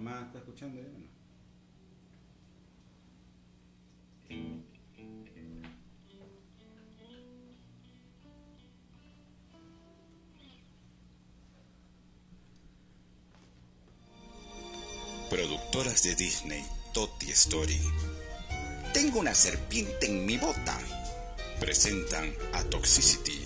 [0.00, 0.80] Mamá, ¿está escuchando?
[0.80, 1.10] ya o no?
[15.28, 16.64] Productoras de Disney,
[16.94, 17.78] Totti Story.
[18.94, 20.78] Tengo una serpiente en mi bota.
[21.60, 23.38] Presentan a Toxicity.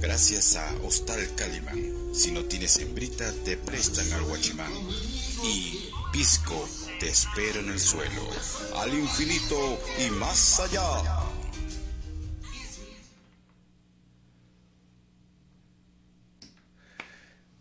[0.00, 2.14] Gracias a Hostal Caliman.
[2.14, 4.72] Si no tienes hembrita, te prestan al guachimán.
[6.18, 8.22] Pisco, te espero en el suelo.
[8.74, 10.82] Al infinito y más allá.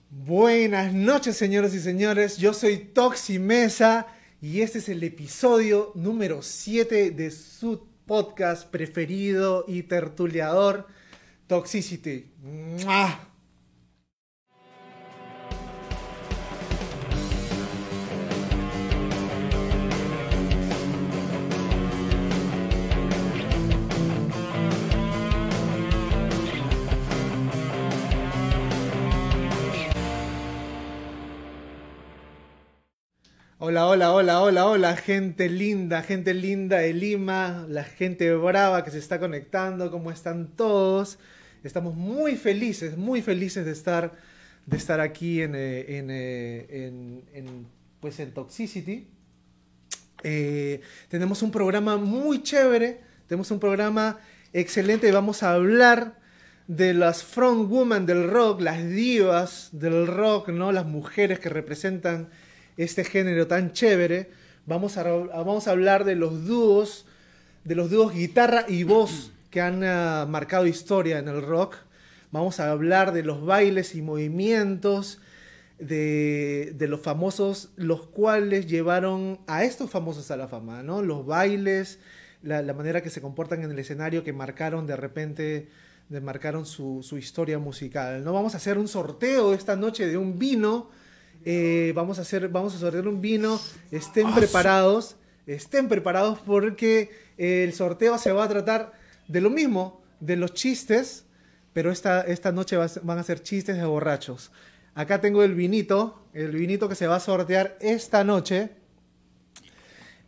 [0.10, 2.38] Buenas noches, señoras y señores.
[2.38, 4.08] Yo soy Toxi Mesa
[4.42, 10.88] y este es el episodio número 7 de su podcast preferido y tertuliador,
[11.46, 12.32] Toxicity.
[12.42, 13.37] ¡Mua!
[33.60, 38.92] Hola, hola, hola, hola, hola, gente linda, gente linda de Lima, la gente brava que
[38.92, 41.18] se está conectando, ¿cómo están todos?
[41.64, 44.14] Estamos muy felices, muy felices de estar,
[44.68, 47.68] de estar aquí en, eh, en, eh, en- en,
[48.00, 49.08] pues en Toxicity.
[50.24, 54.20] Eh, tenemos un programa muy chévere, tenemos un programa
[54.54, 56.20] excelente, vamos a hablar
[56.68, 60.72] de las front women del rock, las divas del rock, ¿no?
[60.72, 62.30] Las mujeres que representan
[62.78, 64.30] este género tan chévere.
[64.66, 67.06] Vamos a, vamos a hablar de los dúos,
[67.64, 71.76] de los dúos guitarra y voz que han ah, marcado historia en el rock.
[72.32, 75.20] Vamos a hablar de los bailes y movimientos
[75.80, 81.02] de, de los famosos, los cuales llevaron a estos famosos a la fama, ¿no?
[81.02, 82.00] Los bailes,
[82.42, 85.70] la, la manera que se comportan en el escenario que marcaron de repente,
[86.10, 88.34] de marcaron su, su historia musical, ¿no?
[88.34, 90.90] Vamos a hacer un sorteo esta noche de un vino.
[91.46, 93.60] Eh, vamos a hacer, vamos a sortear un vino.
[93.92, 95.16] Estén preparados,
[95.46, 98.94] estén preparados porque eh, el sorteo se va a tratar
[99.28, 101.26] de lo mismo, de los chistes,
[101.74, 104.52] pero esta, esta noche va van a ser chistes de borrachos.
[104.96, 108.70] Acá tengo el vinito, el vinito que se va a sortear esta noche.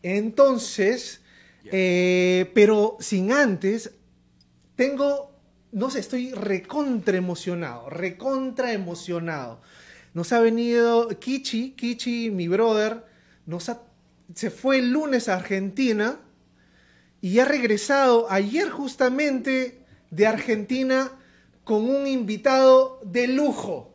[0.04, 1.22] Entonces,
[1.66, 3.92] eh, pero sin antes,
[4.76, 5.34] tengo,
[5.72, 9.62] no sé, estoy recontra emocionado, recontra emocionado.
[10.14, 13.06] Nos ha venido Kichi, Kichi, mi brother,
[13.46, 13.82] nos ha-
[14.34, 16.20] se fue el lunes a Argentina
[17.22, 21.12] y ha regresado ayer justamente de Argentina
[21.64, 23.94] con un invitado de lujo.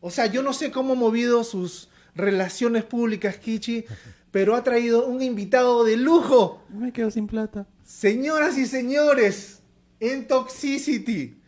[0.00, 3.84] O sea, yo no sé cómo ha movido sus relaciones públicas, Kichi,
[4.30, 6.62] pero ha traído un invitado de lujo.
[6.70, 7.66] Me quedo sin plata.
[7.84, 9.60] Señoras y señores,
[10.00, 11.40] en Toxicity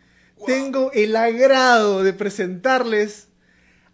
[0.47, 3.28] tengo el agrado de presentarles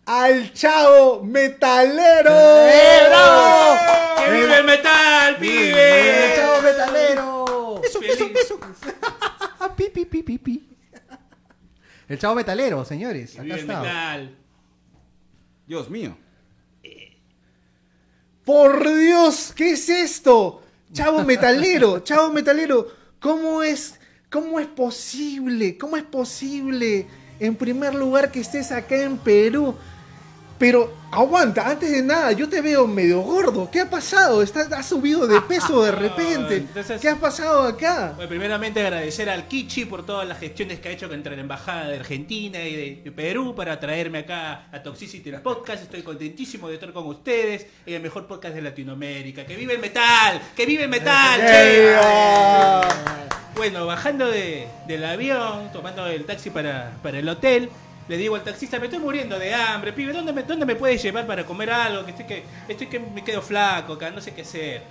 [0.07, 2.31] al chavo metalero.
[2.33, 3.77] ¡Eh, bravo!
[4.19, 6.33] ¡Que vive el metal, ¡El pibe!
[6.37, 7.81] chavo metalero!
[7.85, 8.61] Eso, eso, eso.
[9.77, 10.69] pi, pi, pi, pi, pi.
[12.09, 13.35] El chavo metalero, señores.
[13.35, 13.81] Acá vive el está.
[13.81, 14.37] metal.
[15.67, 16.17] Dios mío.
[18.45, 20.63] Por Dios, ¿qué es esto?
[20.93, 22.89] Chavo metalero, chavo metalero,
[23.19, 23.99] ¿cómo es,
[24.31, 25.79] cómo es posible?
[25.79, 27.07] ¿Cómo es posible,
[27.41, 29.75] en primer lugar, que estés acá en Perú?
[30.59, 33.69] Pero aguanta, antes de nada, yo te veo medio gordo.
[33.71, 34.41] ¿Qué ha pasado?
[34.41, 36.57] ¿Estás, ¿Has subido de peso de repente?
[36.59, 38.13] entonces- ¿Qué ha pasado acá?
[38.15, 41.89] Bueno, primeramente agradecer al Kichi por todas las gestiones que ha hecho entre la Embajada
[41.89, 45.83] de Argentina y de, Perú para traerme acá a Toxicity los Podcast.
[45.83, 49.45] Estoy contentísimo de estar con ustedes en el mejor podcast de Latinoamérica.
[49.47, 50.41] ¡Que vive el metal!
[50.57, 51.41] ¡Que vive el metal!
[51.41, 51.81] che!
[51.91, 52.89] ¡Viva!
[53.57, 57.71] Bueno, bajando de- del avión, tomando el taxi para, para el hotel,
[58.09, 61.03] le digo al taxista, me estoy muriendo de hambre, pibe, ¿dónde me, dónde me puedes
[61.03, 62.05] llevar para comer algo?
[62.05, 64.83] Que estoy que, estoy que me quedo flaco acá, no sé qué hacer.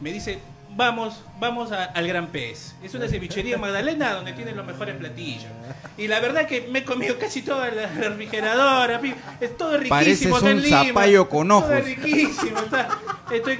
[0.00, 0.38] Me dice,
[0.76, 2.74] vamos, vamos a- al Gran Pez.
[2.82, 5.50] Es una cevichería en Magdalena donde tienen los mejores platillos.
[5.96, 9.16] Y la verdad que me he comido casi toda la refrigeradora, pibe.
[9.40, 11.72] Es todo riquísimo Pareces un zapallo con Todo ojos.
[11.72, 12.88] es riquísimo, está,
[13.32, 13.58] estoy...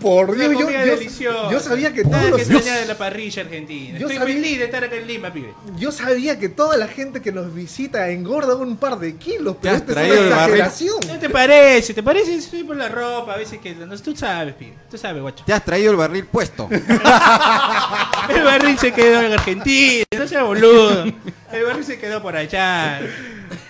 [0.00, 2.42] Por Dios, yo, yo- yo sabía que todos los...
[2.42, 3.98] que de la parrilla argentina.
[3.98, 5.54] Yo Estoy sabía- feliz de estar acá en Lima, pibe.
[5.78, 9.76] Yo sabía que toda la gente que nos visita engorda un par de kilos, pero
[9.76, 10.32] esta es una el barril.
[10.60, 10.96] exageración.
[11.08, 11.94] ¿No te parece?
[11.94, 12.40] ¿Te parece?
[12.42, 13.74] Soy por la ropa, a veces que...
[13.74, 14.74] No, tú sabes, pibe.
[14.90, 15.44] Tú sabes, guacho.
[15.46, 16.68] Te has traído el barril puesto.
[18.28, 20.04] El barril se quedó en Argentina.
[20.18, 21.04] No seas boludo.
[21.52, 23.00] El barril se quedó por allá.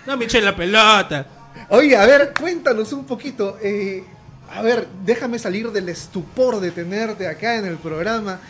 [0.06, 1.26] No me eché la pelota.
[1.68, 3.58] Oye, a ver, cuéntanos un poquito.
[3.62, 4.04] eh,
[4.52, 8.40] A ver, déjame salir del estupor de tenerte acá en el programa.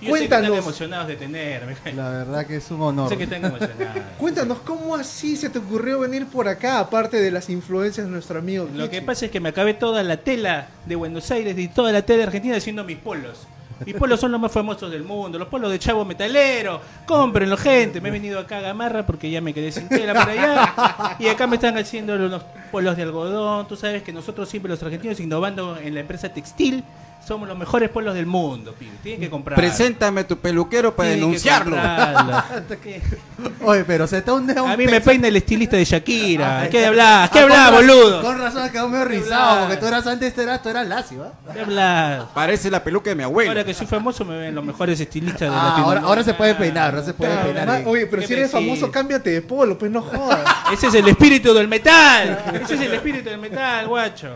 [0.00, 1.76] Yo sé que están Cuéntanos, emocionados de tenerme.
[1.94, 3.10] La verdad que es un honor.
[3.10, 4.02] Sé que están emocionados.
[4.18, 8.38] cuéntanos, ¿cómo así se te ocurrió venir por acá, aparte de las influencias de nuestro
[8.38, 11.68] amigo Lo que pasa es que me acabé toda la tela de Buenos Aires y
[11.68, 13.46] toda la tela de Argentina haciendo mis polos.
[13.84, 16.80] Mis polos son los más famosos del mundo, los polos de Chavo Metalero.
[17.06, 18.00] Cómprenlo, gente.
[18.00, 21.16] Me he venido acá a Gamarra porque ya me quedé sin tela por allá.
[21.18, 23.66] Y acá me están haciendo unos polos de algodón.
[23.68, 26.84] Tú sabes que nosotros siempre los argentinos innovando en la empresa textil
[27.26, 28.90] somos los mejores polos del mundo, pibe.
[29.02, 29.56] Tienen que comprar.
[29.56, 31.76] Preséntame tu peluquero para denunciarlo.
[33.64, 34.50] Oye, pero se está un.
[34.58, 36.68] A mí me peina el estilista de Shakira.
[36.70, 37.30] ¿Qué hablas?
[37.30, 38.22] ¿Qué hablas, Ah, boludo?
[38.22, 41.52] Con razón quedó medio rizado, porque tú eras antes, tú eras, tú eras lacio, ¿ah?
[41.52, 42.24] ¿Qué hablas?
[42.34, 43.50] Parece la peluca de mi abuelo.
[43.50, 46.06] Ahora que soy famoso me ven los mejores estilistas de Ah, ahora, Latinoamérica.
[46.08, 47.66] ahora se puede peinar, ahora se puede Ah, peinar.
[47.68, 47.82] bien.
[47.88, 50.40] Oye, pero si eres famoso, cámbiate de polo, pues no jodas.
[50.72, 52.38] Ese es el espíritu del metal.
[52.62, 54.28] Ese es el espíritu del metal, guacho.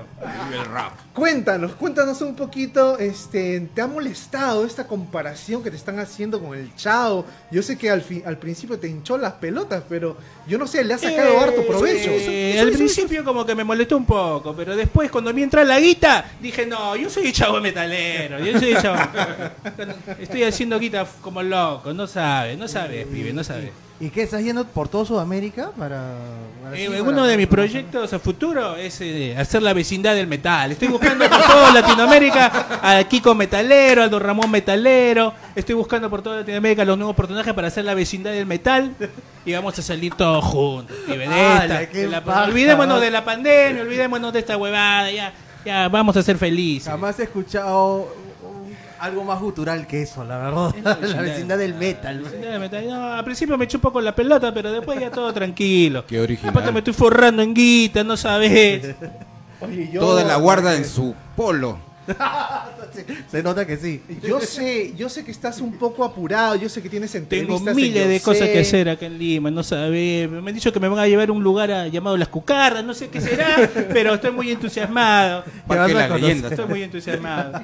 [0.53, 0.93] El rap.
[1.13, 6.57] Cuéntanos, cuéntanos un poquito, este, ¿te ha molestado esta comparación que te están haciendo con
[6.57, 7.25] el Chao?
[7.51, 10.17] Yo sé que al, fi- al principio te hinchó las pelotas, pero
[10.47, 12.11] yo no sé, le ha sacado harto provecho.
[12.13, 15.81] Eh, al principio como que me molestó un poco, pero después cuando me entra la
[15.81, 18.99] guita, dije, no, yo soy chavo metalero, yo soy chavo.
[20.19, 23.71] Estoy haciendo guita como loco, no sabes, no sabes, pibe, no sabes.
[24.05, 24.23] ¿Y qué?
[24.25, 25.71] ¿Estás yendo por toda Sudamérica?
[25.79, 26.12] Para,
[26.62, 30.73] para- Eh, uno de mis proyectos a futuro es eh, hacer la vecindad del metal.
[30.73, 35.33] Estoy buscando por toda Latinoamérica a Kiko Metalero, a Don Ramón Metalero.
[35.56, 38.95] Estoy buscando por toda Latinoamérica los nuevos personajes para hacer la vecindad del metal.
[39.47, 40.95] Y vamos a salir todos juntos.
[42.47, 45.11] olvidémonos de la pandemia, olvidémonos de esta huevada.
[45.11, 45.33] Ya,
[45.65, 46.89] ya vamos a ser felices.
[46.91, 48.15] Jamás he escuchado
[48.99, 50.75] algo más gutural que eso, la verdad.
[50.76, 51.58] Es la la vecindad.
[51.58, 52.20] del metal.
[52.20, 52.87] Vecindad del metal.
[52.88, 56.05] No, al principio me echó un poco la pelota, pero después ya todo tranquilo.
[56.06, 56.50] Qué original.
[56.50, 58.94] Aparte me estoy forrando en guita, no sabes.
[59.61, 61.79] Oye, yo- Toda la guarda en su polo.
[63.31, 64.02] Se nota que sí.
[64.23, 67.25] Yo sé, yo sé que estás un poco apurado, yo sé que tienes Tengo
[67.56, 67.69] entrevistas.
[67.69, 68.52] en miles de cosas Sé.
[68.52, 70.31] que hacer acá en Lima, no sabes.
[70.31, 72.85] Me han dicho que me van a llevar a un lugar a- llamado Las Cucardas,
[72.85, 75.44] no sé qué será, pero estoy muy entusiasmado.
[75.67, 76.49] Parque vas a de la leyenda.
[76.50, 77.62] Estoy muy entusiasmado.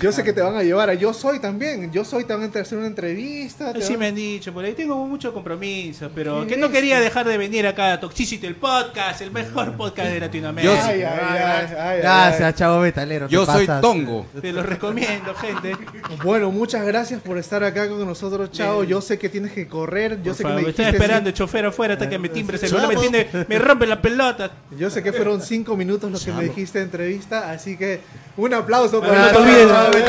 [0.00, 1.90] Yo sé que te van a llevar a Yo Soy también.
[1.92, 3.72] Yo Soy te van a hacer una entrevista.
[3.72, 7.36] van- me han dicho, por ahí tengo mucho compromiso, pero que no quería dejar de
[7.38, 10.74] venir acá a Toxicity, el podcast, el mejor podcast de Latinoamérica.
[10.74, 11.38] Yo Ay, ay, ay,
[11.68, 13.28] ay, ay, Gracias, chavo metalero.
[13.28, 13.82] Yo soy pasas.
[13.82, 14.26] Tongo.
[14.40, 15.76] Te lo recomiendo, gente.
[16.24, 18.84] Bueno, muchas gracias por estar acá con nosotros, Chao.
[18.84, 20.18] Yo sé que tienes que correr.
[20.22, 22.60] Yo Por sé que me estoy esperando el chofer afuera hasta que me timbre el
[22.60, 24.50] celular, me, tiene- me rompe la pelota.
[24.78, 28.00] Yo sé que fueron cinco minutos los que me dijiste de entrevista, así que
[28.36, 29.68] un aplauso No para Metalero.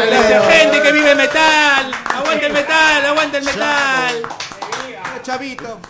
[0.09, 1.91] gracias, gente que vive metal.
[2.13, 4.15] Aguanta el metal, aguanta el metal.
[5.21, 5.80] Chavito.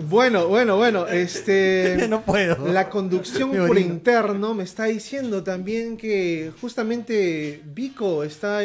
[0.00, 2.06] Bueno, bueno, bueno, este...
[2.08, 2.68] No puedo.
[2.68, 8.62] La conducción por interno me está diciendo también que justamente Vico está,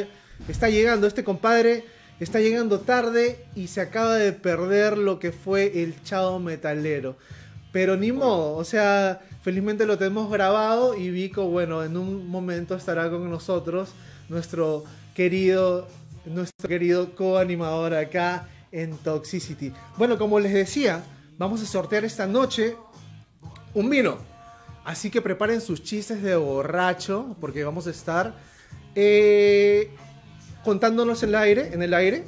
[0.48, 1.86] está llegando, este compadre
[2.19, 7.18] está llegando tarde y se acaba de perder lo que fue el Chao Metalero.
[7.72, 12.75] Pero ni modo, o sea, felizmente lo tenemos grabado y Vico, bueno, en un momento
[12.75, 13.90] estará con nosotros,
[14.30, 15.88] nuestro querido,
[16.25, 19.74] nuestro querido co-animador acá en Toxicity.
[19.98, 21.04] Bueno, como les decía,
[21.38, 22.75] vamos a sortear esta noche
[23.74, 24.18] un vino.
[24.86, 28.36] Así que preparen sus chistes de borracho, porque vamos a estar
[28.96, 29.91] eh,
[30.63, 32.25] contándonos el aire, en el aire.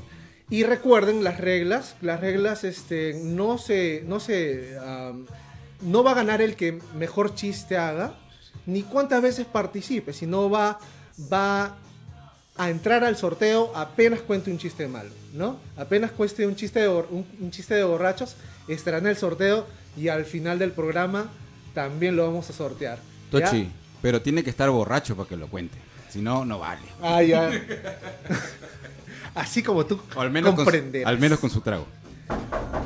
[0.49, 1.95] Y recuerden las reglas.
[2.01, 4.77] Las reglas, este, no se, no se,
[5.85, 8.15] no va a ganar el que mejor chiste haga,
[8.65, 10.79] ni cuántas veces participe, sino va,
[11.31, 11.77] va
[12.57, 15.57] a entrar al sorteo apenas cuente un chiste malo, ¿no?
[15.77, 18.35] Apenas cueste un chiste de, un, un chiste de borrachos,
[18.67, 19.65] estará en el sorteo
[19.95, 21.29] y al final del programa
[21.73, 22.97] también lo vamos a sortear.
[23.31, 23.45] ¿ya?
[23.45, 23.69] Tochi,
[24.01, 25.77] pero tiene que estar borracho para que lo cuente.
[26.09, 26.81] Si no, no vale.
[27.01, 27.51] Ah, ya.
[29.35, 31.07] Así como tú O al menos, con su, comprenderás.
[31.09, 31.85] al menos con su trago.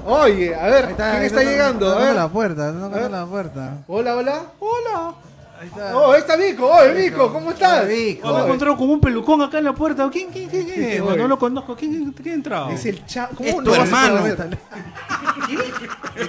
[0.10, 1.86] Oye, a ver, Ahí ¿quién ahí está llegando?
[1.88, 2.16] A tocando ver.
[2.16, 3.12] la puerta, no A ver.
[3.12, 3.78] la puerta.
[3.88, 4.44] Hola, hola.
[4.60, 5.14] Hola.
[5.62, 5.96] Ahí está.
[5.98, 6.68] Oh, ahí está Vico.
[6.68, 7.88] Oye, Vico, ¿cómo estás?
[7.88, 8.28] Vico.
[8.28, 10.10] Oh, me he encontrado con un pelucón acá en la puerta.
[10.10, 11.02] ¿Quién, quién, quién, quién es?
[11.02, 11.18] Oye.
[11.18, 11.76] No lo conozco.
[11.76, 12.70] ¿Quién, quién ha entrado?
[12.72, 13.36] Es el chavo.
[13.36, 14.24] ¿Cómo Es no tu a hermano.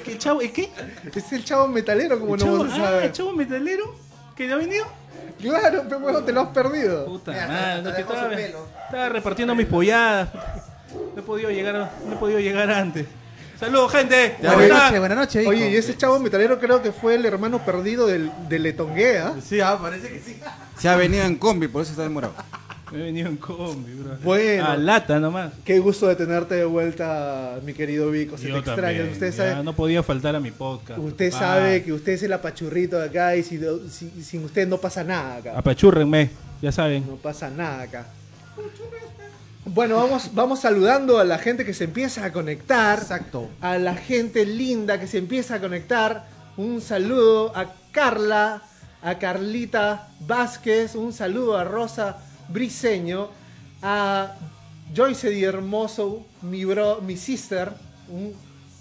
[0.04, 0.42] qué, chavo?
[0.42, 0.68] ¿El qué?
[1.14, 3.04] Es el chavo metalero, como ¿El no a ah, saber.
[3.04, 3.94] ¿el chavo metalero?
[4.36, 4.84] ¿Que ya ha venido?
[5.40, 7.06] Claro, pero bueno, te lo has perdido.
[7.06, 10.28] Puta Mira, madre, te no, que estaba, estaba repartiendo mis polladas.
[11.14, 11.74] No he podido llegar,
[12.06, 13.06] no he podido llegar antes.
[13.60, 14.36] Saludos, gente.
[14.40, 15.46] ¿Cómo Buenas noches, buenas noches.
[15.46, 19.34] Oye, y ese chavo metalero creo que fue el hermano perdido del, del Letonguea.
[19.46, 20.36] Sí, ah, parece que sí.
[20.78, 22.32] Se ha venido en combi, por eso está demorado.
[22.90, 24.16] Me he venido en combi, bro.
[24.24, 24.64] Bueno.
[24.66, 25.52] A lata nomás.
[25.64, 28.38] Qué gusto de tenerte de vuelta, mi querido Vico.
[28.38, 29.04] Se te extraña.
[29.12, 30.98] Usted ya sabe, no podía faltar a mi podcast.
[30.98, 34.78] usted sabe que usted es el apachurrito de acá y si- si- sin usted no
[34.78, 35.52] pasa nada acá.
[35.58, 36.30] Apachúrrenme,
[36.62, 37.06] ya saben.
[37.06, 38.06] No pasa nada acá.
[39.66, 42.98] Bueno, vamos, vamos saludando a la gente que se empieza a conectar.
[42.98, 43.50] Exacto.
[43.60, 46.26] A la gente linda que se empieza a conectar.
[46.56, 48.62] Un saludo a Carla,
[49.02, 50.94] a Carlita Vázquez.
[50.94, 53.28] Un saludo a Rosa Briseño.
[53.82, 54.34] A
[54.94, 57.70] Joyce Di Hermoso, mi, bro, mi sister.
[58.08, 58.32] Un,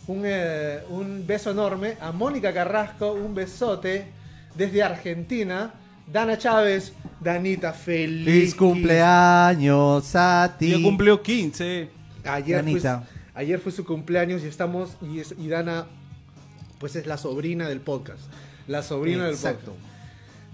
[0.07, 1.97] un, eh, un beso enorme.
[1.99, 4.13] A Mónica Carrasco, un besote
[4.55, 5.73] desde Argentina.
[6.11, 8.25] Dana Chávez, Danita, feliz.
[8.25, 10.71] Feliz cumpleaños a ti.
[10.71, 11.89] Yo cumplió 15.
[12.25, 13.03] Ayer fue, Danita.
[13.35, 14.91] ayer fue su cumpleaños y estamos.
[15.01, 15.85] Y, es- y Dana,
[16.79, 18.21] pues es la sobrina del podcast.
[18.67, 19.71] La sobrina Exacto.
[19.71, 19.89] del podcast.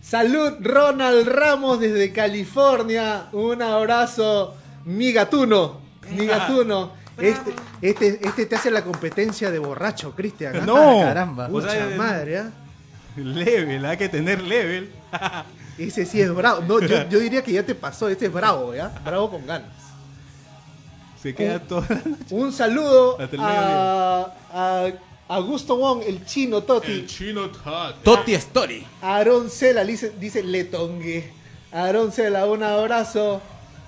[0.02, 3.28] Salud, Ronald Ramos desde California.
[3.32, 4.54] Un abrazo,
[4.86, 5.80] mi gatuno.
[6.12, 6.92] Mi gatuno.
[7.18, 10.54] Este, este, este te hace la competencia de borracho, Cristian.
[10.58, 10.64] ¿ah?
[10.66, 11.00] No.
[11.00, 11.46] caramba.
[11.48, 12.52] O Pucha sea, madre, ¿ah?
[13.24, 14.92] Level, hay que tener level.
[15.78, 16.62] Ese sí es bravo.
[16.62, 18.08] No, yo, yo diría que ya te pasó.
[18.08, 18.90] Este es bravo, ¿ya?
[19.04, 19.70] Bravo con ganas.
[21.22, 22.26] Se queda toda la noche.
[22.30, 24.92] Un saludo a, a
[25.28, 26.92] Augusto Wong, el chino Toti.
[26.92, 27.96] El chino Tat.
[28.04, 28.86] Toti Story.
[29.02, 31.32] Aaron Cela dice, dice Letongue.
[31.72, 33.42] Aaron Cela, un abrazo.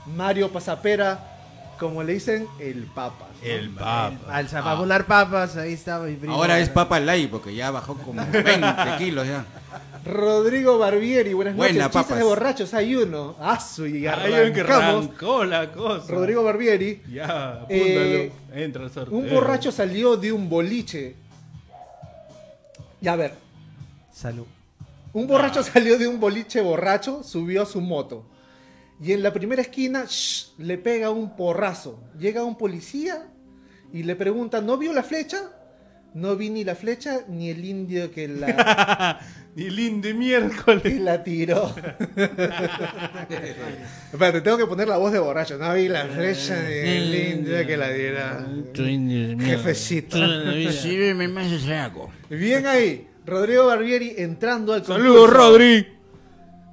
[0.07, 1.36] Mario Pasapera,
[1.79, 3.27] como le dicen, el Papa.
[3.43, 4.15] El papa.
[4.31, 6.33] Al volar papas, ahí estaba mi primo.
[6.35, 8.65] Ahora es Papa Light porque ya bajó como 20
[8.97, 9.45] kilos ya.
[10.05, 11.73] Rodrigo Barbieri, buenas noches.
[11.73, 12.17] Buena, Chistes papas.
[12.17, 13.35] de borrachos, hay uno.
[13.39, 15.09] Asu, y que arrancamos.
[15.47, 16.11] la cosa.
[16.11, 17.01] Rodrigo Barbieri.
[17.11, 17.25] Ya,
[17.61, 17.69] apúntalo.
[17.69, 19.17] Eh, Entra el sorteo.
[19.17, 21.15] Un borracho salió de un boliche.
[23.01, 23.33] Ya a ver,
[24.11, 24.45] Salud.
[25.13, 28.23] Un borracho salió de un boliche borracho, subió a su moto.
[29.01, 32.03] Y en la primera esquina shh, le pega un porrazo.
[32.19, 33.27] Llega un policía
[33.93, 35.51] y le pregunta, ¿no vio la flecha?
[36.13, 39.19] No vi ni la flecha ni el indio que la,
[39.55, 41.01] Ni lindo que miércoles.
[41.01, 41.73] la tiró.
[44.11, 45.57] Espérate, tengo que poner la voz de borracho.
[45.57, 49.43] No vi la flecha ni el indio que la tiró.
[49.43, 50.17] Jefecito.
[50.71, 51.47] Sírveme más.
[52.29, 53.07] Bien ahí.
[53.25, 55.49] Rodrigo Barbieri entrando al Saludos, concurso.
[55.49, 55.96] Rodri.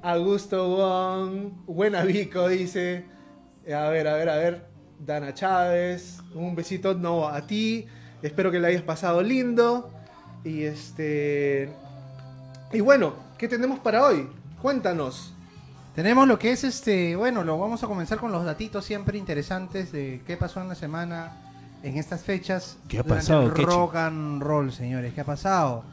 [0.05, 3.05] Augusto Wong, buena Vico, dice.
[3.65, 4.67] A ver, a ver, a ver.
[4.99, 7.87] Dana Chávez, un besito no a ti.
[8.21, 9.89] Espero que le hayas pasado lindo.
[10.43, 11.73] Y este.
[12.71, 14.29] Y bueno, ¿qué tenemos para hoy?
[14.61, 15.33] Cuéntanos.
[15.95, 19.91] Tenemos lo que es este, bueno, lo vamos a comenzar con los datitos siempre interesantes
[19.91, 21.31] de qué pasó en la semana
[21.81, 22.77] en estas fechas.
[22.87, 25.83] ¿Qué ha pasado, el rock and roll, señores, ¿qué ha pasado?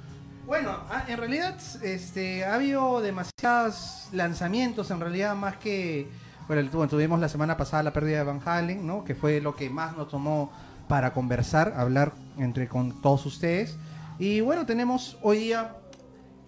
[0.47, 6.09] Bueno, ah, en realidad este, ha habido demasiados lanzamientos, en realidad más que,
[6.49, 9.05] bueno, tu- tuvimos la semana pasada la pérdida de Van Halen, ¿no?
[9.05, 10.53] Que fue lo que más nos tomó
[10.89, 13.77] para conversar, hablar entre con todos ustedes.
[14.19, 15.77] Y bueno, tenemos hoy día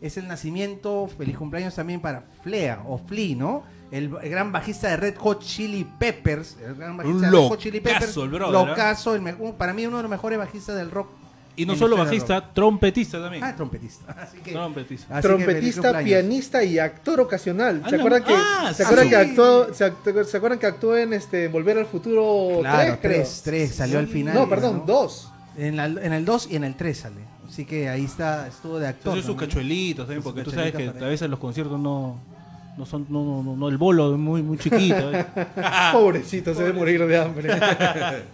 [0.01, 3.63] es el nacimiento, feliz cumpleaños también para Flea o Flea, ¿no?
[3.91, 6.59] El, el gran bajista de Red Hot Chili Peppers.
[6.61, 8.17] El gran bajista de Red Hot Chili locazo, Peppers.
[8.17, 8.69] el brother, ¿eh?
[8.71, 11.09] locazo, el me- para mí uno de los mejores bajistas del rock.
[11.57, 13.45] Y no solo bajista, trompetista también.
[13.45, 14.13] Ah, trompetista.
[14.13, 15.15] Así que, Trompetista.
[15.19, 16.05] así que Trompetista, cumpleaños.
[16.09, 17.83] pianista y actor ocasional.
[17.89, 19.11] ¿Se acuerdan que, Ah, ¿se acuerdan sí.
[19.11, 22.99] que actuó, se, act- ¿se acuerdan que actuó en este Volver al Futuro Claro, 3,
[23.01, 23.13] creo?
[23.23, 24.35] tres, tres, salió al final.
[24.35, 24.85] No, perdón, ¿no?
[24.93, 25.31] dos.
[25.57, 27.21] En, la- en el 2 y en el 3 sale.
[27.49, 29.13] Así que ahí está, estuvo de actor.
[29.17, 32.19] Entonces sus cachuelitos también, porque tú sabes que a veces los conciertos no,
[32.77, 35.13] no son, no, no, no, no, el bolo es muy, muy chiquito.
[35.13, 35.25] ¿eh?
[35.93, 37.51] Pobrecito, se debe morir de hambre.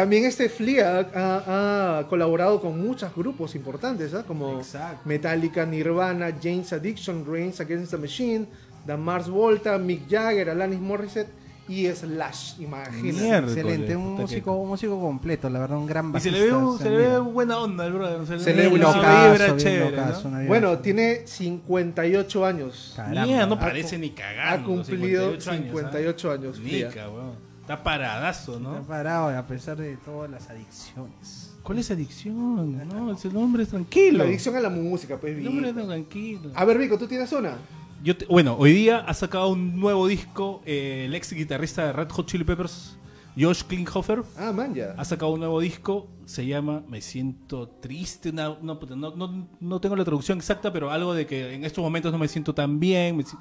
[0.00, 4.24] También este Flea ha, colaborado con muchos grupos importantes, ¿ah?
[4.26, 5.02] como Exacto.
[5.04, 8.46] Metallica, Nirvana, James Addiction, Reigns Against the Machine,
[8.86, 11.28] The Mars Volta, Mick Jagger, Alanis Morissette
[11.68, 13.12] y Slash, imagínate.
[13.12, 13.46] Mierda.
[13.52, 16.38] Excelente, un músico, un músico completo, la verdad, un gran Y bajista.
[16.38, 18.26] se le ve, un- se le ve buena onda el brother.
[18.26, 20.46] Se, Se le ve una vibra chévere, locazo, ¿no?
[20.46, 22.94] Bueno, tiene 58 años.
[22.96, 23.26] Caramba.
[23.26, 24.62] Mierda, no parece ni cagando.
[24.62, 26.62] ha cumplido 58 años, 58 años, ¿ah?
[26.66, 26.88] Flea.
[26.88, 27.49] Nica, weón.
[27.72, 28.82] Está paradazo, Está ¿no?
[28.82, 31.54] parado a pesar de todas las adicciones.
[31.62, 32.88] ¿Cuál es adicción?
[32.88, 34.18] No, ese hombre es tranquilo.
[34.18, 35.36] La adicción a la música, pues.
[35.38, 36.50] El hombre es tranquilo.
[36.54, 37.58] A ver, Vico, ¿tú tienes una?
[38.02, 41.92] Yo te- bueno, hoy día ha sacado un nuevo disco eh, el ex guitarrista de
[41.92, 42.96] Red Hot Chili Peppers,
[43.38, 44.22] Josh Klinghoffer.
[44.38, 44.94] Ah, man, ya.
[44.96, 49.46] Ha sacado un nuevo disco, se llama Me siento triste, una- no, puta, no, no-
[49.60, 52.54] no tengo la traducción exacta, pero algo de que en estos momentos no me siento
[52.54, 53.36] tan bien, me si-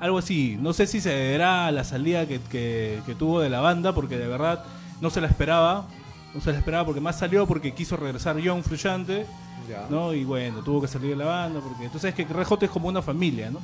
[0.00, 0.56] algo así.
[0.60, 3.94] No sé si se deberá a la salida que, que- que tuvo de la banda,
[3.94, 4.64] porque de verdad
[5.00, 5.86] no se la esperaba,
[6.34, 9.26] no se la esperaba porque más salió porque quiso regresar John Frusciante,
[9.68, 9.86] Ya.
[9.90, 10.14] ¿no?
[10.14, 12.70] Y bueno, tuvo que salir de la banda, porque tú sabes que Red Hot es
[12.70, 13.60] como una familia, ¿no?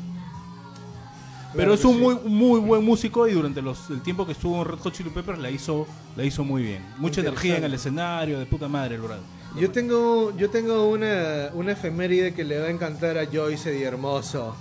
[1.52, 2.00] Pero Claro es un sí.
[2.00, 5.10] muy muy buen músico y durante los, el tiempo que estuvo en Red Hot Chili
[5.10, 5.86] Peppers la hizo
[6.16, 6.82] la hizo muy bien.
[6.98, 9.22] Mucha energía en el escenario, de puta madre el brother.
[9.56, 13.84] Yo tengo, yo tengo una, una efeméride que le va a encantar a Joyce Di
[13.84, 14.56] Hermoso.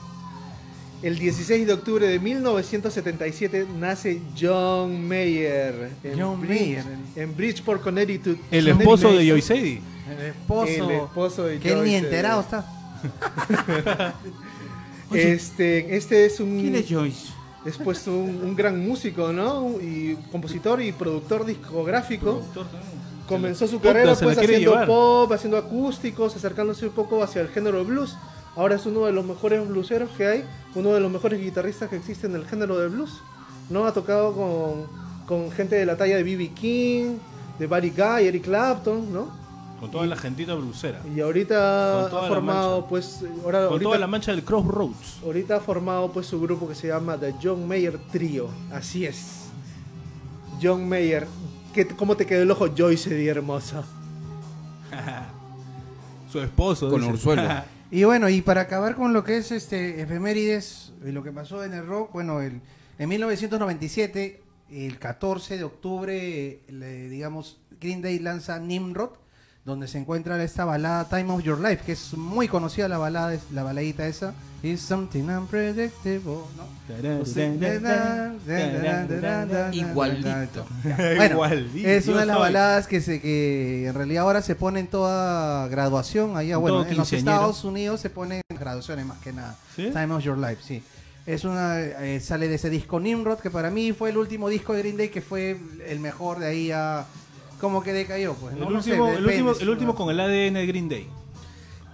[1.03, 6.83] El 16 de octubre de 1977 nace John Mayer en, John Bridge- Mayer.
[7.17, 8.37] en Bridgeport, Connecticut.
[8.49, 9.81] El esposo de Joyce Joyce Eddy.
[10.09, 10.71] El esposo.
[10.71, 12.65] El esposo de Que él ni enterado está.
[15.13, 17.27] Este, este es un, ¿Quién es Joyce?
[17.65, 19.69] es pues un, un gran músico, ¿no?
[19.79, 22.41] Y compositor y productor discográfico.
[23.27, 24.87] Comenzó su carrera pues haciendo llevar.
[24.87, 28.15] pop, haciendo acústicos, acercándose un poco hacia el género blues.
[28.55, 30.45] Ahora es uno de los mejores blueseros que hay,
[30.75, 33.19] uno de los mejores guitarristas que existe en el género del blues.
[33.69, 33.85] ¿no?
[33.85, 34.85] Ha tocado con,
[35.25, 36.49] con gente de la talla de B.B.
[36.49, 37.17] King,
[37.59, 39.43] de Buddy Guy, Eric Clapton, ¿no?
[39.79, 41.01] Con toda la gentita blusera.
[41.13, 45.23] Y ahorita ha formado pues ahora Con ahorita, toda la mancha del Crossroads.
[45.25, 48.47] ahorita ha formado pues su grupo que se llama The John Mayer Trio.
[48.71, 49.47] Así es.
[50.61, 51.27] John Mayer.
[51.73, 53.83] ¿Qué, ¿Cómo te quedó el ojo Joyce Di hermosa?
[56.31, 56.89] Su esposo.
[56.89, 57.35] Con dice.
[57.93, 61.63] Y bueno, y para acabar con lo que es este efemérides, y lo que pasó
[61.63, 62.59] en el rock, bueno, el,
[62.97, 69.11] en 1997, el 14 de octubre, le- digamos, Green Day lanza Nimrod,
[69.65, 73.33] donde se encuentra esta balada Time of Your Life, que es muy conocida la balada,
[73.33, 74.33] es- la baladita esa.
[74.61, 76.21] It's something unpredictable,
[76.55, 76.63] ¿no?
[79.73, 80.65] Igualito.
[80.83, 84.79] Bueno, Igualito, es una de las baladas que se que en realidad ahora se pone
[84.79, 87.07] en toda graduación allá En bueno en los.
[87.19, 89.89] Estados Unidos se pone en graduaciones más que nada ¿Sí?
[89.91, 90.81] Time of Your Life sí
[91.25, 94.73] es una eh, sale de ese disco Nimrod que para mí fue el último disco
[94.73, 97.05] de Green Day que fue el mejor de ahí a
[97.63, 98.69] como que decayó pues El, ¿no?
[98.69, 101.07] No sé, último, el, último, con el ADN de Green Day.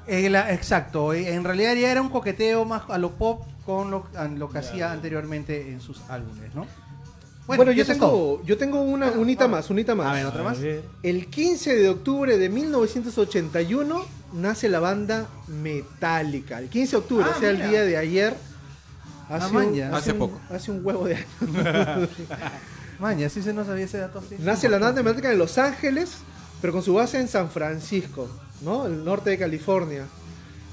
[0.07, 4.49] Eh, exacto eh, en realidad ya era un coqueteo más a lo pop con lo,
[4.49, 6.65] que hacía anteriormente en sus álbumes ¿no?
[7.45, 10.07] Bueno, yo tengo, yo tengo una unita más, unita más.
[10.07, 10.83] a ver otra A más ver.
[11.03, 16.57] El 15 de octubre de 1981 nace la banda Metallica.
[16.59, 17.65] El 15 de octubre, Ah, o sea, mira.
[17.65, 18.37] el día de ayer.
[19.29, 19.95] Ah, Hace, man, un, ya.
[19.95, 20.39] Hace un- poco.
[20.51, 21.27] Hace un huevo de años.
[22.99, 24.35] Man, ya sí se nos sabía ese dato sí.
[24.39, 26.11] Nace la banda Metallica en Los Ángeles,
[26.61, 28.27] pero con su base en San Francisco,
[28.61, 28.85] ¿no?
[28.87, 30.05] El norte de California.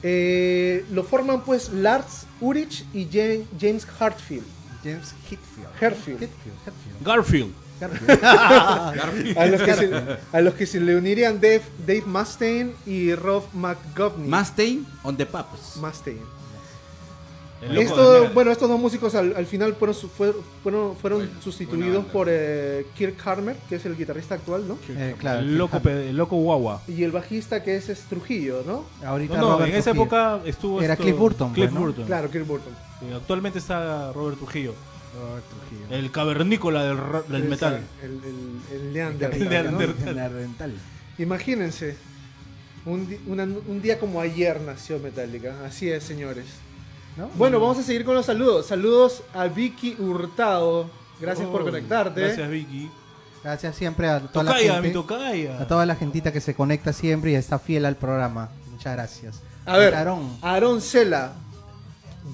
[0.03, 4.45] Eh, lo forman pues Lars Ulrich y Ja- James Hartfield.
[4.85, 5.69] James Hetfield.
[5.81, 6.23] Herfield.
[6.23, 7.05] Hetfield, Hetfield.
[7.05, 7.55] Garfield.
[7.81, 9.37] Garfield.
[9.39, 9.91] A los que se,
[10.33, 14.29] a los que se le unirían Dave, Dave Mustaine y Rob McGovney.
[14.29, 15.77] Mustaine on the Paps.
[15.77, 16.23] Mustaine.
[17.63, 19.97] Esto, bueno, estos dos músicos al, al final fueron,
[20.63, 22.13] fueron, fueron sustituidos banda.
[22.13, 24.79] por eh, Kirk Harmer, que es el guitarrista actual, ¿no?
[24.91, 26.83] Eh, claro, el, loco, el loco guagua.
[26.87, 28.85] Y el bajista que es, es Trujillo, ¿no?
[29.07, 30.03] Ahorita No, en esa Trujillo.
[30.05, 30.83] época estuvo.
[30.83, 31.81] Era esto- Cliff Burton, Cliff pues, ¿no?
[31.81, 32.05] Burton.
[32.07, 32.73] Claro, Kirk Burton.
[33.01, 34.75] Sí, actualmente está Robert Trujillo.
[35.19, 35.97] Robert Trujillo.
[35.97, 37.81] El cavernícola del, del El- metal.
[38.03, 40.75] El, el, el Neandertal.
[41.19, 41.97] Imagínense,
[42.85, 45.55] un, di- una- un día como ayer nació Metallica.
[45.65, 46.45] Así es, señores.
[47.17, 47.29] ¿No?
[47.37, 48.67] Bueno, vamos a seguir con los saludos.
[48.67, 50.91] Saludos a Vicky Hurtado.
[51.21, 52.21] Gracias por conectarte.
[52.21, 52.91] Gracias, Vicky.
[53.43, 54.93] Gracias siempre a toda la Tocaya, mi gente.
[54.93, 55.61] tocaya.
[55.61, 58.51] A toda la gentita que se conecta siempre y está fiel al programa.
[58.71, 59.41] Muchas gracias.
[59.65, 60.37] A ver, Aarón.
[60.43, 61.33] Aarón Cela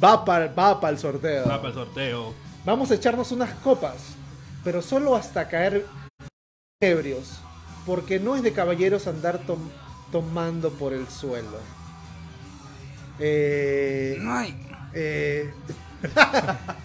[0.03, 1.47] va para va el sorteo.
[1.47, 2.35] Va para el sorteo.
[2.65, 3.97] Vamos a echarnos unas copas,
[4.65, 5.87] pero solo hasta caer
[6.81, 7.39] ebrios,
[7.87, 9.71] porque no es de caballeros andar tom-
[10.11, 11.59] tomando por el suelo.
[13.19, 14.57] Eh, Ay,
[14.95, 15.51] eh.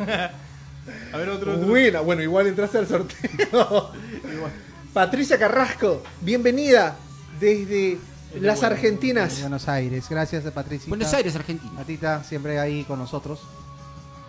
[1.12, 1.54] A ver, otro.
[1.54, 1.66] otro.
[1.66, 3.90] buena, bueno, igual entraste al sorteo.
[4.92, 6.96] Patricia Carrasco, bienvenida
[7.38, 7.98] desde
[8.40, 9.40] las Argentinas.
[9.40, 10.06] Buenos Aires.
[10.08, 10.88] Gracias, Patricia.
[10.88, 11.72] Buenos Aires, Argentina.
[11.74, 13.40] Matita, siempre ahí con nosotros.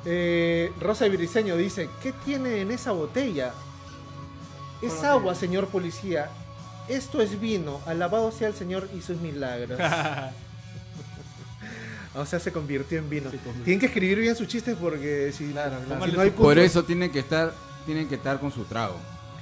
[0.05, 3.53] Eh, Rosa Viriseño dice, ¿qué tiene en esa botella?
[4.81, 6.29] Es agua, señor policía.
[6.91, 7.79] Esto es vino.
[7.85, 9.79] Alabado sea el Señor y sus milagros.
[12.15, 13.29] o sea, se convirtió en vino.
[13.63, 16.05] Tienen que escribir bien sus chistes porque si, Claro, claro.
[16.05, 17.53] si no hay Por eso tienen que estar,
[17.85, 18.95] tienen que estar con su trago.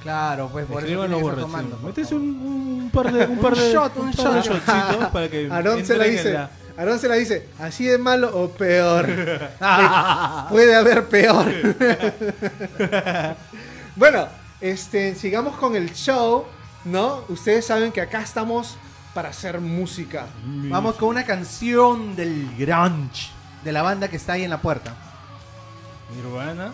[0.03, 1.41] Claro, pues por eso borrachos.
[1.41, 1.77] tomando.
[1.79, 3.25] Metes un, un par de.
[3.25, 4.65] Un, par Un de, shot, un par de shot.
[4.65, 5.47] shotcitos para que.
[5.51, 6.33] Aarón se la dice.
[6.33, 9.05] la- Aarón se la dice, así de malo o peor.
[10.49, 11.45] Puede haber peor.
[13.97, 14.29] bueno,
[14.61, 16.45] este, sigamos con el show,
[16.85, 17.23] ¿no?
[17.29, 18.77] Ustedes saben que acá estamos
[19.13, 20.27] para hacer música.
[20.45, 23.31] Vamos con una canción del grunge.
[23.63, 24.95] De la banda que está ahí en la puerta.
[26.15, 26.71] Nirvana.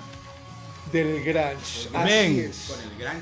[0.92, 1.90] Del grunge.
[1.94, 2.40] Así Men.
[2.40, 2.70] es.
[2.84, 3.22] el gran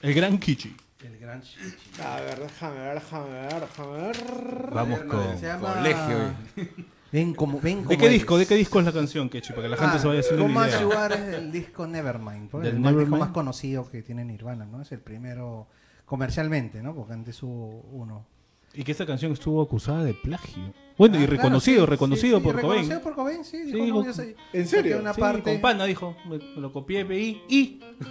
[0.00, 0.76] El gran Kichi.
[1.02, 2.00] El gran chichi.
[2.00, 4.70] A ver, déjame ver, déjame ver, déjame ver.
[4.70, 5.38] Vamos con.
[5.38, 5.74] Se llama...
[5.74, 6.34] Colegio,
[7.12, 8.18] Ven como, ven como ¿De qué eres.
[8.20, 8.38] disco?
[8.38, 9.50] ¿De qué disco es la canción, Kechi?
[9.52, 10.80] Para que la gente Ah, se vaya haciendo una más idea.
[10.80, 13.20] lugar es del disco Nevermind, pues, Del el más- disco Nevermind.
[13.20, 14.80] más conocido que tiene Nirvana, ¿no?
[14.80, 15.66] Es el primero
[16.06, 16.94] comercialmente, ¿no?
[16.94, 18.26] Porque antes hubo uno.
[18.74, 20.72] Y que esta canción estuvo acusada de plagio.
[20.96, 22.80] Bueno, y Ah, reconocido, claro, sí, reconocido sí, sí, por Cobain.
[22.80, 23.62] Reconocido por Cobain, sí.
[23.64, 24.22] Dijo, no, yo
[24.54, 24.98] ¿En serio?
[24.98, 25.42] Una Sí, parte...
[25.52, 27.80] con pana dijo, me, me lo copié y y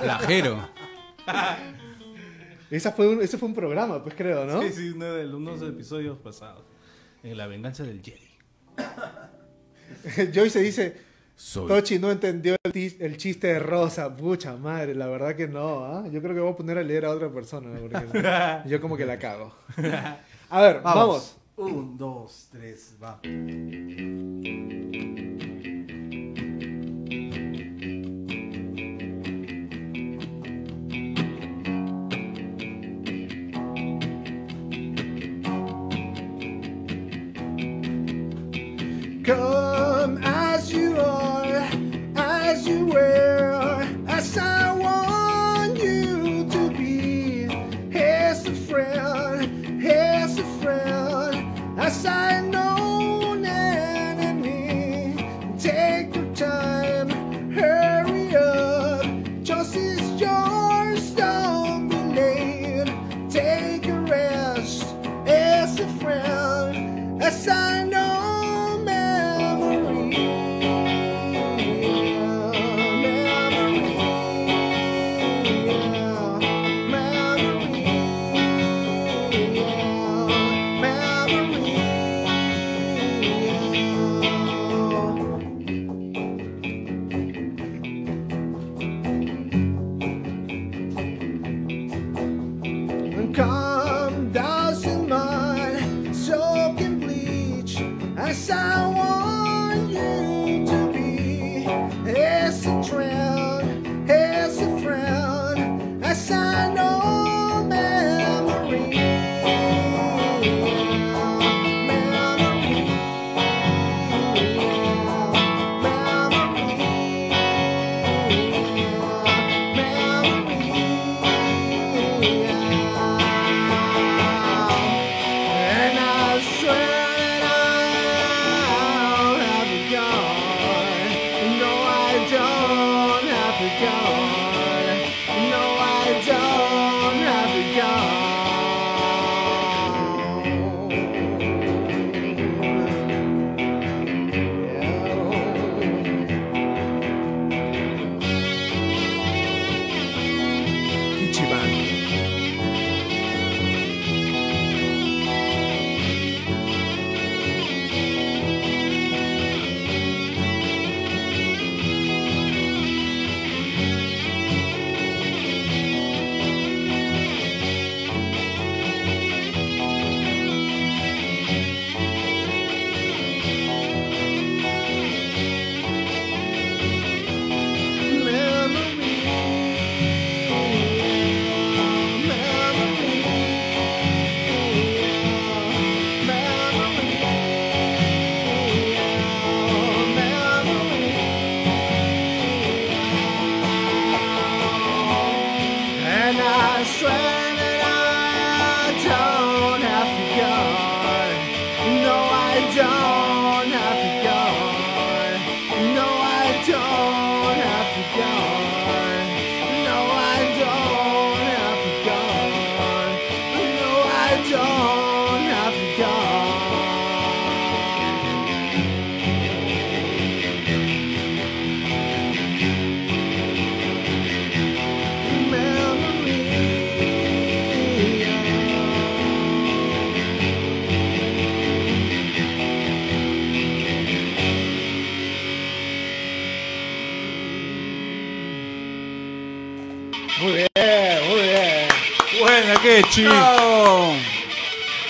[0.00, 0.66] Plagero.
[2.70, 4.62] Esa fue un, ese fue un programa, pues creo, ¿no?
[4.62, 6.62] Sí, sí, uno de los episodios pasados.
[7.24, 8.20] En La venganza del Jedi.
[10.34, 10.94] Joyce dice,
[11.34, 11.66] Soy.
[11.66, 14.14] Tochi no entendió el, chiste de Rosa.
[14.14, 15.86] Pucha madre, la verdad que no.
[15.86, 16.04] ¿ah?
[16.12, 17.70] Yo creo que voy a poner a leer a otra persona.
[17.80, 19.54] Porque yo como que la cago.
[20.50, 21.36] A ver, vamos.
[21.56, 23.18] Un, dos, tres, va.
[39.24, 41.46] Come as you are,
[42.14, 47.44] as you were, as I want you to be.
[47.90, 52.73] Here's a friend, here's a friend, as I know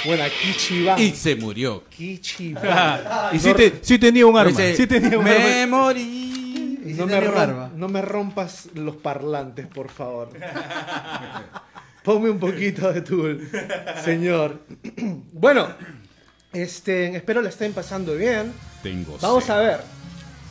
[0.05, 0.99] Buena, Kichiban.
[1.01, 1.85] Y se murió.
[1.89, 3.01] Kichiban.
[3.33, 4.51] y sí, te- sí tenía un arma.
[4.51, 5.77] Dice, Sí tenía un me arma.
[5.79, 6.81] morí.
[6.85, 7.21] Y si No me,
[7.75, 10.29] no rompas los parlantes, por favor.
[12.03, 13.49] Ponme un poquito de tul,
[14.05, 14.61] señor.
[15.33, 15.69] bueno,
[16.53, 18.53] este, espero la estén pasando bien.
[18.83, 19.55] Tengo Vamos sed.
[19.55, 19.81] a ver.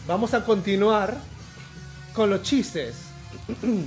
[0.08, 1.16] Vamos a continuar
[2.16, 2.96] con los chistes.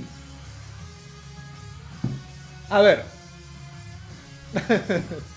[2.69, 3.03] A ver.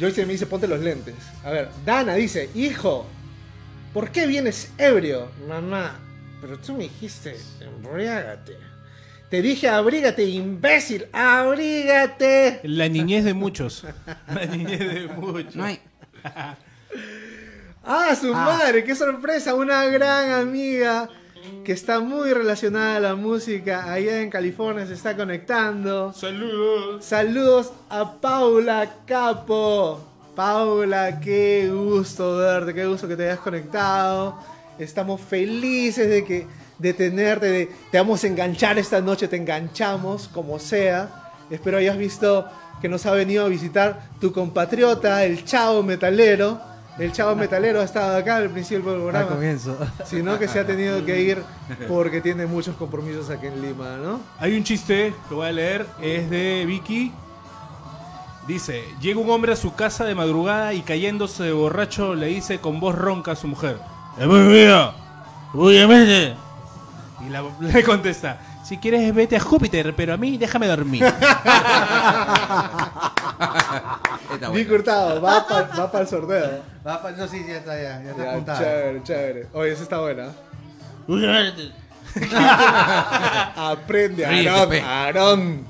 [0.00, 1.14] Joyce me dice, ponte los lentes.
[1.44, 3.06] A ver, Dana dice, hijo,
[3.92, 5.30] ¿por qué vienes ebrio?
[5.46, 5.98] Mamá,
[6.40, 8.56] pero tú me dijiste, embriágate.
[9.28, 12.60] Te dije, abrígate, imbécil, abrígate.
[12.64, 13.84] La niñez de muchos.
[14.34, 15.54] La niñez de muchos.
[15.54, 15.80] No hay.
[17.82, 21.08] Ah, su madre, qué sorpresa, una gran amiga
[21.64, 26.12] que está muy relacionada a la música allá en California se está conectando.
[26.12, 27.04] Saludos.
[27.04, 30.00] Saludos a Paula Capo.
[30.34, 34.38] Paula, qué gusto verte, qué gusto que te hayas conectado.
[34.78, 36.46] Estamos felices de que
[36.78, 41.30] de tenerte, de- te vamos a enganchar esta noche, te enganchamos como sea.
[41.50, 42.46] Espero hayas visto
[42.80, 46.58] que nos ha venido a visitar tu compatriota, el Chavo Metalero.
[47.00, 49.74] El Chavo Metalero ha estado acá al principio del Al programa comienzo.
[50.04, 51.42] sino que se ha tenido que ir
[51.88, 54.20] porque tiene muchos compromisos aquí en Lima, ¿no?
[54.38, 57.10] Hay un chiste que voy a leer, es de Vicky.
[58.46, 62.60] Dice, llega un hombre a su casa de madrugada y cayéndose de borracho le dice
[62.60, 63.78] con voz ronca a su mujer,
[64.18, 64.92] ¡Es muy mío!
[65.54, 66.34] ¡Obviamente!
[67.26, 71.02] Y la, le contesta, si quieres vete a Júpiter, pero a mí déjame dormir.
[74.70, 75.44] Hurtado, va
[75.90, 76.62] para el sorteo.
[76.86, 78.58] Va pa- no, sí, ya está, ya, ya está Ya, apuntado.
[78.60, 79.46] chévere, chévere.
[79.54, 80.28] Oye, esa está buena.
[83.56, 84.80] Aprende, Ríete, Aarón, pe.
[84.82, 85.64] Aarón.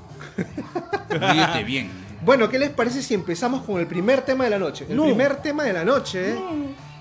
[1.09, 1.91] Ríete bien.
[2.23, 4.85] Bueno, ¿qué les parece si empezamos con el primer tema de la noche?
[4.91, 5.05] El No.
[5.05, 6.35] primer tema de la noche.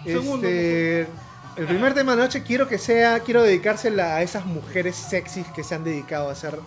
[0.06, 0.48] Segundo.
[0.48, 1.08] Este,
[1.56, 5.48] el primer tema de la noche quiero que sea, quiero dedicársela a esas mujeres sexys
[5.48, 6.60] que se han dedicado a hacer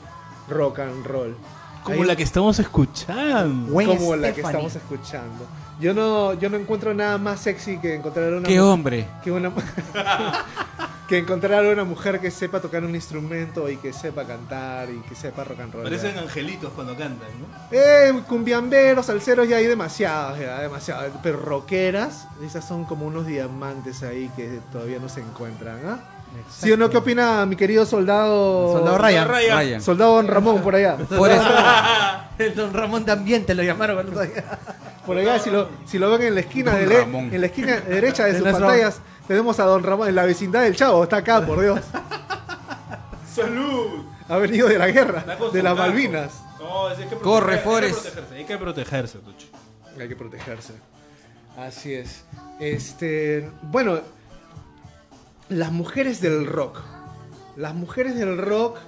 [0.49, 1.37] rock and roll.
[1.83, 3.73] Como Ahí- la que estamos escuchando.
[3.73, 4.55] Gwen como la que Stefani.
[4.66, 5.47] estamos escuchando.
[5.83, 9.07] Yo no, yo no encuentro nada más sexy que encontrar una Qué mu- hombre.
[9.23, 9.53] que una
[11.09, 15.14] que encontrar una mujer que sepa tocar un instrumento y que sepa cantar y que
[15.14, 15.83] sepa rock and roll.
[15.83, 17.47] Parecen angelitos cuando cantan, ¿no?
[17.77, 21.11] Eh, cumbiamberos, salseros ya hay demasiados, ya, demasiados.
[21.23, 25.99] Pero rockeras, esas son como unos diamantes ahí que todavía no se encuentran, ¿ah?
[26.51, 26.88] ¿Sí o no?
[26.88, 28.73] ¿Qué opina mi querido soldado?
[28.73, 29.29] Soldado Ryan.
[29.29, 29.59] Ryan.
[29.59, 29.83] Ryan.
[29.83, 30.97] Soldado Don Ramón por allá.
[30.97, 31.45] Forrest,
[32.38, 34.07] El Don Ramón también te lo llamaron.
[35.06, 37.80] Por allá, si lo, si lo ven en la esquina de le- en la esquina
[37.80, 41.16] derecha de sus nuestro- pantallas, tenemos a Don Ramón en la vecindad del Chavo, está
[41.18, 41.80] acá, por Dios.
[43.34, 44.04] ¡Salud!
[44.28, 45.76] Ha venido de la guerra, de las.
[45.76, 46.32] Malvinas.
[46.60, 48.06] No, es- hay que Corre, Forrest.
[48.06, 49.46] Hay que protegerse, hay que protegerse, Tucho.
[50.00, 50.72] Hay que protegerse.
[51.58, 52.24] Así es.
[52.60, 54.00] Este, bueno,
[55.48, 56.78] las mujeres del rock.
[57.56, 58.78] Las mujeres del rock.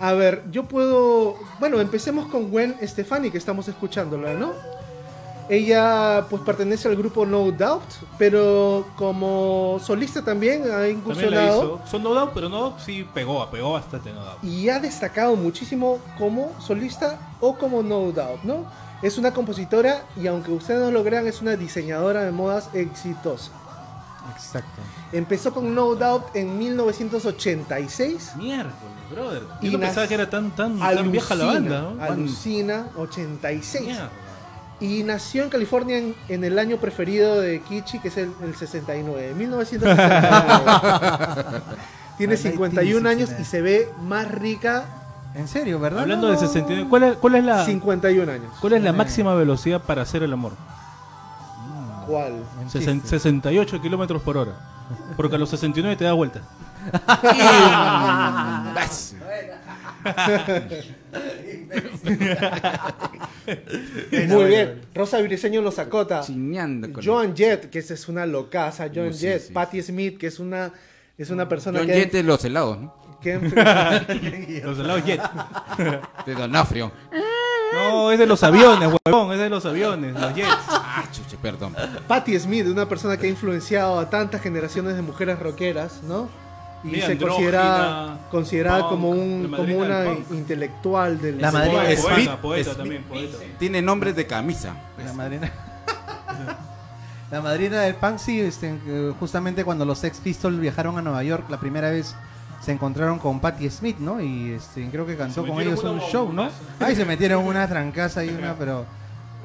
[0.00, 1.36] A ver, yo puedo.
[1.60, 4.52] Bueno, empecemos con Gwen Stefani, que estamos escuchándola, ¿no?
[5.48, 7.82] Ella, pues, pertenece al grupo No Doubt,
[8.18, 11.90] pero como solista también ha También la incursionado hizo.
[11.90, 14.42] Son No Doubt, pero No Doubt sí pegó, pegó bastante No Doubt.
[14.42, 18.64] y ha destacado muchísimo como solista o como No Doubt, ¿no?
[19.02, 23.50] Es una compositora y aunque ustedes no lo crean, es una diseñadora de modas exitosa.
[24.34, 24.80] Exacto.
[25.12, 28.32] Empezó con No Doubt en 1986.
[28.36, 28.74] Miércoles,
[29.10, 29.42] brother.
[29.60, 32.02] Y no pensaba que era tan, tan, tan vieja la banda, ¿no?
[32.02, 33.84] Alucina, 86.
[33.84, 34.10] Mierda.
[34.80, 38.54] Y nació en California en, en el año preferido de Kichi, que es el, el
[38.56, 41.60] 69, 1969.
[42.18, 43.40] Tiene Ah, 51 años 1969.
[43.40, 44.84] y se ve más rica
[45.34, 46.02] En serio, ¿verdad?
[46.02, 46.32] Hablando No.
[46.32, 48.52] de 69, ¿cuál es, cuál es la, 51 años.
[48.60, 48.92] cuál es la Eh.
[48.92, 50.52] máxima velocidad para hacer el amor?
[52.06, 52.44] ¿Cuál?
[52.60, 53.18] Un Sesen- chiste.
[53.18, 54.52] 68 kilómetros por hora.
[55.16, 56.40] Porque a los 69 te da vuelta.
[64.28, 64.82] Muy bien.
[64.94, 66.20] Rosa Briseño nos acota.
[66.20, 68.88] Chiñando con Joan Jett, que esa es una locaza.
[68.94, 69.42] Joan sí, Jett.
[69.42, 69.52] sí.
[69.52, 70.72] Patti Smith, que es una,
[71.16, 72.94] es una persona John que, Jett de los helados, ¿no?
[73.20, 73.38] que
[74.64, 75.20] Los helados Jet.
[76.26, 76.92] De Donofrio.
[77.72, 79.32] No, es de los aviones, huevón.
[79.32, 80.48] Es de los aviones, los Jets.
[80.68, 81.74] Ah, chuche, perdón.
[82.06, 86.28] Patti Smith, una persona que ha influenciado a tantas generaciones de mujeres rockeras, ¿no?
[86.84, 91.82] Y se andrógina, considera, considerada punk, como, un, como una del intelectual del La madrina
[91.82, 92.40] Poeta, poeta, Smith.
[92.40, 92.76] poeta Smith.
[92.76, 93.38] también, poeta.
[93.58, 94.74] Tiene nombre de camisa.
[95.02, 95.50] La madrina.
[97.30, 101.24] La madrina del punk, sí, este, eh, justamente cuando los Sex Pistols viajaron a Nueva
[101.24, 102.14] York la primera vez
[102.60, 104.20] se encontraron con Patti Smith, ¿no?
[104.20, 106.48] Y este, creo que cantó con ellos un show, ¿no?
[106.80, 108.86] Ahí se metieron una trancaza y una, pero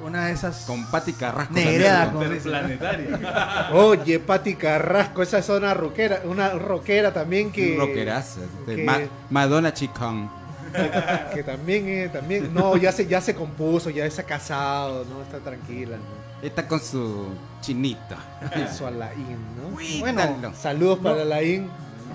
[0.03, 1.53] una de esas Con Pati Carrasco.
[1.53, 3.69] Con- Interplanetaria.
[3.73, 7.75] Oye, Patti Carrasco, esa es una rockera, una rockera también que...
[8.65, 10.29] Que- Ma- Madonna Chicón.
[11.33, 15.21] que también, eh, también, no, ya se, ya se compuso, ya se ha casado, no,
[15.23, 16.47] está tranquila, ¿no?
[16.47, 17.27] Está con su
[17.59, 18.17] chinita.
[18.77, 19.77] Su Alain, ¿no?
[19.99, 20.53] Bueno.
[20.55, 21.67] Saludos para Alain.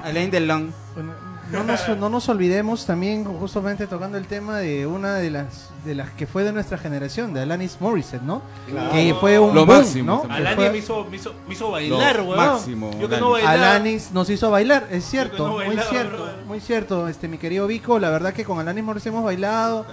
[0.02, 0.72] Alain Delon.
[0.94, 1.12] Bueno,
[1.52, 5.94] no nos, no nos olvidemos también, justamente tocando el tema de una de las de
[5.94, 8.40] las que fue de nuestra generación, de Alanis Morissette, ¿no?
[8.70, 8.90] Claro.
[8.90, 10.54] Que fue un Lo boom, máximo ¿no?
[10.54, 12.36] fue- me hizo, me, hizo, me hizo bailar, Lo weón.
[12.38, 13.44] máximo, Yo que no Alanis.
[13.44, 13.70] bailaba.
[13.76, 18.08] Alanis nos hizo bailar, es cierto, muy cierto, muy cierto, este mi querido Vico, la
[18.08, 19.84] verdad que con Alanis Morissette hemos bailado.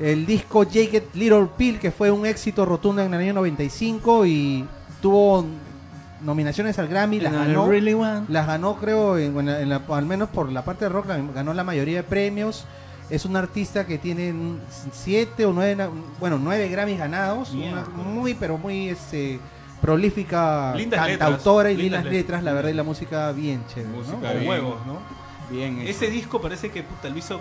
[0.00, 4.66] El disco Jagged Little Pill que fue un éxito rotundo en el año 95 y
[5.00, 5.44] tuvo
[6.26, 7.62] nominaciones al Grammy, las ganó.
[8.28, 11.06] Las ganó, creo, en, en la- en la- al menos por la parte de rock,
[11.34, 12.66] ganó la mayoría de premios.
[13.08, 14.34] Es un artista que tiene
[14.92, 17.52] siete o nueve, bueno, nueve Grammys ganados.
[17.52, 19.38] Una muy, pero muy este,
[19.80, 23.90] prolífica Lindas cantautora y letras, lindas lindas letras, la verdad, y la música bien chévere.
[23.90, 23.96] ¿no?
[23.98, 24.48] Música Con bien.
[24.48, 24.98] huevos, ¿no?
[25.50, 25.78] Bien.
[25.86, 27.40] Ese disco parece que puta, lo hizo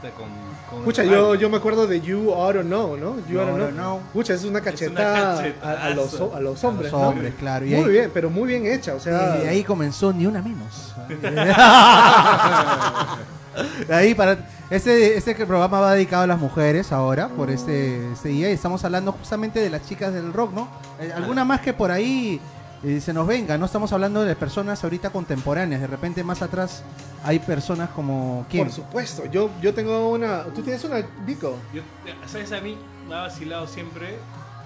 [0.00, 0.28] puta, con,
[0.68, 3.16] con Escucha, yo, yo me acuerdo de You Ought to Know, ¿no?
[3.28, 3.70] You, to Oughta Know.
[3.70, 4.00] Know.
[4.08, 7.08] Escucha, es una una cachetada a, a los, a los hombres, A los ¿no?
[7.08, 7.64] hombres, claro.
[7.66, 9.40] Y Muy ahí, bien, pero muy bien hecha, o sea...
[9.44, 10.94] y ahí comenzó ni una menos.
[13.88, 14.38] De ahí para
[14.70, 18.84] este este programa va dedicado a las mujeres ahora por este, este día y estamos
[18.84, 20.68] hablando justamente de las chicas del rock, ¿no?
[21.00, 22.40] Eh, alguna más que por ahí
[22.82, 26.82] eh, se nos venga, no estamos hablando de personas ahorita contemporáneas, de repente más atrás
[27.24, 28.64] hay personas como quién?
[28.64, 30.44] Por supuesto, yo, yo tengo una...
[30.44, 31.58] ¿Tú tienes una, Vico?
[31.74, 31.82] Yo,
[32.26, 32.52] ¿Sabes?
[32.52, 32.76] A mí
[33.08, 34.16] me ha vacilado siempre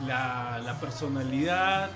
[0.06, 1.90] la, la personalidad,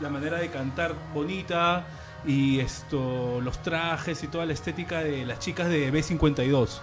[0.00, 1.84] la manera de cantar bonita
[2.26, 6.80] y esto los trajes y toda la estética de las chicas de B52.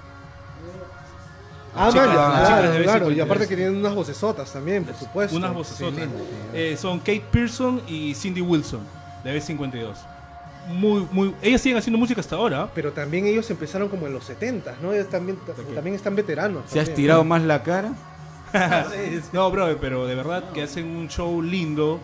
[1.76, 3.06] Ah, chicas- man, claro, de claro.
[3.10, 3.16] B52.
[3.16, 5.36] Y aparte que tienen unas vocesotas también, por supuesto.
[5.38, 6.16] Unas voces excelente.
[6.54, 8.82] eh, son Kate Pearson y Cindy Wilson
[9.24, 9.94] de B52.
[10.68, 12.70] Muy, muy, ellas siguen haciendo música hasta ahora.
[12.76, 14.94] Pero también ellos empezaron como en los 70, ¿no?
[14.94, 15.38] Ellos también,
[15.74, 16.64] también están veteranos.
[16.68, 17.94] ¿Se has tirado más la cara?
[19.34, 22.00] No, bro, pero de verdad que hacen un show lindo,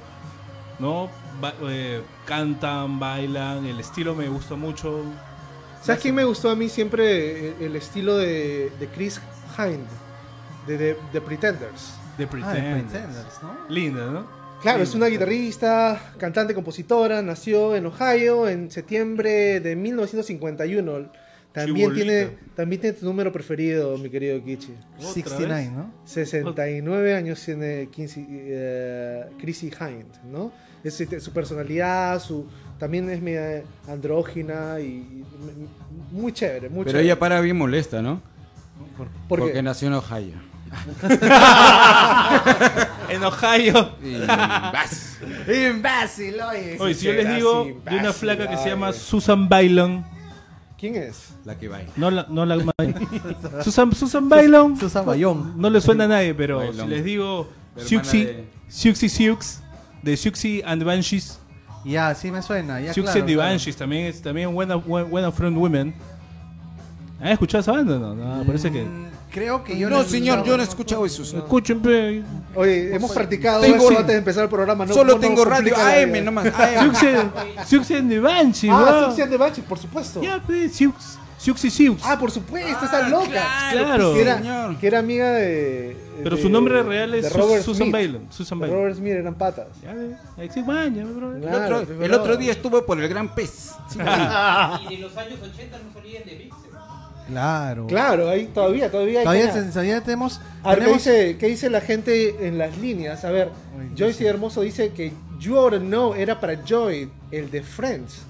[0.80, 1.10] ¿no?
[1.41, 5.01] Ba- eh, cantan, bailan, el estilo me gusta mucho.
[5.82, 7.49] ¿Sabes quién me gustó a mí siempre?
[7.49, 9.21] El, el estilo de, de Chris
[9.58, 9.86] Hind,
[10.67, 11.93] de, de, de Pretenders.
[12.17, 12.91] The Ah, de Pretenders.
[12.91, 13.58] Pretenders, ¿no?
[13.70, 14.38] Linda, ¿no?
[14.62, 21.12] Claro, es una guitarrista, cantante, compositora, nació en Ohio en septiembre de 1951.
[21.54, 22.04] También Chibolita.
[22.06, 24.74] tiene, también tiene tu número preferido, mi querido Kichi.
[24.98, 25.72] Otra 69, vez.
[25.72, 25.91] ¿no?
[26.06, 30.52] 69 años tiene Kinsey, eh, Chrissy Hind, ¿no?
[30.84, 32.46] Es, este, su personalidad, su
[32.80, 35.26] también es media andrógina y, y
[36.12, 37.06] muy chévere, muy Pero chévere.
[37.06, 38.22] ella para bien molesta, ¿no?
[38.98, 39.08] ¿Por?
[39.28, 40.34] Porque nació en Ohio.
[43.10, 43.92] En Ohio.
[45.48, 46.78] Imbécil, oye.
[46.80, 50.06] Oye, si yo les digo de una flaca que se llama Susan Bailon.
[50.78, 51.34] ¿Quién es?
[51.46, 51.90] La que baila.
[51.96, 52.58] No la, no la
[53.64, 54.78] Susan, Susan Bailon.
[54.78, 55.54] Susan Bayón.
[55.60, 56.86] No le suena a nadie, pero Bailon.
[56.86, 59.62] si les digo Siuxi, de- Siuxi Siux,
[60.04, 61.40] de Siuxi and the Banshees.
[61.86, 62.80] Ya, sí me suena.
[62.82, 63.50] Ya, Siuxi claro, and the claro.
[63.50, 65.96] Banshees también es también buena, buena, buena Friend Women.
[67.19, 67.97] ¿Han escuchado esa banda?
[67.97, 68.84] No, no parece que.
[68.84, 71.06] Mm, Creo que yo No, he señor, yo no he escuchado.
[71.06, 71.21] eso.
[71.21, 72.23] Escuchen, pe.
[72.56, 73.95] Oye, hemos practicado Tengo- eso sí.
[73.95, 74.86] antes de empezar el programa.
[74.86, 76.45] No, Solo no tengo radio complica la AM nomás.
[76.58, 77.65] AM.
[77.65, 79.08] Siuxi and the Banshees, Ah.
[79.10, 80.21] Suxian de Bachi, por supuesto.
[80.21, 82.01] Ya, pe, Siux, Siux.
[82.03, 83.27] Ah, por supuesto, está loca.
[83.71, 84.13] claro.
[84.13, 84.77] Que era, señor.
[84.77, 85.97] que era amiga de.
[86.23, 88.21] Pero de- su nombre real es de Su- Robert Susan Smith.
[88.32, 88.80] Susan De Bailon.
[88.82, 89.67] Robert Smith eran patas.
[89.84, 89.91] Ya,
[90.41, 91.36] ahí sí, bro.
[91.36, 92.21] El Claro, otro, pues, el bro.
[92.21, 93.71] otro día estuvo por el Gran Pez.
[93.89, 93.99] Sí,
[94.89, 96.66] Y de los años 80 no salían de Vixen.
[97.28, 97.88] Claro.
[97.88, 99.26] Claro, ahí todavía, todavía hay.
[99.26, 100.40] Todavía, te- todavía tenemos.
[100.63, 103.24] A ver, ¿qué tenemos- dice, ¿qué dice la gente en las líneas?
[103.26, 107.62] A ver, Uy, Joyce Hermoso dice que You Ought Know era para Joy, el de
[107.63, 108.22] Friends.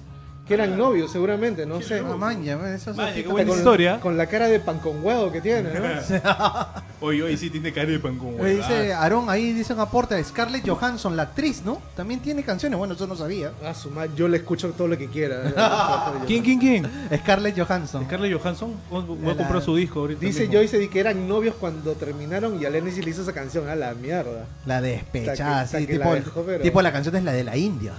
[0.48, 1.98] Que eran novios, seguramente, no sé.
[1.98, 4.00] Ah, man, ya, eso así qué buena con, historia.
[4.00, 5.80] con la cara de pan con huevo que tiene, ¿no?
[7.00, 8.92] Oye, oye, sí tiene cara de pan con Oye, dice.
[8.92, 10.22] Aarón, ahí dice un aporte.
[10.24, 11.80] Scarlett Johansson, la actriz, ¿no?
[11.94, 12.76] También tiene canciones.
[12.76, 13.52] Bueno, eso no sabía.
[13.64, 15.42] A su madre, yo le escucho todo lo que quiera.
[16.26, 16.90] ¿Quién, quién, quién?
[17.20, 18.04] Scarlett Johansson.
[18.04, 18.74] Scarlett Johansson.
[18.90, 20.20] Voy a comprar su disco ahorita.
[20.20, 20.48] Dice.
[20.50, 23.68] Joyce di que eran novios cuando terminaron y a Lenny sí le hizo esa canción.
[23.68, 24.46] A la mierda.
[24.66, 27.92] La despechada, sí, tipo la canción es la de la India.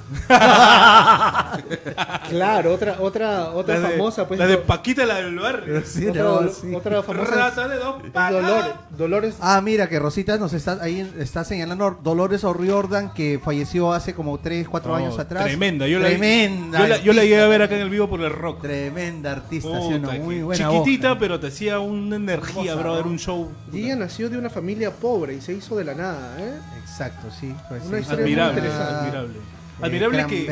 [2.39, 4.39] Claro, otra, otra, otra La de- famosa, pues.
[4.39, 5.81] La de Paquita, la del barrio.
[5.85, 6.73] Sí, otra, no, sí.
[6.73, 7.31] otra famosa.
[7.35, 7.95] Rata de dos.
[8.13, 8.73] Dolores.
[8.97, 9.35] Dolores.
[9.41, 14.39] Ah, mira, que Rosita nos está ahí está señalando Dolores O'Riordan que falleció hace como
[14.39, 15.45] 3, 4 No, años atrás.
[15.45, 15.87] Tremenda.
[15.87, 16.79] Yo tremenda.
[16.79, 18.61] La, yo, la, yo la llegué a ver acá en el vivo por el rock.
[18.61, 20.11] Tremenda artista, ¿sí no?
[20.13, 21.17] Muy buena chiquitita, voz.
[21.19, 22.93] pero te hacía una energía, bro.
[22.95, 23.11] Era ¿no?
[23.11, 26.35] un show Y ella nació de una familia pobre y se hizo de la nada,
[26.39, 26.53] ¿eh?
[26.81, 27.53] Exacto, sí.
[27.69, 28.01] Pues, Una sí.
[28.03, 28.59] historia muy admirable.
[28.59, 28.95] interesante.
[28.99, 29.33] Admirable.
[29.37, 30.45] Eh, Admirable que.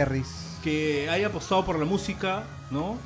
[0.67, 2.97] Que haya apostado por la música, ¿no?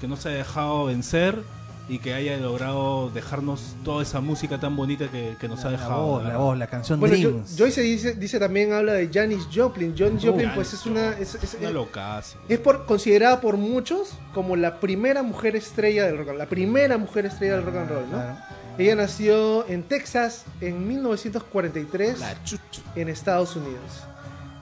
[0.00, 1.42] Que no se ha dejado vencer
[1.88, 5.70] y que haya logrado dejarnos toda esa música tan bonita que, que nos ha La
[5.72, 6.06] dejado.
[6.06, 7.56] voz, de la voz, la canción Bueno, yo- Dreams.
[7.58, 9.92] Joyce dice, dice también, habla de Janis Joplin.
[9.98, 11.18] Janis Joplin, Oh, pues es una.
[11.18, 12.38] Es, es- Una es- locaza.
[12.48, 16.38] es por, considerada por muchos como la primera mujer estrella del rock and roll.
[16.38, 18.16] La primera mujer estrella del rock and roll, ¿no?
[18.18, 18.36] Claro.
[18.78, 22.82] Ella nació en Texas en 1943 La chucha.
[22.94, 24.04] en Estados Unidos.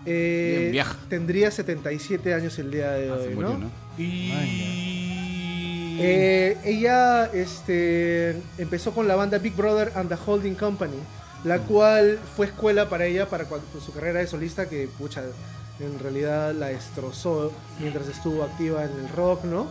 [0.07, 0.97] Eh, Bien vieja.
[1.09, 3.71] tendría 77 años el día de Ah, hoy, ¿no?
[3.99, 4.31] Y.
[6.01, 10.97] Eh, ella este, empezó con la banda Big Brother and the Holding Company,
[11.45, 15.23] la cual fue escuela para ella para cuando- su carrera de solista, que pucha,
[15.81, 19.67] en realidad la destrozó mientras estuvo activa en el rock, ¿no?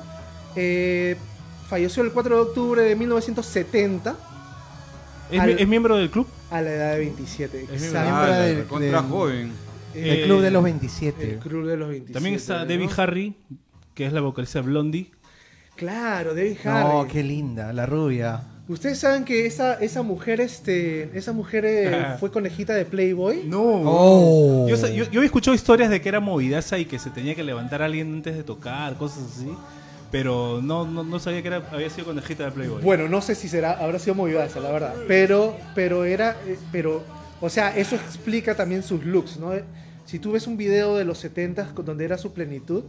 [0.56, 1.16] Eh,
[1.70, 4.16] falleció el 4 de octubre de 1970
[5.32, 6.28] ¿Es, al- es miembro del club?
[6.52, 7.58] a la edad de 27.
[7.58, 7.76] miembro.
[7.76, 8.00] exacto.
[8.10, 9.52] Miembro Ah, recontra del- joven.
[9.98, 11.40] El Eh, club de los El 27.
[11.40, 12.14] club de los 27.
[12.14, 12.66] También está ¿no?
[12.66, 13.36] Debbie Harry,
[13.94, 15.12] que es la vocalista de Blondie.
[15.76, 16.88] Claro, Debbie Harry.
[16.90, 18.42] No, qué linda, la rubia.
[18.68, 23.44] Ustedes saben que esa, esa mujer, este, esa mujer eh, fue conejita de Playboy.
[23.46, 23.62] No.
[23.64, 24.68] Oh.
[24.68, 27.44] Yo, yo, yo he escuchado historias de que era movidaza y que se tenía que
[27.44, 29.50] levantar a alguien antes de tocar, cosas así.
[30.12, 32.82] Pero no, no, no sabía que era, había sido conejita de Playboy.
[32.82, 34.96] Bueno, no sé si será, habrá sido movidaza, la verdad.
[35.08, 37.04] Pero, pero era, eh, pero,
[37.40, 39.52] o sea, eso explica también sus looks, ¿no?
[40.08, 42.84] Si tú ves un video de los 70 donde era su plenitud,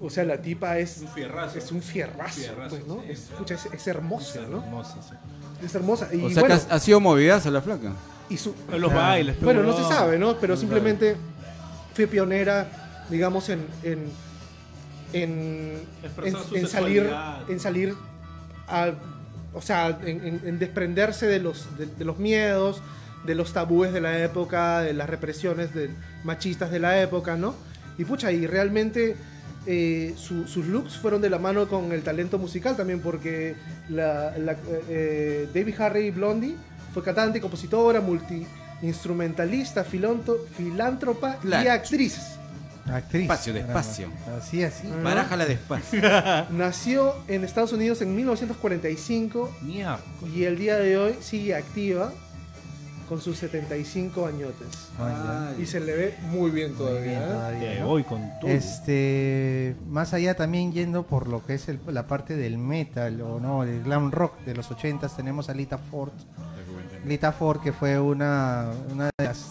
[0.00, 1.58] o sea, la tipa es, Un fierrazo.
[1.58, 3.02] es un fierrazo, Fierrazo, pues, ¿no?
[3.02, 3.10] sí.
[3.10, 4.62] Es, pucha, es, es hermosa, ¿no?
[4.62, 5.14] Hermosa, sí.
[5.64, 6.08] Es hermosa.
[6.14, 7.92] Y O sea bueno, que ha, sido movidaza la flaca.
[8.30, 8.94] y su, Los Ah.
[8.94, 10.36] bailes, pero Bueno, no se sabe, ¿no?
[10.38, 11.16] Pero No simplemente
[11.94, 14.10] fue pionera, digamos, en, en,
[15.12, 17.10] en, Expresar en- su en salir,
[17.48, 17.94] en salir
[18.68, 18.92] a,
[19.54, 22.82] o sea, en, en- en desprenderse de los, de, de los miedos,
[23.26, 25.90] de los tabúes de la época, de las represiones de,
[26.24, 27.54] machistas de la época, ¿no?
[27.98, 29.16] Y pucha, y realmente
[29.66, 33.56] eh, su- sus looks fueron de la mano con el talento musical también, porque
[33.88, 34.56] la, la,
[34.88, 36.54] eh, David Harry Blondie
[36.94, 42.18] fue cantante, compositora, multi-instrumentalista, filántropa y actriz.
[42.88, 43.22] Actriz.
[43.22, 43.74] Despacio, caramba.
[43.74, 44.08] despacio.
[44.38, 44.88] Así, así.
[45.02, 46.00] Barájala despacio.
[46.50, 49.98] Nació en Estados Unidos en 1945 Mierda.
[50.32, 52.12] y el día de hoy sigue activa
[53.08, 54.88] con sus 75 añotes.
[54.98, 55.52] Ah.
[55.58, 57.02] Y se le ve muy bien Muy todavía.
[57.02, 57.26] bien ¿eh?
[57.26, 57.86] todavía, Ya ¿no?
[57.86, 58.50] voy con todo.
[58.50, 63.38] Este, más allá también yendo por lo que es el- la parte del metal o
[63.40, 66.10] no, el glam rock de los 80s, tenemos a Lita Ford.
[67.04, 69.44] Lita Ford que fue una, una de las,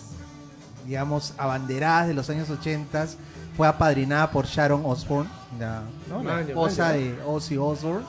[0.85, 3.15] digamos, abanderadas de los años 80s,
[3.55, 6.21] fue apadrinada por Sharon Osbourne, la, ¿no?
[6.21, 8.05] la esposa de Ozzy Osbourne.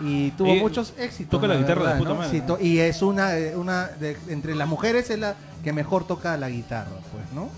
[0.00, 1.30] Y tuvo muchos éxitos.
[1.30, 2.16] toca la guitarra de puta ¿no?
[2.16, 6.48] madre, y es una, una de- entre las mujeres es la que mejor toca la
[6.50, 7.48] guitarra, pues, ¿no?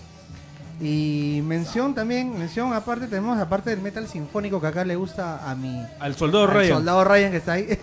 [0.79, 5.55] Y mención también, mención aparte, tenemos aparte del metal sinfónico que acá le gusta a
[5.55, 6.77] mi Al soldado al Ryan.
[6.77, 7.79] soldado Ryan que está ahí.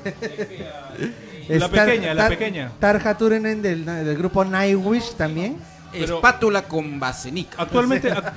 [1.50, 2.72] La pequeña, la pequeña.
[2.80, 5.58] Tarja Turunen del, del grupo Nightwish también.
[5.92, 7.62] Pero- Espátula con vasenica.
[7.62, 8.32] Actualmente, ac-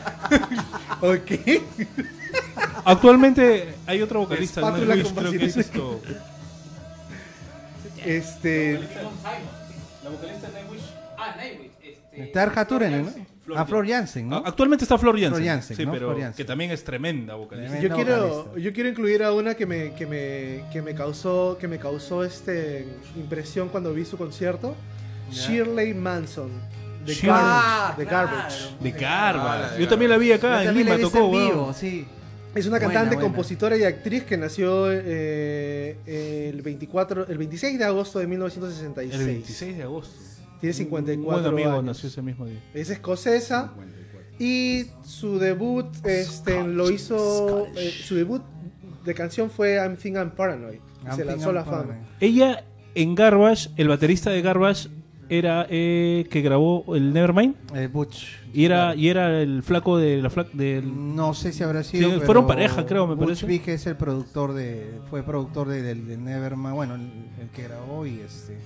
[1.02, 1.62] Ok.
[2.84, 4.68] Actualmente hay otro vocalista, ¿no?
[4.68, 6.00] Espátula Luis, con creo que es esto.
[8.04, 8.80] Este.
[10.04, 10.82] La vocalista de Nightwish.
[11.18, 11.70] Ah, Nightwish.
[11.82, 13.12] Este, Tarja Turunen, ¿no?
[13.44, 14.36] Flor A Flor Jansen, ¿no?
[14.44, 15.34] Actualmente está Flor Jansen.
[15.34, 15.92] Flor Jansen, sí, ¿no?
[15.92, 16.36] pero Flor Jansen.
[16.36, 17.78] que también es tremenda vocalista.
[17.80, 18.60] Yo quiero, vocalista.
[18.60, 22.24] yo quiero incluir a una que me, que me, que me causó, que me causó
[22.24, 24.74] este impresión cuando vi su concierto.
[25.30, 26.50] Shirley Manson.
[27.04, 27.30] De Shirley.
[27.34, 27.96] Garbage.
[27.98, 28.76] de Garbage.
[28.80, 29.58] De Ah, Garba.
[29.58, 32.06] la de Yo también la vi acá Yo en Lima, tocó, en vivo, sí.
[32.56, 33.22] Es una cantante, buena.
[33.28, 39.20] compositora y actriz que nació eh, el 24, el 26 de agosto de 1966.
[39.20, 40.14] El 26 de agosto.
[40.60, 41.84] Tiene 54 Un buen amigo años.
[41.84, 42.62] nació ese mismo día.
[42.72, 43.72] Es escocesa
[44.38, 48.42] y su debut este, lo hizo eh, su debut
[49.04, 50.80] de canción fue I'm Think I'm Paranoid.
[51.14, 51.98] Se lanzó a la fama.
[52.20, 54.88] Ella en Garbage, el baterista de Garbage
[55.28, 58.26] era eh, que grabó el Nevermind Eh, Butch.
[58.54, 58.98] y era Claro.
[59.00, 62.04] y era el flaco de la flaca del No sé si habrá sido.
[62.08, 63.46] Sí, pero fueron pareja, creo, me Butch parece.
[63.46, 65.00] Vig es el productor de.
[65.10, 66.74] Fue productor de, del, Nevermind.
[66.74, 67.02] Bueno, el,
[67.40, 68.56] el que grabó y este.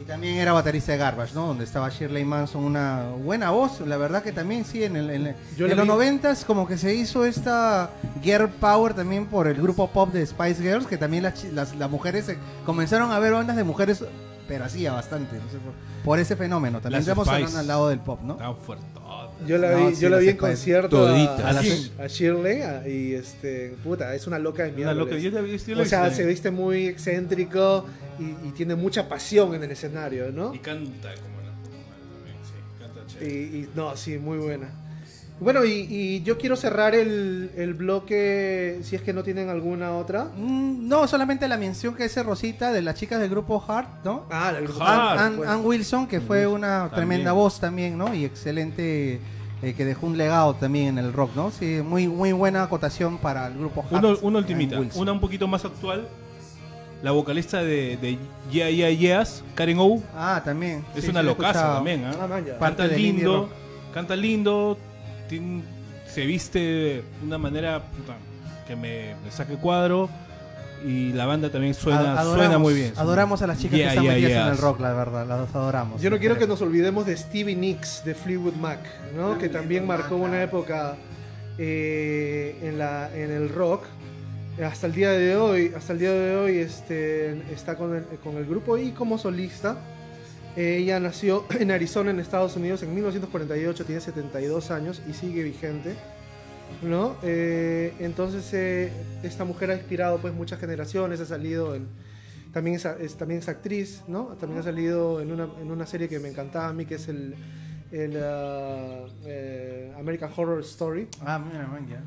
[0.00, 1.46] Y también era baterista de Garbage, ¿no?
[1.46, 3.80] Donde estaba Shirley Manson, una buena voz.
[3.86, 6.76] La verdad que también sí, en, el, en, Yo en la los noventas como que
[6.76, 11.22] se hizo esta Girl Power también por el grupo pop de Spice Girls, que también
[11.22, 14.04] las, las, las mujeres se- comenzaron a ver bandas de mujeres,
[14.52, 15.72] pero hacía bastante, no sé, por,
[16.04, 16.78] por ese fenómeno.
[16.82, 18.34] También estamos hablando al lado del pop, ¿no?
[18.34, 18.84] tan fuerte.
[19.46, 21.90] Yo la No, vi, sí, yo la vi en concierto a, a, A las- Shir-
[22.00, 24.92] a Shirley a- y este puta, es una loca de mierda.
[24.92, 27.86] loca, yo la vi- yo la o sea, se viste muy excéntrico
[28.18, 30.54] y, y tiene mucha pasión en el escenario, ¿no?
[30.54, 33.34] Y canta como la también, sí, canta Y, chévere.
[33.34, 34.68] y- no, sí, muy buena.
[35.40, 39.96] Bueno, y, y yo quiero cerrar el, el bloque, si es que no tienen alguna
[39.96, 40.26] otra.
[40.36, 44.26] Mm, No, solamente la mención que hace Rosita de las chicas del grupo Heart, ¿no?
[44.30, 45.48] Ah, el grupo Ann, pues.
[45.64, 46.94] Wilson, que fue una También.
[46.94, 48.14] tremenda voz también, ¿no?
[48.14, 49.18] Y excelente,
[49.62, 51.50] eh, que dejó un legado también en el rock, ¿no?
[51.50, 54.04] Sí, muy, muy buena acotación para el grupo Heart.
[54.04, 56.06] Uno, una ultimita, una un poquito más actual.
[57.02, 58.16] La vocalista de, de
[58.52, 60.84] Yeah Yeah Yeahs, Karen O, Ah, también.
[60.94, 62.12] es Sí, una locaza también, ¿ah?
[62.20, 63.48] Ah, Canta del lindo,
[63.92, 64.78] canta lindo,
[66.06, 68.16] se viste de una manera puta,
[68.66, 70.08] que me, me saque cuadro
[70.84, 72.92] y la banda también suena, Ad- suena muy bien.
[72.96, 75.26] Adoramos a las chicas Yeah, que están yeah, metidas en el rock, la verdad.
[75.26, 76.02] Las adoramos.
[76.02, 78.80] Yo no quiero que nos olvidemos de Stevie Nicks de Fleetwood Mac,
[79.16, 79.38] ¿no?
[79.38, 80.96] que también marcó una época
[81.58, 83.84] eh, en, la, en el rock.
[84.62, 88.36] Hasta el día de hoy, hasta el día de hoy este, está con el, con
[88.36, 89.76] el grupo y como solista.
[90.56, 95.42] Eh, Ella nació en Arizona, en Estados Unidos, en 1948, tiene 72 años y sigue
[95.42, 95.94] vigente.
[96.82, 97.16] ¿no?
[97.22, 98.90] Eh, entonces, eh,
[99.22, 101.86] esta mujer ha inspirado pues, muchas generaciones, ha salido en,
[102.52, 104.24] también es, es- también es actriz, ¿no?
[104.40, 107.08] También ha salido en una, en una serie que me encantaba a mí, que es
[107.08, 107.34] el,
[107.92, 111.08] el ah, eh, American Horror Story.
[111.20, 112.02] Ah, mira, man, ya.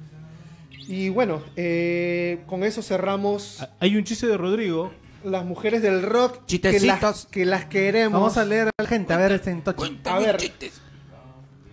[0.87, 4.91] Y bueno, eh, con eso cerramos Hay un chiste de Rodrigo.
[5.25, 8.13] Las mujeres del rock que las, que las queremos.
[8.13, 9.61] Vamos a leer a la gente, a ver este.
[10.05, 10.37] A ver,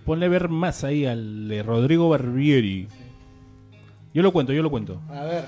[0.05, 2.89] Ponle a ver más ahí al de Rodrigo Barbieri.
[4.15, 5.01] Yo lo cuento, yo lo cuento.
[5.11, 5.45] a ver.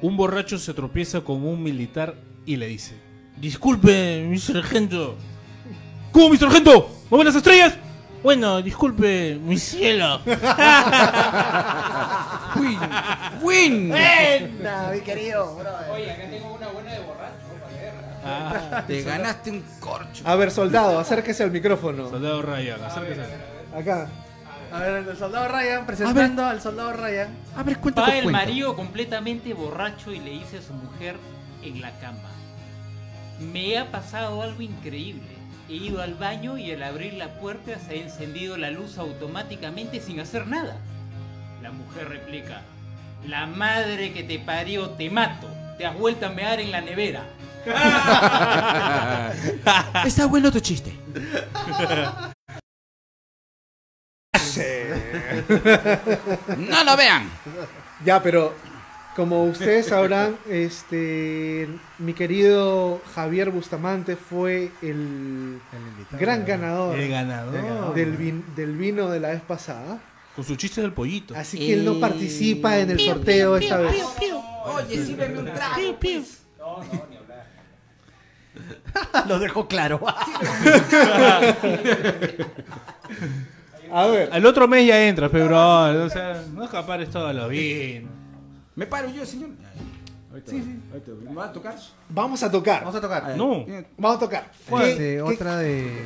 [0.00, 2.14] Un borracho se tropieza con un militar
[2.46, 2.94] y le dice:
[3.36, 5.16] Disculpe, mi sargento.
[6.12, 6.88] ¿Cómo, mi sargento?
[7.10, 7.76] ¿No ven las estrellas?
[8.22, 10.20] Bueno, disculpe, mi cielo.
[12.56, 12.78] ¡Win!
[13.42, 13.88] ¡Win!
[14.92, 15.56] mi querido,
[15.94, 16.97] Oye, acá tengo una buena
[18.24, 20.22] Ah, Te ganaste un corcho.
[20.26, 22.08] A ver, soldado, acérquese al micrófono.
[22.08, 23.22] soldado Ryan, acérquese.
[23.76, 24.08] Acá.
[24.70, 27.28] A ver, el soldado Ryan, presentando al soldado Ryan.
[27.56, 31.16] A ver, cuenta Va el marido completamente borracho y le dice a su mujer
[31.62, 32.28] en la cama:
[33.40, 35.38] Me ha pasado algo increíble.
[35.70, 40.00] He ido al baño y al abrir la puerta se ha encendido la luz automáticamente
[40.00, 40.76] sin hacer nada.
[41.62, 42.60] La mujer replica:
[43.26, 45.48] La madre que te parió te mato.
[45.78, 47.22] Te has vuelto a mear en la nevera.
[50.06, 50.92] Está bueno tu chiste.
[56.56, 57.28] no lo vean.
[58.04, 58.54] Ya, pero
[59.16, 65.60] como ustedes sabrán, este, mi querido Javier Bustamante fue el
[66.18, 67.94] gran ganador El ganador.
[67.94, 70.00] del, vin- del vino de la vez pasada.
[70.36, 71.34] Con su chiste del pollito.
[71.36, 73.96] Así que él no participa en el sorteo esta vez.
[74.66, 75.96] Oye, sírveme un trago.
[76.00, 76.42] pues.
[79.28, 80.00] Lo dejo claro.
[83.90, 87.48] A ver, Al otro mes ya entras, pero bro, o sea, no escapares todo lo
[87.48, 88.06] bien.
[88.74, 89.50] ¿Me paro yo, señor?
[90.46, 90.78] Sí, sí.
[90.92, 91.74] Ahorita, ¿Me va a tocar?
[92.10, 92.80] vamos a tocar.
[92.80, 93.36] Vamos a tocar.
[93.36, 93.64] No.
[93.96, 94.50] Vamos a tocar.
[94.68, 96.04] ¿Qué- qué- otra de.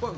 [0.00, 0.12] Pon,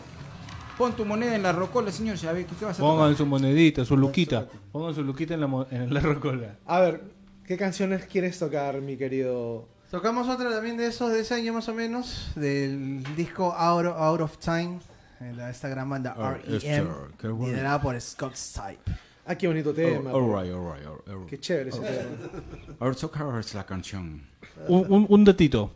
[0.78, 2.16] pon tu moneda en la rocola, señor.
[2.16, 3.16] Ya ve, ¿qué vas a Pongan tocar?
[3.18, 4.46] su monedita, su luquita.
[4.72, 6.56] Pongan su luquita en la, en la rocola.
[6.66, 7.02] A ver,
[7.46, 9.68] ¿qué canciones quieres tocar, mi querido?
[9.90, 13.96] Tocamos otra también de esos de ese año más o menos, del disco Out of,
[13.96, 14.80] Out of Time,
[15.20, 17.52] en la, esta gran banda Ah, R.E.M., qué bueno.
[17.52, 18.78] liderada por Scott Stipe.
[19.24, 20.12] Ah, qué bonito tema.
[20.12, 21.28] Oh, all right, all right, all right.
[21.28, 22.76] Qué chévere ese tema.
[22.80, 24.22] Ahora toca es la canción.
[24.68, 25.72] Un, un- un datito.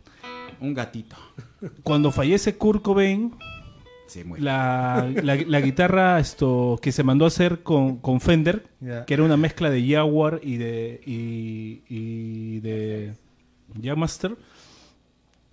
[0.59, 1.15] Un gatito.
[1.83, 3.33] Cuando fallece Kurt Cobain,
[4.37, 8.67] la, la- la guitarra esto que se mandó a hacer con, con Fender,
[9.07, 13.13] que era una mezcla de Jaguar y de y, y de
[13.79, 14.35] Jazzmaster,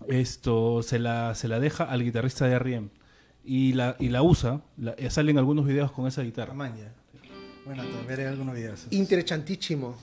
[0.09, 2.89] esto se la, se la deja al guitarrista de R.E.M.
[3.45, 6.49] y la, y la usa, la- eh, salen algunos videos con esa guitarra.
[6.53, 6.93] Tamaña.
[7.65, 8.87] Bueno, veré algunos videos.
[8.91, 9.97] Interesantísimo.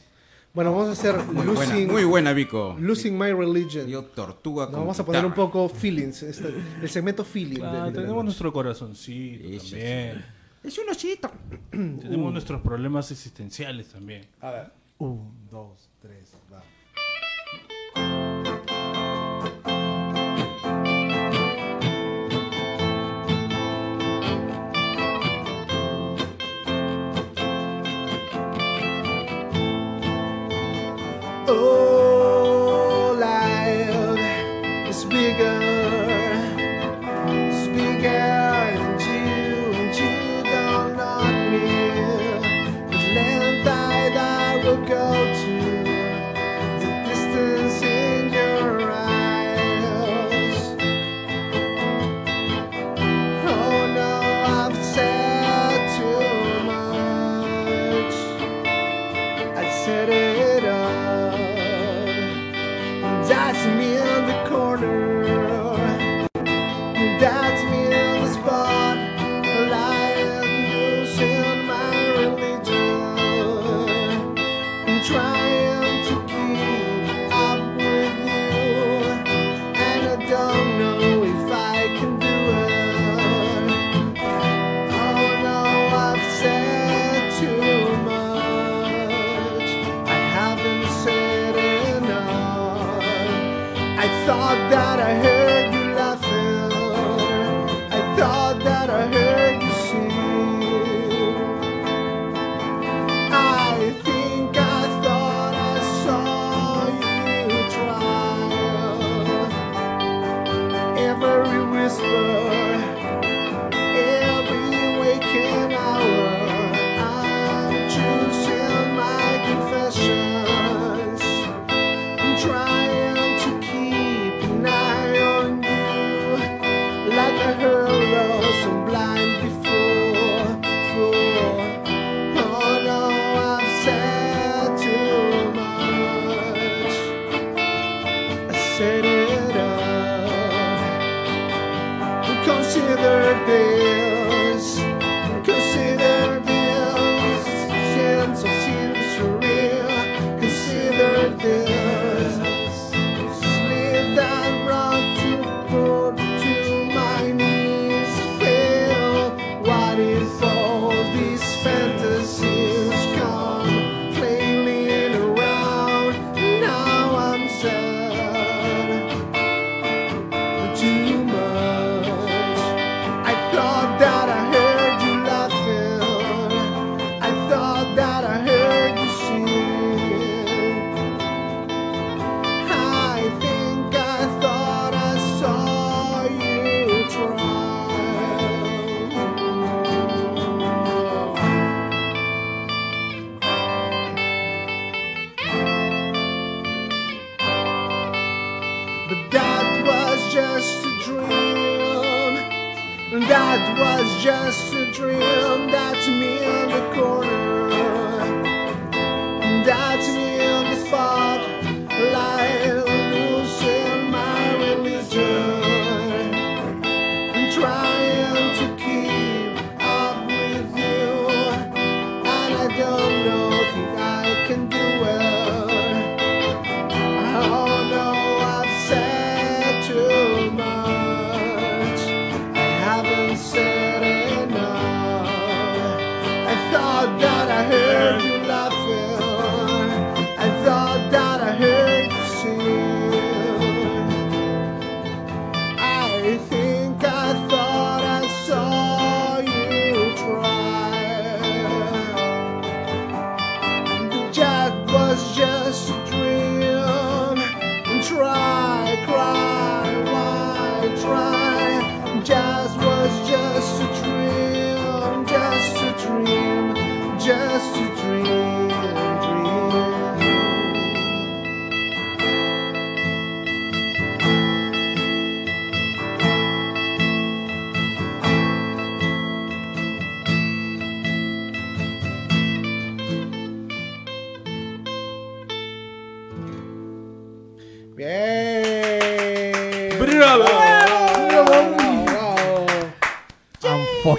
[0.53, 2.77] Bueno, vamos a hacer Muy buena, Losing, muy buena, Vico.
[2.79, 3.87] Losing My Religion.
[3.87, 5.51] Yo tortuga Nos con vamos a poner un guitarra.
[5.51, 7.59] poco feelings, este- el segmento feeling.
[7.59, 10.25] de- Ah, de la tenemos nuestro corazoncito Sí, sí, también.
[10.63, 11.29] Es un osito.
[11.71, 14.25] Tenemos nuestros problemas existenciales también.
[14.41, 14.71] A ver.
[14.99, 16.29] Un, dos, tres,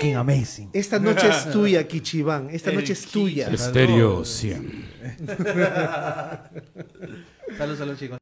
[0.07, 0.71] fucking amazing.
[0.73, 2.49] Esta noche es tuya, Kichiban.
[2.51, 3.49] Esta noche es tuya.
[3.49, 4.87] Estéreo 100.
[7.59, 8.19] Salud, salud, chicos.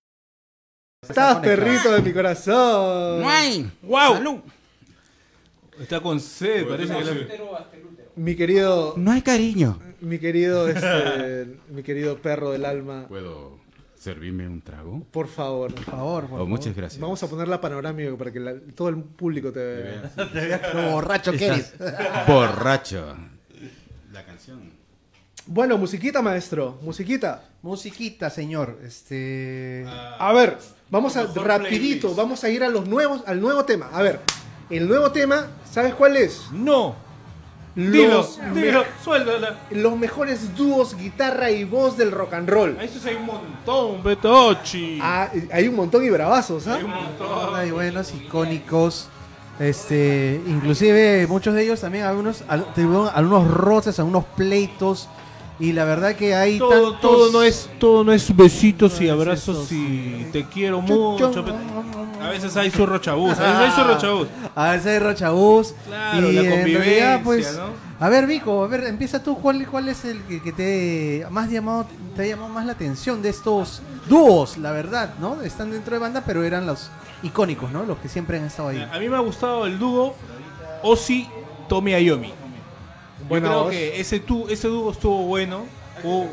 [1.08, 3.20] Estás perrito de mi corazón.
[3.20, 3.70] ¡No hay!
[3.82, 4.14] ¡Wow!
[4.14, 4.40] ¡Salud!
[5.80, 7.66] Está con sed, parece que la...
[8.16, 9.80] Mi querido, No hay cariño.
[10.00, 13.06] mi querido, este, mi querido perro del alma.
[13.08, 13.58] ¿Puedo
[14.04, 15.02] servirme un trago?
[15.10, 15.74] Por favor.
[15.74, 16.48] Por favor, por Oh, favor.
[16.48, 17.00] muchas gracias.
[17.00, 20.12] Vamos a poner la panorámica para que la- todo el público te vea.
[20.74, 21.72] Lo borracho que eres.
[22.26, 23.16] Borracho.
[24.12, 24.72] La canción.
[25.46, 26.78] Bueno, musiquita, maestro.
[26.82, 27.44] Musiquita.
[27.62, 28.78] Musiquita, señor.
[28.84, 29.84] Este.
[30.18, 30.58] A ver,
[30.90, 32.16] vamos a rapidito, playlist.
[32.16, 33.88] vamos a ir a los nuevos, al nuevo tema.
[33.92, 34.20] A ver,
[34.70, 36.42] el nuevo tema, ¿sabes cuál es?
[36.52, 36.96] No.
[37.76, 39.58] Dilo, Los, dilo, suéltala.
[39.72, 42.76] los mejores dúos guitarra y voz del rock and roll.
[42.80, 44.98] Eso hay un montón, Betochi.
[45.02, 46.76] Ah, hay un montón y bravazos, ¿ah?
[46.76, 47.54] Hay un montón.
[47.54, 49.08] Hay buenos, icónicos.
[49.58, 55.08] Este, inclusive muchos de ellos también algunos, al- tuvieron algunos roces, algunos pleitos
[55.60, 57.00] Y la verdad que hay Todo, tantos...
[57.00, 61.44] todo no es todo no es besitos y No abrazos y te quiero mucho.
[62.20, 64.28] A veces hay zurro chabús, a veces hay zurro chabús.
[64.54, 65.74] A veces hay rochabús.
[65.86, 67.84] Claro, y la en convivencia, realidad, pues, ¿no?
[68.00, 69.36] A ver, Vico, a ver, empieza tú.
[69.38, 71.86] ¿Cuál, cuál es el que, que te más llamado,
[72.16, 74.56] te ha llamado más la atención de estos dúos?
[74.58, 75.42] La verdad, ¿no?
[75.42, 76.90] Están dentro de banda, pero eran los
[77.22, 77.84] icónicos, ¿no?
[77.84, 78.88] Los que siempre han estado ahí.
[78.90, 80.14] A mí me ha gustado el dúo
[80.82, 81.28] Ozzy
[81.68, 82.32] Tommy Ayomi.
[83.24, 83.70] Yo Buena creo voz.
[83.72, 85.64] que ese, tu, ese dúo estuvo bueno.
[86.02, 86.28] Hubo,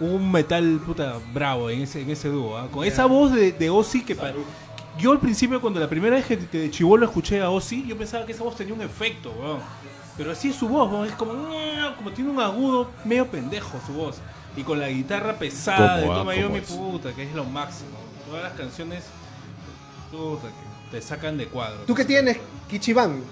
[0.00, 2.56] hubo un metal puta bravo en ese, en ese dúo.
[2.58, 2.68] ¿ah?
[2.70, 4.32] Con esa voz de, de Ozzy que pa-
[4.98, 8.26] yo al principio cuando la primera vez que, de chivolo escuché a Ozzy, yo pensaba
[8.26, 9.60] que esa voz tenía un efecto, weón.
[10.16, 11.32] Pero así es su voz, weón, es como,
[11.96, 14.16] como tiene un agudo medio pendejo su voz.
[14.56, 16.64] Y con la guitarra pesada de Ayomi, ¿Cómo es?
[16.70, 17.90] puta, que es lo máximo.
[18.28, 19.04] Todas las canciones,
[20.10, 21.80] puta, que te sacan de cuadro.
[21.86, 22.36] ¿Tú qué tienes,
[22.68, 23.22] Kichiban?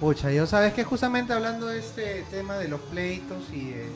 [0.00, 3.90] Pucha, yo sabes que justamente hablando de este tema de los pleitos y de-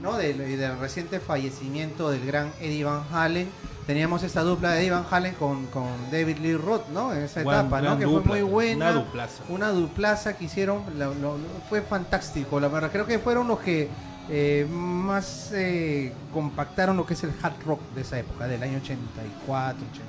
[0.00, 0.16] ¿no?
[0.16, 0.38] del,
[0.78, 3.48] reciente fallecimiento del gran Eddie Van Halen,
[3.84, 7.12] teníamos esta dupla de Eddie Van Halen con, con David Lee Roth, ¿no?
[7.12, 7.98] En esa etapa, ¿no?
[7.98, 8.90] Que dupla, fue muy buena.
[8.92, 9.42] una duplaza.
[9.48, 12.92] Una duplaza que hicieron, lo- lo- lo- fue fantástico, la verdad.
[12.92, 13.88] Creo que fueron los que
[14.30, 18.78] eh, más eh, compactaron lo que es el hard rock de esa época, del año
[18.78, 20.04] 84, 80,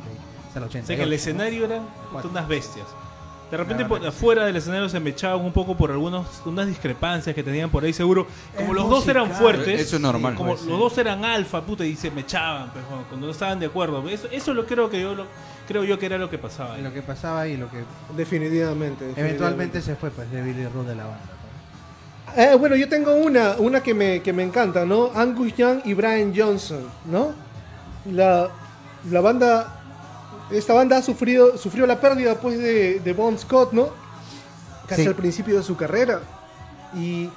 [0.47, 0.84] hasta el 88.
[0.84, 1.16] O sea que el ¿no?
[1.16, 2.30] escenario eran Cuatro.
[2.30, 2.86] unas bestias.
[3.50, 7.34] De repente por afuera del escenario se me echaban un poco por algunos unas discrepancias
[7.36, 8.28] que tenían por ahí seguro.
[8.56, 10.36] Como Es los dos eran fuertes, Eso es normal.
[10.36, 13.60] como Pues, los dos eran alfa, puta, y se me echaban pues, cuando no estaban
[13.60, 14.08] de acuerdo.
[14.08, 15.26] Eso, eso lo creo que yo lo,
[15.68, 16.76] creo yo que era lo que pasaba.
[16.76, 16.84] ahí.
[16.84, 17.78] Lo que pasaba y lo que
[18.16, 19.06] Definitivamente.
[19.06, 19.20] definitivamente.
[19.22, 21.20] eventualmente se fue, pues, David Lee Roth de la banda.
[22.38, 25.10] Eh, bueno, yo tengo una, una que me, que me encanta, ¿no?
[25.16, 27.32] Angus Young y Brian Johnson, ¿no?
[28.12, 28.50] La,
[29.10, 29.79] la banda,
[30.52, 33.89] esta banda ha sufrido, sufrió la pérdida pues de, de Bon Scott, ¿no?
[34.88, 35.08] Casi Sí.
[35.08, 36.22] al principio de su carrera.
[36.95, 37.30] Y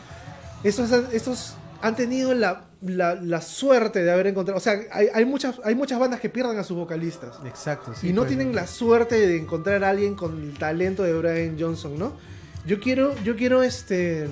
[0.64, 5.08] estos, han- estos han tenido la, la- la suerte de haber encontrado, o sea, hay,
[5.12, 7.36] hay muchas, hay muchas bandas que pierden a sus vocalistas.
[7.44, 8.08] Exacto, sí.
[8.08, 11.56] y no pues, tienen la suerte de encontrar a alguien con el talento de Brian
[11.58, 12.12] Johnson, ¿no?
[12.64, 14.28] Yo quiero, yo quiero este,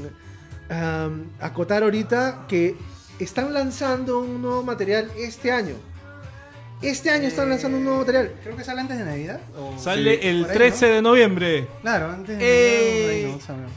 [1.40, 2.76] acotar ahorita que
[3.18, 5.74] están lanzando un nuevo material este año.
[6.82, 8.32] Este año están lanzando un nuevo material.
[8.42, 9.40] Creo que sale antes de Navidad.
[9.58, 10.94] o- Sale Sí, el ahí, 13 ¿no?
[10.94, 11.66] de noviembre.
[11.82, 13.26] Claro, antes de Eh, Navidad.
[13.26, 13.72] ahí no sabemos.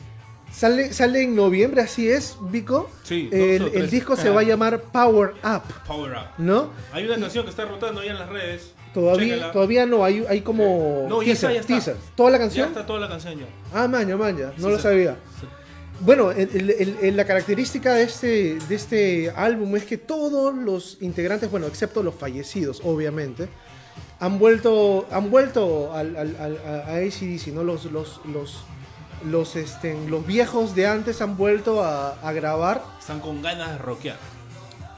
[0.54, 2.90] Sale, sale en noviembre, así es, Vico.
[3.04, 6.28] Sí, el, el disco se va a llamar Power Up, Power Up.
[6.38, 6.70] ¿no?
[6.94, 8.72] Hay una canción que está rotando ya en las redes.
[8.94, 9.52] Todavía, Chécala.
[9.52, 11.74] todavía no, hay, hay como No, ya está, teaser, ya está.
[11.74, 11.96] teaser.
[12.16, 12.68] ¿Toda la Ya canción?
[12.70, 13.46] está toda la canción ya.
[13.74, 14.84] Ah, maña, maña, no Sí, lo sí.
[16.06, 21.50] Bueno, el- el- la característica de este, de este álbum es que todos los integrantes,
[21.50, 23.48] bueno, excepto los fallecidos, obviamente,
[24.20, 27.64] han vuelto, han vuelto al, al- al- a, AC/DC, ¿no?
[27.64, 28.64] Los, los, los,
[29.30, 32.84] los, este, los viejos de antes han vuelto a, a grabar.
[33.00, 34.18] Están con ganas de rockear.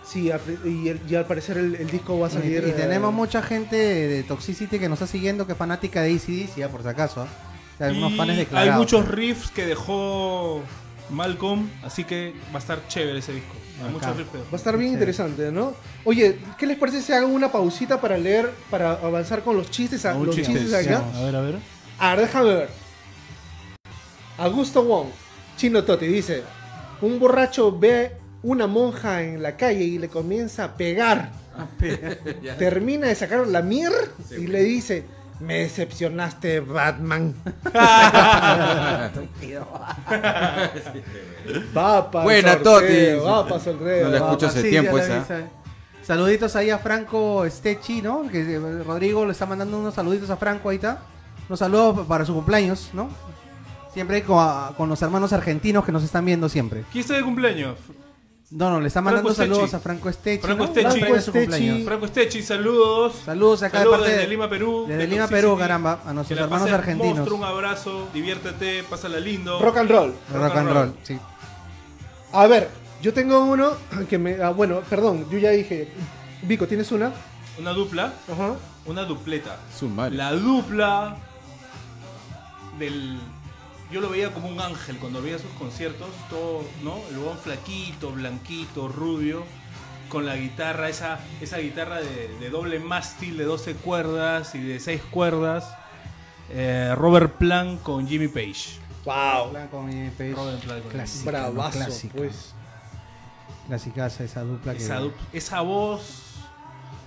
[0.03, 0.31] Sí,
[0.65, 2.63] y, el- y al parecer el, el disco va a salir.
[2.65, 6.13] y eh, tenemos mucha gente de Toxicity que nos está siguiendo, que es fanática de
[6.15, 7.21] ACDC, ya por si acaso.
[7.21, 7.27] ¿ah?
[7.75, 10.61] O sea, unos Y fans hay muchos riffs que dejó
[11.09, 13.53] Malcolm, así que va a estar chévere ese disco.
[13.83, 13.93] Hay.
[13.93, 14.09] Va
[14.53, 14.93] a estar bien Sí.
[14.93, 15.73] interesante, ¿no?
[16.05, 20.05] Oye, ¿qué les parece si hago una pausita para leer, para avanzar con los chistes,
[20.05, 20.53] a- los chiste.
[20.53, 21.03] chistes acá?
[21.13, 21.55] A ver, a ver.
[21.99, 22.69] A ver, déjame ver.
[24.37, 25.07] Augusto Wong,
[25.57, 26.43] Chino Toti, dice:
[27.01, 31.31] Un borracho ve una monja en la calle y le comienza a pegar.
[32.59, 33.91] Termina de sacar la mier
[34.37, 35.05] y le dice:
[35.39, 37.33] Me decepcionaste, Batman.
[41.75, 43.25] Va pa' Buena, sorteo, Toti.
[43.25, 44.05] Va pa' sorteo.
[44.05, 45.25] No la va escucho pa- hace Sí, tiempo esa.
[46.03, 48.27] Saluditos ahí a Franco Stechi, ¿no?
[48.29, 50.99] Que eh, Rodrigo le está mandando unos saluditos a Franco ahí está.
[51.49, 53.09] Unos saludos para su cumpleaños, ¿no?
[53.93, 56.83] Siempre con, a- con los hermanos argentinos que nos están viendo siempre.
[56.91, 57.75] ¿Quién está de cumpleaños?
[58.51, 60.41] No, no, le está mandando Franco saludos a Franco Stechi.
[60.41, 60.71] Franco ¿no?
[60.71, 60.99] Stechi.
[60.99, 61.69] Franco de su Franco cumpleaños.
[61.75, 61.85] Stechi.
[61.85, 63.15] Franco Estechi, saludos.
[63.25, 64.85] Saludos acá Saludos de parte desde de- Lima, Perú.
[64.87, 65.27] Desde de Lima.
[65.27, 65.99] Perú, caramba.
[66.05, 67.15] A nuestros hermanos argentinos.
[67.17, 69.59] monstruo, un abrazo, diviértete, pásala lindo.
[69.59, 70.13] Rock and roll.
[70.33, 71.17] Rock and roll, sí.
[72.33, 72.69] A ver,
[73.01, 73.71] yo tengo uno
[74.09, 74.41] que me.
[74.41, 75.89] ah, bueno, perdón, yo ya dije.
[76.43, 77.11] Vico, ¿tienes una?
[77.57, 78.55] Una dupla, Ajá.
[78.85, 79.57] una dupleta.
[79.77, 80.15] Su madre.
[80.15, 81.17] La dupla
[82.77, 83.17] del.
[83.91, 86.97] Yo lo veía como un ángel cuando veía sus conciertos, todo, ¿no?
[87.09, 89.43] El buen flaquito, blanquito, rubio,
[90.09, 94.79] con la guitarra, esa, esa guitarra de, de doble mástil de 12 cuerdas y de
[94.79, 95.75] 6 cuerdas.
[96.49, 98.79] Eh, Robert Plant con Jimmy Page.
[99.05, 99.51] Wow.
[99.51, 100.35] Blanco, mi pez.
[100.35, 101.85] Robert Plant con Clásica, Bravazo, ¿no?
[101.85, 102.13] Clásica.
[102.17, 102.53] pues.
[103.67, 105.11] Clasicaza esa dupla que...
[105.33, 106.24] esa voz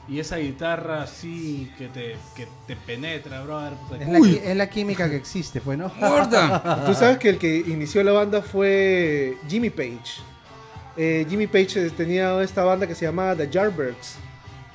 [0.08, 3.74] y esa guitarra así que te, que te penetra, brother.
[3.74, 4.18] Puta, Es la,
[4.50, 5.92] es la química que existe, pues, ¿no?
[5.98, 6.82] ¡Muerta!
[6.86, 10.20] Tú sabes que el que inició la banda fue Jimmy Page.
[10.96, 14.16] eh, Jimmy Page eh, tenía esta banda que se llamaba The Yardbirds.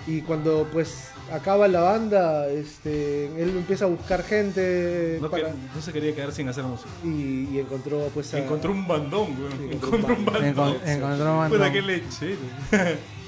[0.06, 5.54] Y cuando pues acaba la banda, este, él empieza a buscar gente No, para- que-
[5.74, 6.90] no se quería quedar sin hacer música.
[7.06, 9.74] y, y encontró pues a- Encontró un bandón, Sí, güey.
[9.76, 10.44] encontró Encontró un un bandón.
[10.76, 11.72] Encon- encontró un bandón.
[11.72, 12.36] qué leche.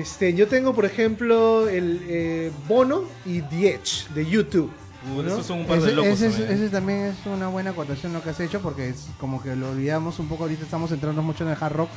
[0.00, 4.70] Este, yo tengo por ejemplo el eh, Bono y The Edge de YouTube.
[5.16, 5.20] ¿no?
[5.26, 6.12] esos son un par de Ese, locos.
[6.12, 6.54] ese es- también, ¿eh?
[6.54, 9.70] ese también es una buena acotación lo que has hecho porque es como que lo
[9.70, 10.44] olvidamos un poco.
[10.44, 11.90] Ahorita estamos entrando mucho en el hard rock,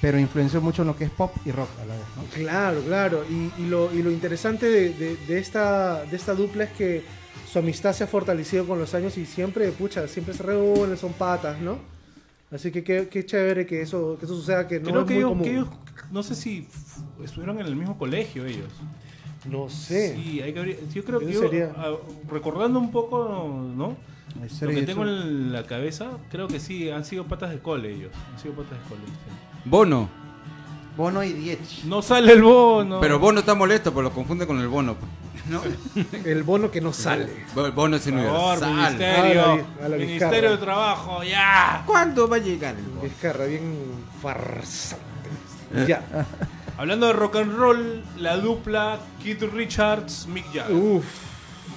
[0.00, 2.04] pero influenció mucho en lo que es pop y rock a la vez.
[2.16, 2.24] ¿no?
[2.34, 3.24] Claro, claro.
[3.30, 7.04] Y, y lo, y lo interesante de, de- de esta, de esta dupla es que
[7.50, 11.12] su amistad se ha fortalecido con los años y siempre, pucha, siempre se reúnen, son
[11.12, 11.78] patas, ¿no?
[12.52, 15.14] Así que qué, qué chévere que eso, que eso suceda, que no Creo es que
[15.14, 15.44] muy ellos, común.
[15.44, 15.68] que ellos-
[16.10, 16.68] no sé si
[17.24, 18.68] estuvieron en el mismo colegio ellos.
[19.50, 20.14] No sé.
[20.14, 21.94] Sí, hay que abrir- yo creo que yo, sería- ah,
[22.30, 23.96] recordando un poco, ¿no?
[24.60, 28.12] Lo que tengo en la cabeza, creo que sí, han sido patas de cole ellos.
[28.32, 29.00] Han sido patas de cole.
[29.06, 29.68] sí.
[29.68, 30.08] Bono.
[30.96, 31.84] Bono y Diech.
[31.84, 33.00] No sale el bono.
[33.00, 34.94] Pero Bono está molesto, pues lo confunde con el Bono.
[34.94, 35.10] pues.
[35.48, 35.60] ¿No?
[36.24, 37.44] El bono que no sale.
[37.52, 38.74] Bo- Bono es Por favor, universal.
[38.76, 39.42] ministerio.
[39.42, 41.82] A la- a la ministerio de Trabajo, ya.
[41.84, 43.00] ¿Cuándo va a llegar el Bono?
[43.02, 43.62] Vizcarra, bien
[44.22, 45.02] farsante.
[45.88, 46.02] Ya.
[46.78, 50.76] Hablando de rock and roll, la dupla Keith Richards, Mick Jagger.
[50.76, 51.04] Uf.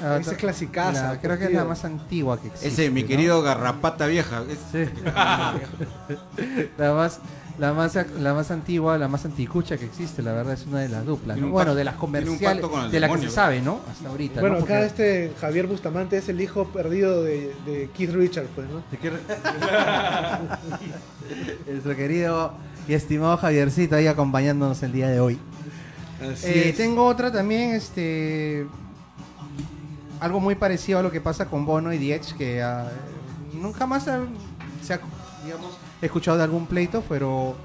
[0.04, 1.14] Ah, Esa ta- clasicaza.
[1.14, 2.68] la- creo que es la más antigua que existe.
[2.68, 3.08] Ese, mi ¿no?
[3.08, 4.44] querido garrapata vieja.
[4.48, 4.86] es- Sí.
[6.78, 7.20] la más
[7.58, 10.90] la más la más antigua, la más anticucha que existe, la verdad es una de
[10.90, 11.40] las duplas.
[11.40, 13.80] Bueno, de las comerciales, de la que se sabe, ¿no?
[13.90, 14.42] Hasta ahorita.
[14.42, 14.66] Bueno, ¿no?
[14.66, 18.84] acá Porque- este Javier Bustamante es el hijo perdido de, de Keith Richards, pues, ¿no?
[21.68, 22.54] Nuestro querido
[22.88, 25.40] y estimado Javiercito ahí acompañándonos el día de hoy.
[26.22, 26.78] Así Eh, es.
[26.78, 28.66] tengo otra también, este.
[30.20, 32.90] Algo muy parecido a lo que pasa con Bono y Diech, que ah,
[33.54, 34.22] nunca más ha-
[34.82, 35.00] se ha
[35.44, 37.56] digamos, escuchado de algún pleito, pero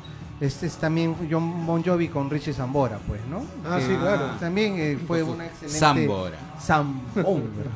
[0.40, 3.42] este es también John Bon Jovi con Richie Zambora, pues, ¿no?
[3.68, 4.26] Ah, Que sí, claro.
[4.40, 5.78] También eh, fue una excelente.
[5.78, 6.38] Zambora.
[6.58, 7.30] Zambora.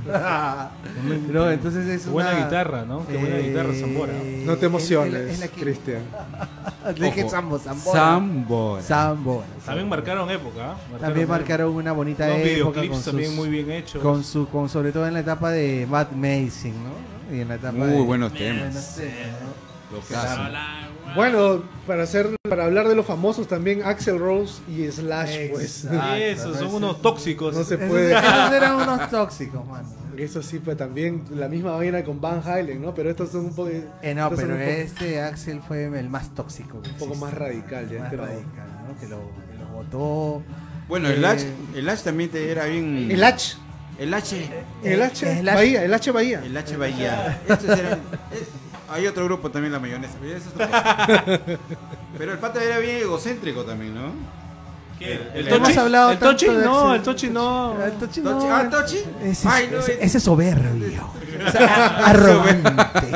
[1.32, 3.06] no, entonces es buena una- guitarra, ¿no?
[3.06, 4.12] Qué buena eh, guitarra, Zambora.
[4.46, 6.02] No te emociones, que- Cristian.
[6.84, 7.28] Ojo.
[7.30, 7.98] Zambo, Zambora.
[8.00, 8.82] Zambora.
[8.82, 9.46] Zambora.
[9.66, 10.72] También marcaron época.
[10.72, 10.76] ¿ah?
[11.00, 14.02] También marcaron una bonita época videoclips con también sus- muy bien hechos.
[14.02, 17.34] con su con sobre todo en la etapa de Matt Mazing, ¿no?
[17.34, 18.96] Y en la etapa Muy de buenos buenos temas.
[18.96, 19.73] temas, ¿no?
[21.14, 25.84] Bueno, para hacer, para hablar de los famosos también, Axel Rose y Slash, pues.
[26.18, 27.54] Esos son no, unos tóxicos.
[27.54, 28.12] No se puede.
[28.18, 29.88] esos eran unos tóxicos, mano.
[30.16, 32.94] Eso sí, pues también la misma vaina con Van Halen, ¿no?
[32.94, 33.68] Pero estos son un poco,
[34.02, 36.78] Eh, no, estos son pero un poco, este Axel fue el más tóxico.
[36.78, 38.00] un poco más radical ya.
[38.00, 38.98] Más radical, ¿no?
[39.00, 39.18] Que lo,
[39.50, 40.42] que lo votó.
[40.88, 43.08] Bueno, el Eh, H, el H también te era bien.
[43.10, 43.56] El H.
[43.98, 44.50] El H.
[44.82, 45.38] El H.
[45.38, 45.54] el H.
[45.54, 46.42] Bahía, el H Bahía.
[46.44, 47.40] El H Bahía.
[47.48, 47.92] Estos eran-
[48.32, 48.44] eh,
[48.90, 50.14] hay otro grupo también, la mayonesa.
[50.20, 51.40] pero eso es otra cosa.
[52.18, 54.12] Pero el pata era bien egocéntrico también, ¿no?
[54.98, 55.14] ¿Qué?
[55.14, 55.56] El- ¿El el- Tochi?
[55.72, 56.46] Hemos hablado ¿El Tochi?
[56.46, 57.84] de No, el Tochi no.
[57.84, 58.54] El Tochi Tochi- no.
[58.56, 59.04] ah, Tochi.
[59.24, 61.10] Ese, Ay, no, ese- es- ese soberbio.
[61.46, 63.10] O sea, arrogante.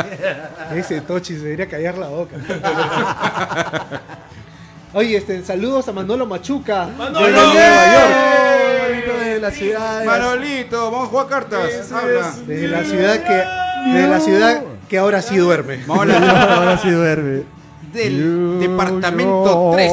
[0.75, 2.35] Ese Tochi se debería callar la boca.
[4.95, 6.89] Oye, este, saludos a Manolo Machuca.
[6.97, 7.27] ¡Manolo!
[7.27, 8.17] desde Nueva York.
[8.81, 10.01] Manolito de la ciudad.
[10.01, 11.93] de- Manolito, vamos a jugar cartas.
[11.93, 12.33] Habla.
[12.47, 13.45] Desde la ciudad que.
[13.93, 15.85] Desde la ciudad que ahora sí duerme.
[15.87, 17.43] Vamos a hablar Ahora sí duerme.
[17.93, 19.93] del departamento 3.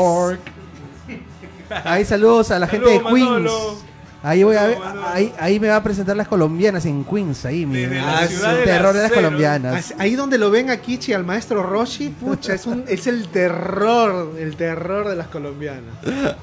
[1.83, 3.29] Ahí saludos a la gente de Queens.
[3.29, 3.95] Manolo.
[4.23, 4.77] Ahí voy a ver,
[5.13, 8.27] ahí, ahí me va a presentar las colombianas en Queens, ahí mi Desde la ah,
[8.27, 9.93] ciudad el del terror de las colombianas.
[9.99, 14.33] Ahí donde lo ven a Kichi, al maestro Roshi, pucha, es, un, es el terror,
[14.39, 15.93] el terror de las colombianas.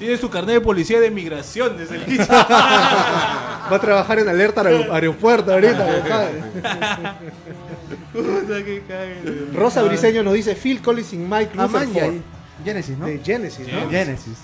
[0.00, 2.26] Tiene su carnet de policía de migración desde el inicio.
[2.34, 6.42] Va a trabajar en alerta aer- aeropuerto ahorita, compadre.
[8.12, 9.46] Puta que cague.
[9.54, 12.14] Rosa Briseño nos dice Phil Collins y Mike Ah, man, Rutherford.
[12.14, 13.06] ya- Genesis, ¿no?
[13.06, 13.88] De Genesis, ¿no?
[13.90, 14.38] Genesis.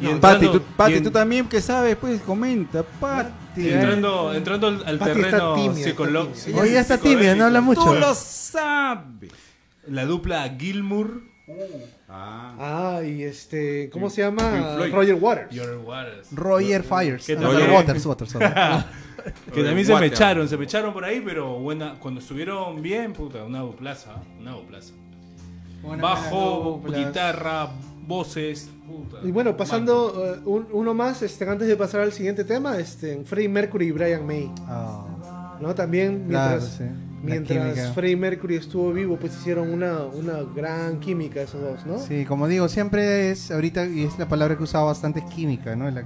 [0.00, 3.30] Y Pati, entrando, tú, Pati, y en- tú también que sabes, pues comenta, Pati.
[3.60, 6.04] y entrando, entrando al, al Pati está terreno tímida, está
[6.44, 6.62] tímida.
[6.62, 7.84] Hoy ya está tímida, no habla mucho.
[7.84, 9.30] Tú lo sabes.
[9.86, 11.22] La dupla Gilmour
[12.08, 12.54] Ah.
[12.98, 14.76] Ah, y este, ¿cómo se llama?
[14.90, 15.50] Roger Waters.
[15.50, 16.28] Your Waters.
[16.32, 17.26] Roger Fires.
[17.26, 17.40] ¿Qué Ah?
[17.42, 17.70] Roger.
[17.70, 18.34] Waters, Waters.
[19.52, 23.12] Que también se me echaron, se me echaron por ahí, pero buena, cuando estuvieron bien,
[23.12, 24.94] puta, una duplaza, una duplaza.
[26.00, 27.68] Bajo, guitarra,
[28.06, 29.18] voces, puta.
[29.24, 33.22] Y bueno, pasando eh, un- uno más, este, antes de pasar al siguiente tema, este,
[33.24, 34.50] Freddie Mercury y Brian May.
[34.66, 35.04] Ah,
[35.60, 35.74] ¿no?
[35.74, 36.84] También claro, mientras, sí.
[37.22, 37.92] Mientras.
[37.94, 41.98] Freddie Mercury estuvo vivo, pues hicieron una, una gran química esos dos, ¿no?
[41.98, 45.26] Sí, como digo, siempre es, ahorita, y es la palabra que he usado bastante, es
[45.26, 45.90] química, ¿no?
[45.90, 46.04] La-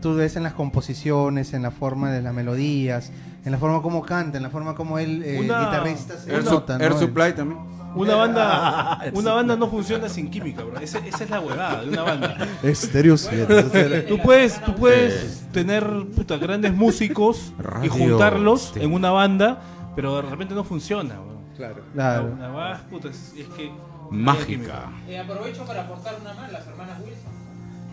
[0.00, 3.10] tú ves en las composiciones, en la forma de las melodías,
[3.44, 6.32] en la forma como canta, en la forma como él, eh, el Una- guitarrista, se
[6.32, 6.84] Air, Su- nota, ¿no?
[6.84, 7.60] Air El- Supply también.
[7.96, 10.78] Una banda, una banda no funciona sin química, bro.
[10.80, 12.36] Esa, esa es la huevada de una banda.
[12.62, 14.02] Estéreo 7.
[14.02, 15.82] Tú puedes, tú puedes tener
[16.14, 19.62] puta, grandes músicos y juntarlos en una banda,
[19.96, 21.36] pero de repente no funciona, bro.
[21.56, 21.82] Claro.
[21.94, 22.36] Claro.
[22.38, 23.70] La huevada, puta, es, es que
[24.10, 24.92] Mágica.
[25.08, 27.32] Eh, aprovecho para aportar una más, las hermanas Wilson.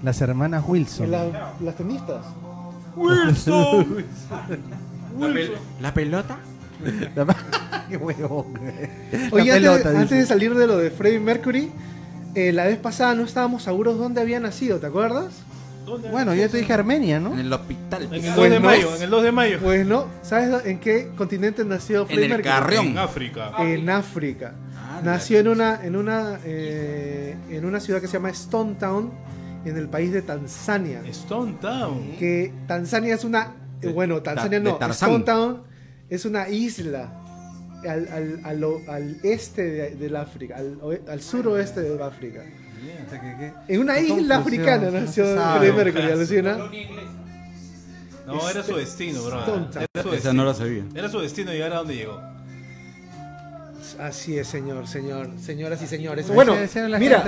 [0.04, 1.10] Las hermanas Wilson.
[1.12, 2.26] La- las tenistas.
[2.96, 3.88] Wilson.
[5.20, 6.38] La, pel- la pelota.
[7.90, 8.46] Qué huevón.
[9.32, 11.72] Oye, La antes, antes de salir de lo de Freddie Mercury,
[12.36, 15.44] eh, la vez pasada no estábamos seguros dónde había nacido, ¿te acuerdas?
[15.86, 16.10] ¿Dónde?
[16.10, 17.34] Bueno, yo te dije Armenia, ¿no?
[17.34, 18.04] En el hospital.
[18.04, 18.66] En el 2 Pues de no.
[18.66, 19.60] mayo, en el 2 de mayo.
[19.62, 22.50] Pues no, ¿sabes en qué continente nació En Freddie el Mercury?
[22.50, 22.86] Carrión.
[22.88, 23.52] En África.
[23.60, 24.56] En África.
[24.76, 29.12] Ah, Nació en una, en una, eh, en una ciudad que se llama Stone Town,
[29.66, 31.02] en el país de Tanzania.
[31.08, 32.16] Stone Town.
[32.20, 34.80] Que Tanzania es una, eh, bueno, Tanzania de no.
[34.92, 35.64] Stone Town
[36.10, 37.20] es una isla
[37.88, 40.80] al, al, al al este de, del África, al,
[41.10, 42.42] al suroeste de África.
[43.06, 45.26] O sea, que- que- En una isla confusión, africana no nació.
[45.58, 46.58] Freddie Mercury, alucina.
[48.26, 49.40] No, era su destino, bro.
[49.44, 50.34] Era su destino.
[50.34, 50.84] no la sabía.
[50.96, 52.22] Era su destino llegar a donde llegó.
[54.00, 56.28] Así es, señor, señor, señoras y señores.
[56.34, 56.56] Bueno,
[56.98, 57.24] mira,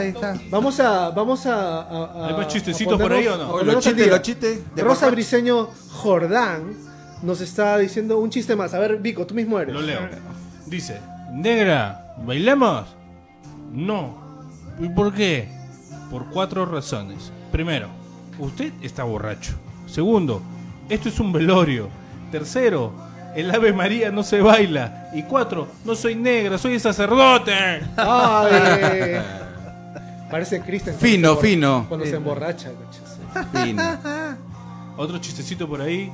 [0.49, 3.61] vamos a, vamos a, a- a- ¿Hay más chistecitos por ahí o no?
[3.61, 4.59] los chistes, los chistes.
[4.77, 5.09] Rosa.
[5.09, 6.73] Briseño Jordán
[7.21, 8.73] nos está diciendo un chiste más.
[8.73, 9.75] A ver, Vico, tú mismo eres.
[9.75, 9.99] Lo leo.
[10.65, 10.99] Dice,
[11.33, 12.87] negra, ¿bailamos?
[13.71, 14.24] No.
[14.79, 15.47] ¿Y por qué?
[16.11, 17.31] Por cuatro razones.
[17.51, 17.87] Primero,
[18.39, 19.53] usted está borracho.
[19.87, 20.41] Segundo,
[20.89, 21.89] esto es un velorio.
[22.31, 22.91] Tercero,
[23.35, 25.09] el Ave María no se baila.
[25.13, 27.53] Y cuatro, no soy negra, soy sacerdote.
[27.97, 29.15] Ay,
[30.31, 30.95] parece Kristen.
[30.95, 31.85] Fino, fino.
[31.87, 32.71] Cuando se emborracha.
[32.71, 33.19] coches.
[33.63, 33.83] Fino.
[34.97, 36.11] Otro chistecito por ahí.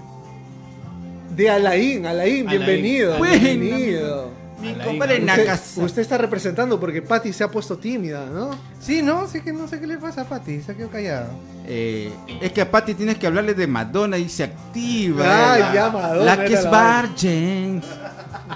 [1.35, 2.65] De Alain, Alain, Alain.
[2.65, 3.21] bienvenido.
[3.21, 4.40] Bienvenido.
[4.61, 5.61] Mi compadre Usted- Nacas.
[5.71, 8.51] Usted, usted está representando porque Patty se ha puesto tímida, ¿no?
[8.79, 11.27] Sí, no, sé que no sé qué le pasa a Pati, se quedó callado.
[11.65, 15.53] Eh, es que a Patty tienes que hablarle de Madonna y se activa.
[15.53, 17.81] Ay, La- ya, Madonna La que es virgin.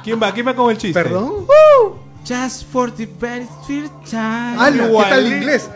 [0.04, 0.34] ¿Quién va?
[0.34, 1.02] ¿Quién va con el chiste?
[1.02, 1.46] ¿Perdón?
[2.28, 4.56] Just for the very first time.
[4.58, 5.28] Ala, ¿qué tal Igual.
[5.28, 5.70] inglés?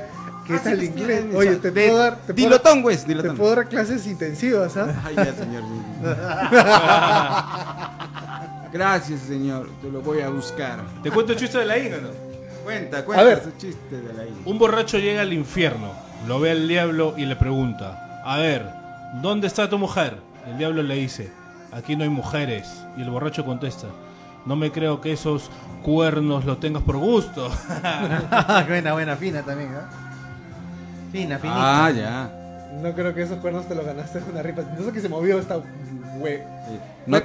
[0.47, 1.25] ¿Qué Ah, tal sí, inglés?
[1.29, 1.59] sí, Oye, sí.
[1.61, 2.15] te De- puedo dar.
[2.17, 2.97] Te puedo, Dilotón, güey.
[2.97, 3.37] te Dilotón.
[3.37, 4.87] puedo dar clases intensivas, ¿ah?
[5.05, 5.61] Ay, ya, señor.
[8.71, 9.69] Gracias, señor.
[9.81, 10.79] Te lo voy a buscar.
[11.01, 12.09] ¿Te cuento el chiste de la Inga, no?
[12.63, 13.43] Cuenta, cuenta A ver.
[13.43, 14.37] su chiste de la isla.
[14.45, 15.91] Un borracho llega al infierno,
[16.27, 18.65] lo ve al diablo y le pregunta, a ver,
[19.21, 20.17] ¿dónde está tu mujer?
[20.45, 21.31] El diablo le dice,
[21.71, 22.67] aquí no hay mujeres.
[22.97, 23.87] Y el borracho contesta,
[24.45, 25.49] no me creo que esos
[25.83, 27.49] cuernos los tengas por gusto.
[28.67, 29.89] buena, buena, fina también, ¿ah?
[31.11, 31.85] Fina, finita.
[31.85, 32.35] Ah, ya.
[32.83, 34.61] No creo que esos cuernos te los ganaste de una ripa.
[34.77, 35.59] No sé que se movió esta
[36.19, 36.39] güey.
[37.07, 37.19] No,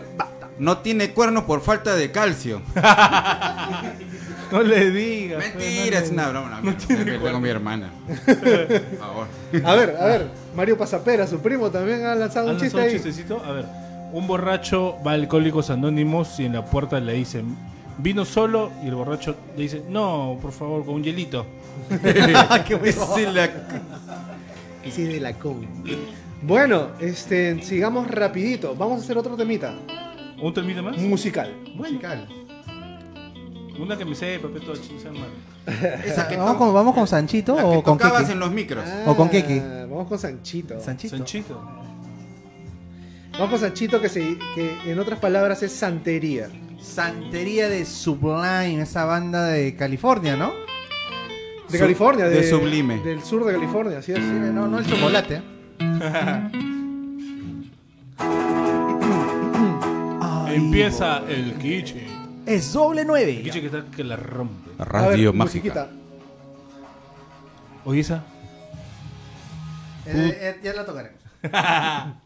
[0.59, 2.63] no tiene cuerno por falta de calcio.
[4.53, 5.39] no le digas.
[5.57, 6.61] Mentira, es una broma.
[6.63, 6.73] No,
[7.05, 7.91] me con mi hermana.
[8.27, 9.27] Por favor.
[9.65, 10.29] A ver, a ver.
[10.55, 13.03] Mario Pasapera, su primo, también ha lanzado un ¿Han chiste lanzado un ahí.
[13.05, 13.43] chistecito?
[13.45, 13.65] A ver,
[14.13, 17.57] un borracho va a Alcohólicos Anónimos y en la puerta le dicen,
[17.99, 18.71] ¿vino solo?
[18.85, 21.47] Y el borracho le dice, no, por favor, con un hielito.
[21.91, 23.51] Sí, la-
[24.91, 25.67] Sí, de la con.
[26.43, 28.75] Bueno, este, sigamos rapidito.
[28.77, 29.75] Vamos a hacer otro temita.
[30.47, 30.99] ¿Un termina más?
[30.99, 31.55] Musical.
[31.75, 32.29] Musical.
[33.79, 35.31] Una que me pe, todo ching, sea mal.
[36.05, 38.33] Esa que ¿Vamos to- con, vamos con Sanchito la que o con tocabas Keke?
[38.33, 38.85] en los micros.
[39.07, 39.61] ¿O con Keke?
[39.61, 40.79] Ah, Vamos con Sanchito.
[40.81, 41.17] Sanchito.
[41.17, 41.61] Sanchito.
[43.33, 46.49] Vamos con Sanchito, que, se, que en otras palabras es santería.
[46.81, 50.53] Santería de Sublime, esa banda de California, ¿no?
[51.71, 52.99] De Su- California, de, de Sublime.
[52.99, 54.19] Del sur de California, así es.
[54.19, 55.41] Sí, no, no el chocolate.
[55.81, 56.51] ¿eh?
[60.55, 62.07] Empieza el Kichi.
[62.47, 63.43] Es doble El nueve.
[63.43, 64.71] Kichi que está que la rompe.
[64.79, 65.87] A ver, Radio musiquita.
[65.87, 66.05] Mágica.
[67.85, 68.23] Oye, esa.
[70.07, 71.21] Eh, eh, ya la tocaremos.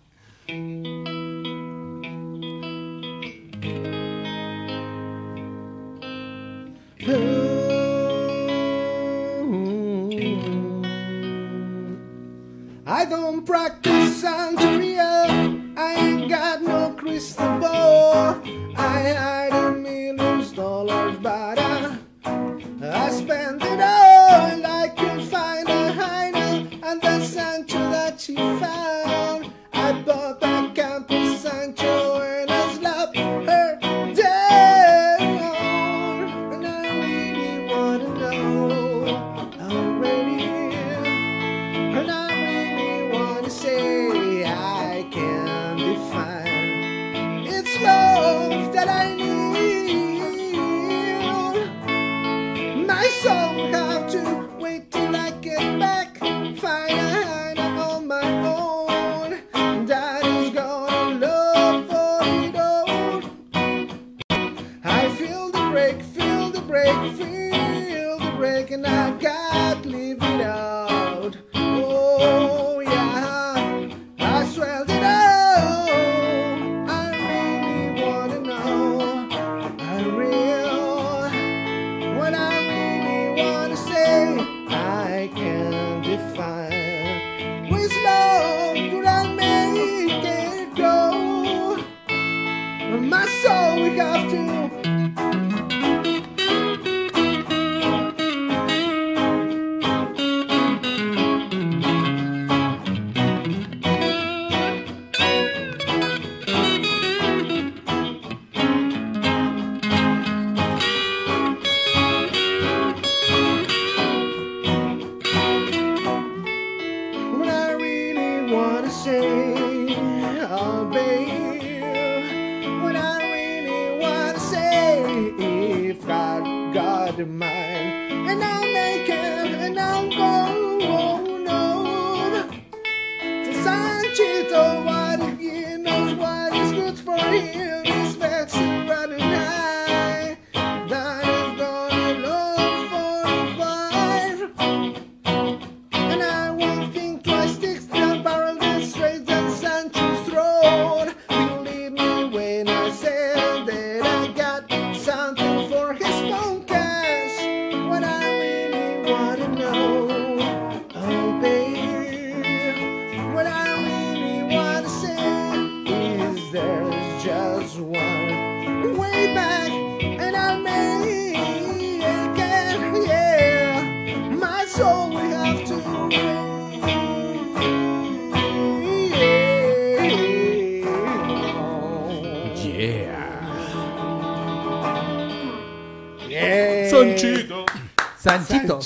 [12.87, 15.58] I don't practice Santeria.
[15.81, 18.43] I ain't got no crystal ball.
[18.77, 19.68] I hide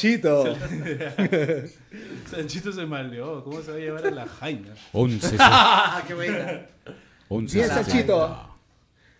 [0.03, 0.45] Sanchito.
[2.31, 2.73] Sanchito.
[2.73, 3.45] Se maleó.
[3.45, 4.75] ¿Cómo se va a llevar a la Jaina?
[4.93, 5.37] 11.
[5.39, 6.63] Ah, qué buena.
[7.29, 7.57] 11.
[7.57, 8.49] Bien, Sanchito.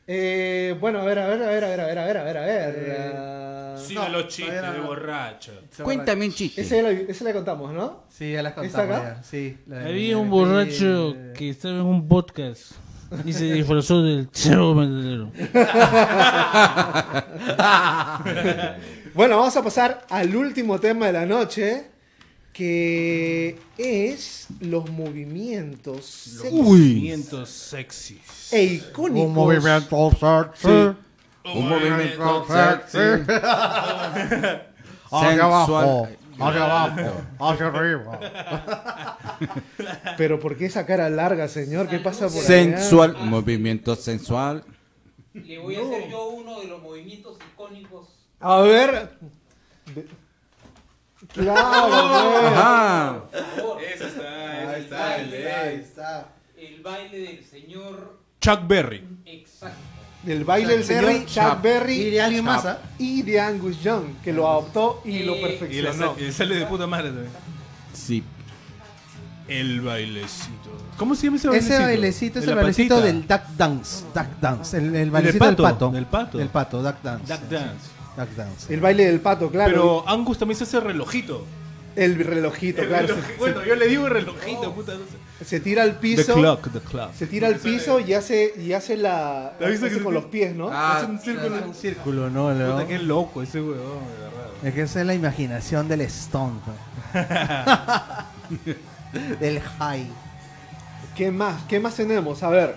[0.09, 2.25] Eh, bueno, a ver, a ver, a ver, a ver, a ver, a ver, a
[2.25, 3.13] ver, a ver.
[3.17, 5.53] Ah, Sigue los chistes de borracho.
[5.83, 6.61] Cuéntame un chiste.
[6.63, 8.03] Ese lo, ese la contamos, ¿no?
[8.11, 8.97] Sí, ya las ¿Está contamos.
[8.97, 9.15] acá?
[9.19, 9.57] ya, Sí.
[9.69, 12.73] la de- Había la un de- borracho que estaba en un podcast
[13.25, 15.31] y se disfrazó del chavo verdadero.
[19.15, 21.85] Bueno, vamos a pasar al último tema de la noche,
[22.53, 28.53] que es los movimientos sexy Movimientos sexys.
[28.53, 29.27] e icónicos.
[29.29, 30.69] Un movimiento sexy.
[31.55, 32.99] Un movimiento sexy.
[35.11, 36.09] Hacia abajo.
[36.39, 37.23] Hacia abajo.
[37.39, 38.19] Hacia arriba.
[40.17, 41.87] Pero ¿por qué esa cara larga, señor?
[41.89, 42.47] ¿Qué pasa por allá?
[42.47, 43.17] Sensual.
[43.19, 44.65] Movimiento sensual.
[45.35, 48.22] Le voy a hacer yo uno de los movimientos icónicos.
[48.43, 49.19] A ver.
[49.95, 50.07] De-
[51.33, 51.95] Claro.
[52.49, 53.23] Ajá.
[53.31, 55.17] Por favor, Ese está, Ahí está.
[55.17, 56.29] está, el ahí está.
[56.59, 59.05] el baile del señor Chuck Berry.
[59.25, 59.77] exacto.
[60.25, 62.79] Del baile del señor Chuck Berry Y de alguien más, ¿ah?
[62.99, 66.15] y de Angus Young, que lo adoptó y lo le, perfeccionó.
[66.19, 67.31] y le sale de puta madre también.
[67.93, 68.23] Sí.
[69.49, 70.71] El bailecito.
[70.97, 71.75] ¿Cómo se llama ese bailecito?
[71.75, 73.07] Ese bailecito es el bailecito patita.
[73.13, 74.05] del duck dance.
[74.15, 74.77] Duck dance.
[74.77, 75.91] El, el bailecito del pato, pato.
[75.91, 76.39] del pato.
[76.39, 77.33] Del pato, duck dance.
[77.33, 77.91] Duck dance.
[78.69, 79.71] El baile del pato, claro.
[79.73, 81.47] Pero Angus también se hace relojito.
[81.95, 83.09] el relojito, El claro.
[83.09, 84.93] reloj- Se- bueno, yo le digo relojito, puta.
[84.95, 85.17] no sé.
[85.41, 86.35] se, se tira al The piso.
[86.35, 87.13] clock, the clock.
[87.15, 89.49] Se tira al piso y hace, y hace la.
[89.61, 90.71] ¿Has visto hace que con se- los pies, ¿no?
[90.73, 91.57] Ah, es un círculo.
[91.67, 92.53] Un círculo, ¿no?
[92.55, 92.73] Leo?
[92.77, 93.77] Puta, qué loco ese huevón,
[94.09, 94.51] de verdad.
[94.65, 96.61] Es que esa es la imaginación del Stone.
[96.65, 97.27] pues.
[99.41, 100.07] del high.
[101.17, 101.63] ¿Qué más?
[101.69, 102.43] ¿Qué más tenemos?
[102.43, 102.77] A ver,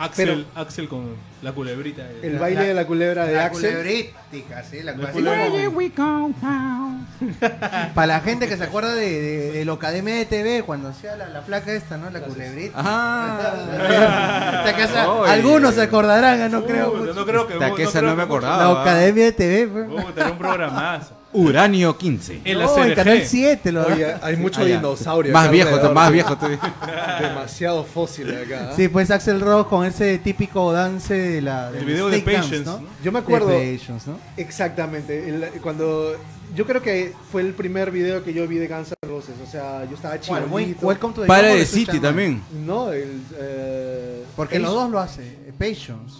[0.00, 2.02] Axel, Axel con la culebrita.
[2.22, 3.70] el La- baile la- de la culebra de la Axel.
[3.70, 5.10] culebrítica, sí, la La.
[7.94, 11.16] Para la gente que se acuerda de, de, de lo Academia de TV, cuando hacía
[11.16, 12.10] la, la placa esta, ¿no?
[12.10, 12.72] La culebrita.
[12.76, 14.62] Ah.
[14.66, 16.92] Esta casa- algunos se acordarán, no creo.
[16.92, 17.54] Puta, no creo que.
[17.82, 18.72] Esa creo no me acordaba.
[18.74, 20.04] La Academia de TV, pues.
[20.06, 21.14] Puta, era un programazo.
[21.32, 22.40] Uranio 15.
[22.44, 22.94] En la No, en.
[22.94, 24.76] Canal 7 lo Oye, hay mucho Ah, ya.
[24.76, 25.32] dinosaurio.
[25.32, 25.94] Más viejo, alrededor.
[25.94, 26.36] más viejo.
[27.20, 28.70] Demasiado fósil acá.
[28.70, 28.74] ¿ah?
[28.76, 31.68] Sí, pues Axel Rose con ese típico dance de la.
[31.68, 32.80] El del video de snake dance, Patience, ¿no?
[32.80, 32.88] ¿no?
[33.04, 33.48] Yo me acuerdo.
[33.48, 34.18] De Patience, ¿no?
[34.36, 35.28] Exactamente.
[35.28, 36.16] el- cuando.
[36.56, 39.36] Yo creo que fue el primer video que yo vi de Guns N' Roses.
[39.46, 40.86] O sea, yo estaba Bueno, muy- chibolito.
[40.86, 42.02] Welcome to the Para de City ¿no?
[42.02, 42.42] también.
[42.66, 43.20] No, el.
[43.38, 45.22] eh, Porque los Patience- dos lo hace.
[45.22, 46.16] eh, Patience.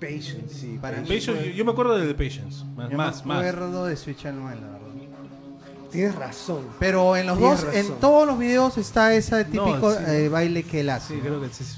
[0.00, 0.78] Patience, sí.
[0.80, 2.64] Para mí Patience, fue- yo, yo me acuerdo de The Patience.
[2.76, 3.22] Más, Yo más.
[3.24, 3.38] me más.
[3.46, 4.76] acuerdo de Switch Man, la verdad.
[5.92, 6.66] Tienes razón.
[6.78, 7.80] Pero en los Tienes dos, razón.
[7.94, 9.98] en todos los videos está ese típico sí.
[10.06, 11.08] eh, baile que él hace.
[11.08, 11.20] Sí, ¿no?
[11.22, 11.74] creo que sí Sí.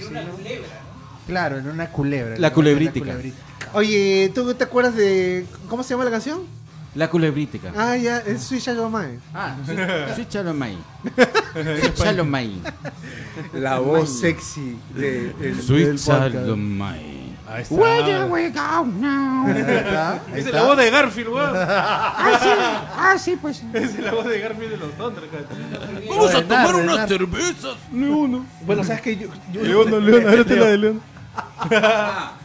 [0.00, 1.26] sí, Una culebra, ¿no?
[1.26, 2.38] Claro, en una culebra.
[2.38, 3.06] La culebrítica.
[3.06, 3.46] La culebrítica.
[3.74, 5.44] Oye, ¿tú te acuerdas de.
[5.68, 6.40] ¿Cómo se llama la canción?
[6.94, 7.72] La culebrítica.
[7.76, 9.20] Ah, ya, es Sweet Mine.
[9.32, 9.72] Ah, sí,
[10.16, 10.76] sí, Chalomay.
[11.82, 12.60] Sí, Chalomay.
[13.54, 15.98] La voz sexy de, del- Sweet.
[17.48, 17.76] Ahí está.
[19.46, 21.50] Ahí está, ahí Esa es la voz de Garfield, weón.
[21.56, 23.62] Ah, sí, pues.
[23.72, 25.46] Esa es la voz de Garfield de los Thundercats.
[26.08, 27.76] Vamos a tomar unas cervezas.
[28.66, 29.16] Bueno, ¿sabes qué?
[29.16, 31.00] Yo, yo- León, León, ahora la de León.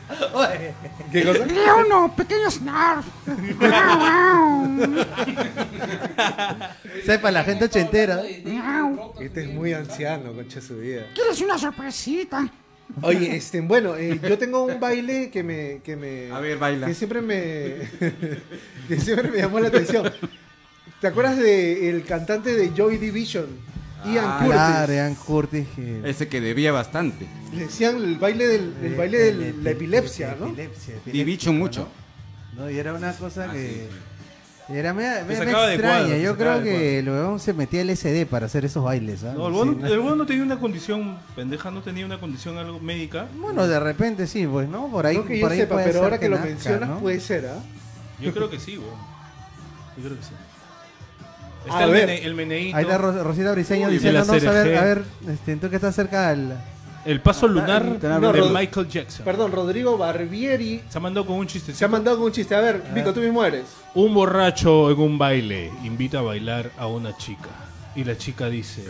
[1.12, 1.46] ¿Qué cosa?
[1.46, 3.06] Leono, pequeño Snarf.
[7.06, 8.22] Sepa la gente ochentera.
[9.20, 11.08] Este es muy anciano, concha su vida.
[11.14, 12.48] ¿Quieres una sorpresita?
[13.02, 16.88] Oye, este, bueno, eh, yo tengo un baile que me, que me, A ver, baila.
[16.88, 17.90] que siempre me,
[18.88, 20.12] que siempre me llamó la atención.
[21.02, 23.48] ¿Te acuerdas de el cantante de Joy Division,
[24.14, 24.54] Ian Ah, Curtis?
[24.56, 25.68] Claro, Ian Curtis.
[25.76, 27.28] que- Ese que debía bastante.
[27.54, 30.48] Le decían el baile del, el baile de El- el- la epilepsia, ¿no?
[30.48, 31.88] Epilepsia, epilepsia, Division mucho.
[32.56, 32.70] ¿no?
[32.70, 33.88] Y era una cosa Ah, que...
[34.68, 36.06] sí, Era media, media de extraña.
[36.06, 39.24] cuadro, Yo creo de que el huevón se metía LSD para hacer esos bailes.
[39.24, 39.34] ¿ah?
[39.36, 40.12] No, el Sí, weón ¿no?
[40.14, 43.28] el no tenía una condición pendeja, no tenía una condición algo médica.
[43.38, 44.88] Bueno, de repente sí, pues, ¿no?
[44.88, 46.50] Por ahí, No que yo por ahí sepa, puede pero ser ahora que lo nazca,
[46.50, 47.00] mencionas ¿no?
[47.00, 47.60] puede ser, ¿ah?
[48.20, 48.96] Yo creo que sí, weón.
[49.98, 50.32] Yo creo que sí.
[51.66, 52.08] A Está el, ver.
[52.08, 52.78] mene- el meneíto.
[52.78, 54.78] Ahí está Ros- Rosita Briseño la a ver, CRG.
[54.78, 56.58] a ver, este, tú que estás cerca al...
[57.06, 59.24] El paso lunar no, de Rod- Michael Jackson.
[59.26, 61.72] Perdón, Rodrigo Barbieri Se mandó con un chiste.
[61.74, 62.56] se ha mandado con un chiste.
[62.56, 63.66] A ver, Vico, tú mismo eres.
[63.94, 67.50] Un borracho en un baile invita a bailar a una chica.
[67.96, 68.84] Y la chica dice,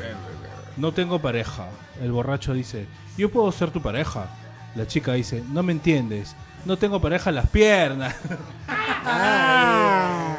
[0.77, 1.67] no tengo pareja.
[2.01, 2.85] El borracho dice,
[3.17, 4.29] yo puedo ser tu pareja.
[4.75, 6.35] La chica dice, no me entiendes.
[6.65, 8.15] No tengo pareja en las piernas.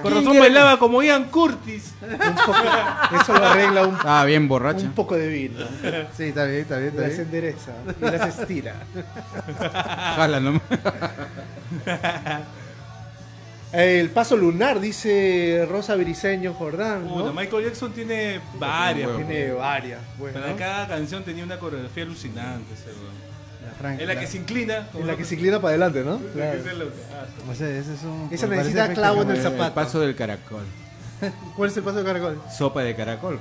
[0.02, 1.94] Con razón bailaba como Ian Curtis.
[2.02, 2.58] Un poco,
[3.22, 4.84] eso lo arregla un, Estaba bien borracha.
[4.84, 5.64] un poco de vino.
[6.16, 7.20] Sí, está bien, está bien, está Las bien.
[7.22, 8.74] endereza y las estira.
[10.16, 10.62] Jala nomás.
[13.72, 17.02] El paso lunar, dice Rosa Briseño Jordán.
[17.08, 17.32] Puta, ¿no?
[17.32, 19.16] Michael Jackson tiene varias.
[19.16, 20.56] Tiene varias, pues, Pero ¿no?
[20.56, 22.72] cada canción tenía una coreografía alucinante.
[22.74, 23.25] ese weón.
[23.78, 24.86] Frank, En la que se inclina.
[24.90, 26.12] como En la no- que se inclina para adelante, ¿no?
[26.12, 26.62] la que Claro.
[26.64, 27.00] se lo que
[27.50, 27.52] hace.
[27.52, 28.28] Ese, ese es un...
[28.30, 29.64] Esa necesita clavo en el zapato.
[29.66, 30.64] El paso del caracol.
[31.56, 32.42] ¿Cuál es el paso de caracol?
[32.56, 33.38] Sopa de caracol.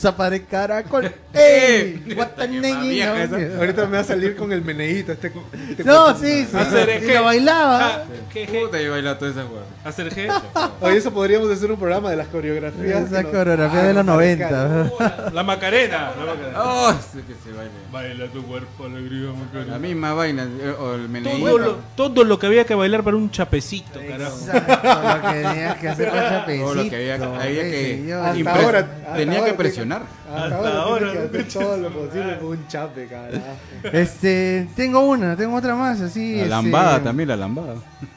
[0.00, 1.12] Zapa de caracol.
[1.34, 2.02] ¡Ey!
[2.04, 3.58] Vieja no, esa.
[3.58, 5.12] Ahorita me va a salir con el meneíto.
[5.12, 5.32] Este,
[5.70, 6.56] este No, sí, sí.
[6.56, 7.86] Hacer Y lo bailaba.
[7.86, 8.60] Ah, je, je.
[8.62, 9.62] Puta, yo bailaba toda esa hueá.
[9.84, 10.42] Hacer G.
[10.80, 13.04] Oye, eso podríamos hacer un programa de las coreografías.
[13.06, 14.48] Esa coreografía Ah, de los nos 90.
[14.48, 15.34] parezcan.
[15.34, 16.10] La Macarena.
[16.18, 16.62] La Macarena.
[16.62, 17.70] Oh, sí que se baile.
[17.92, 19.78] Baila tu cuerpo, alegría, La Macarena.
[19.78, 20.42] misma vaina.
[20.44, 21.58] eh, O el Todo meneíto.
[21.58, 24.36] lo, todo lo que había que bailar para un chapecito, carajo.
[24.36, 26.64] Exacto, lo que tenías que hacer para chapecito.
[26.64, 27.16] Todo lo que había,
[27.62, 28.14] que.
[28.14, 30.02] Hasta ahora- hasta tenía ahora que presionar.
[30.28, 31.44] Hasta, Hasta ahora, ahora, tiene que ¿no?
[31.44, 33.44] hacer todo lo posible con un chape, carajo.
[33.92, 36.32] Este, tengo una, tengo otra más, así.
[36.36, 37.74] La este, lambada también, la lambada.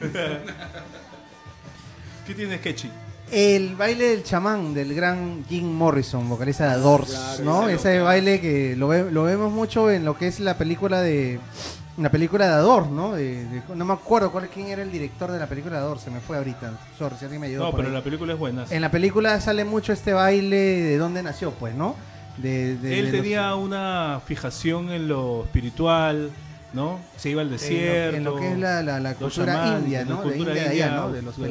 [2.26, 2.90] ¿Qué tienes, Kechi?
[3.32, 7.68] El baile del chamán del gran Jim Morrison, vocalista de Doors, Claro, ¿no?
[7.68, 11.00] ese Ese baile que lo, ve- lo vemos mucho en lo que es la película
[11.00, 11.38] de
[12.02, 13.12] la película de Ador, ¿no?
[13.14, 15.98] De- de- no me acuerdo cuál quién era el director de la película de Ador,
[15.98, 16.72] se me fue ahorita.
[16.98, 17.64] Sorry, si alguien me ayudó.
[17.64, 17.94] No, pero ahí.
[17.94, 18.64] la película es buena.
[18.70, 21.96] En la película sale mucho este baile de dónde nació, pues, ¿no?
[22.36, 26.30] De, de- Él los- tenía una fijación en lo espiritual,
[26.72, 26.98] ¿no?
[27.16, 28.16] Se iba al en lo- desierto.
[28.16, 30.22] en lo, que es la, la- la cultura india, la ¿no?
[30.22, 31.12] De India de allá, india, ¿no?
[31.12, 31.50] De los claro.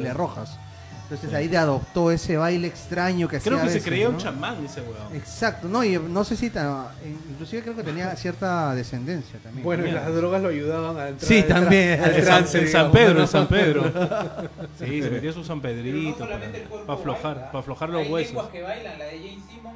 [1.10, 4.64] Entonces ahí de adoptó ese baile extraño que hacía Creo que se creía un chamán
[4.64, 5.12] ese weón.
[5.14, 6.86] Exacto, no, y no sé si tan,
[7.32, 9.64] inclusive creo que tenía cierta descendencia también.
[9.64, 12.00] Bueno, y las drogas lo ayudaban a entrar Sí, también.
[12.00, 13.92] al En San, trance, en San digamos, Pedro, en San Pedro.
[14.78, 16.38] Sí, se metía su San Pedrito para,
[16.86, 18.32] para aflojar, para aflojar los Hay huesos.
[18.32, 19.69] lenguas que bailan, la de Simmons.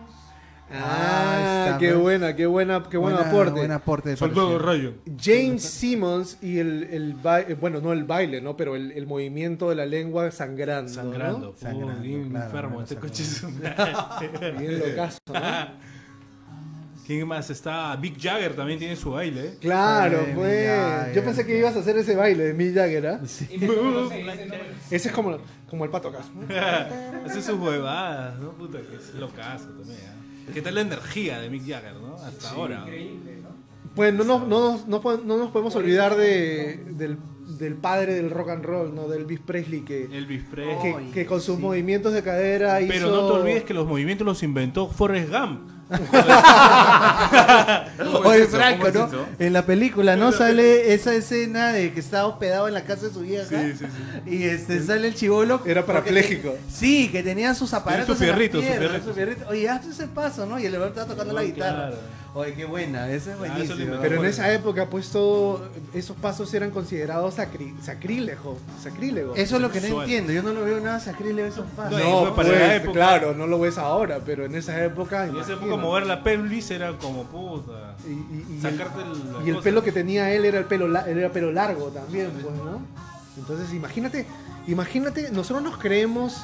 [0.77, 3.51] Ah, está, qué buena, qué buena, qué buen aporte.
[3.53, 4.59] Buen aporte Soldado.
[4.59, 4.95] Rayo.
[5.23, 8.57] James Simmons y el, el baile, bueno, no el baile, ¿no?
[8.57, 10.91] Pero el, el movimiento de la lengua sangrando.
[10.91, 10.95] ¿no?
[10.95, 11.55] Sangrando.
[11.57, 13.25] Sangrando, Puh, bien claro, enfermo este coche.
[13.25, 14.09] sangrando.
[14.59, 15.35] Bien locazo, ¿no?
[17.07, 17.95] ¿Quién más está?
[17.97, 19.47] Big Jagger también tiene su baile.
[19.49, 19.59] ¿eh?
[19.61, 21.15] Claro, Ay, pues.
[21.15, 23.21] Yo pensé que ibas a hacer ese baile de Mick Jagger, ¿ah?
[23.61, 24.21] Me conoce,
[24.91, 25.37] ese no- es como,
[25.69, 26.21] como el pato acá.
[27.27, 28.53] Hace sus huevadas, ¿no?
[28.53, 29.99] Puta, que es locazo también.
[29.99, 30.24] ¿eh?
[30.53, 32.15] ¿Qué tal la energía de Mick Jagger, no?
[32.17, 32.81] Hasta ahora.
[32.83, 33.49] Increíble, ¿no?
[33.95, 37.17] Pues no, nos- no, nos- no, no nos podemos olvidar de, del,
[37.59, 39.07] del padre del rock and roll, ¿no?
[39.09, 41.11] Del Elvis Presley, que, Elvis Presley.
[41.13, 41.63] que, con sus sí.
[41.63, 42.93] movimientos de cadera hizo...
[42.93, 45.71] Pero no te olvides que los movimientos los inventó Forrest Gump.
[47.99, 48.47] ¿Cómo Oye?
[48.47, 49.27] Franco, ¿Cómo es ¿no?
[49.39, 50.33] En la película, ¿no?
[50.33, 53.47] Sale esa escena de que está hospedado en la casa de su vieja.
[53.49, 53.85] Sí, sí,
[54.27, 55.61] Y este, sale el chivolo.
[55.67, 56.51] Era parapléjico.
[56.53, 58.17] te- Sí, que tenía sus aparatos.
[58.17, 58.61] su fierrito,
[59.05, 59.47] su fierrito.
[59.49, 60.59] Oye, haz ese paso, ¿no?
[60.59, 61.77] Y el verdad estaba tocando la Oh, guitarra.
[61.89, 61.97] claro.
[62.37, 63.75] Oye, qué buena, esa es Ah, eso buenísima.
[63.83, 69.35] inventó Pero en esa época, pues todo, esos pasos eran considerados sacri- sacrílego, sacrílego.
[69.37, 70.33] Eso es lo que no entiendo.
[70.33, 71.93] Yo no lo veo nada sacrílego esos pasos.
[72.01, 72.93] No, No, para pues, la época.
[72.93, 75.27] claro, no lo ves ahora, pero en esa época.
[75.29, 77.95] En esa época mover la pelvis era como puta.
[78.05, 81.09] Y, y- y Sacarte el, y el pelo que tenía él era el pelo, la-
[81.09, 82.81] era pelo largo también, pues, ¿no?
[83.39, 84.27] Entonces, imagínate,
[84.67, 86.37] imagínate, nosotros nos creemos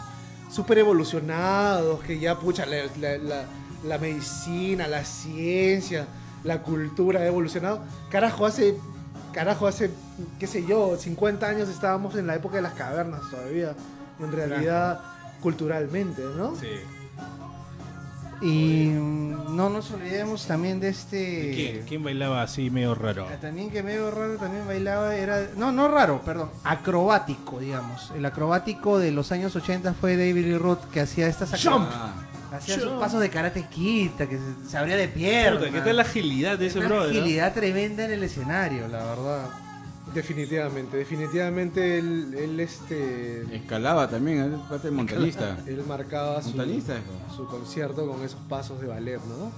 [0.52, 3.44] súper evolucionados, que ya, pucha, la, la- la-
[3.84, 6.06] la medicina, la ciencia,
[6.44, 7.80] la cultura ha evolucionado.
[8.10, 8.76] Carajo, hace,
[9.32, 9.90] carajo, hace,
[10.38, 13.74] qué sé yo, 50 años estábamos en la época de las cavernas todavía,
[14.20, 15.00] en realidad,
[15.40, 16.54] culturalmente, ¿no?
[16.56, 16.66] Sí.
[18.42, 21.50] Y no nos olvidemos también de este.
[21.54, 21.84] ¿Quién?
[21.86, 23.26] ¿Quién bailaba así medio raro?
[23.38, 25.46] También que medio raro también bailaba era...
[25.58, 26.48] No, no raro, perdón.
[26.64, 28.10] Acrobático, digamos.
[28.16, 32.14] El acrobático de los años 80 fue David Lee Roth que hacía estas acro- Ah,
[32.52, 35.58] Hacía sus pasos de karate quita, que se, se abría de pierna.
[35.60, 37.14] Puta, ¿Qué tal la agilidad de ese Una brother?
[37.14, 37.20] no?
[37.20, 39.48] agilidad tremenda en el escenario, la verdad.
[40.14, 45.56] Definitivamente, definitivamente él, él, este, escalaba también, es parte de montañista.
[45.66, 47.36] él marcaba su, Montañista, hijo.
[47.36, 49.52] su concierto con esos pasos de ballet, ¿no?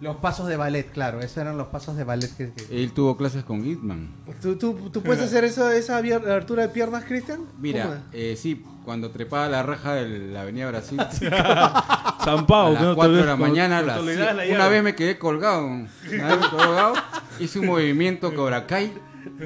[0.00, 2.52] Los pasos de ballet, claro, esos eran los pasos de ballet que...
[2.52, 4.10] que- Él tuvo clases con Gitman.
[4.42, 7.38] ¿Tú, tú, tú puedes hacer eso, esa abertura de piernas, Cristian?
[7.44, 12.72] ¿Cómo Mira, eh, sí, cuando trepaba la raja de la Avenida Brasil, San a Pau,
[12.72, 14.68] las que no 4 de la mañana, con las la una llave.
[14.70, 15.64] vez me quedé colgado.
[15.66, 16.94] Una vez me quedé colgado,
[17.40, 18.92] hice un movimiento Cobra Kai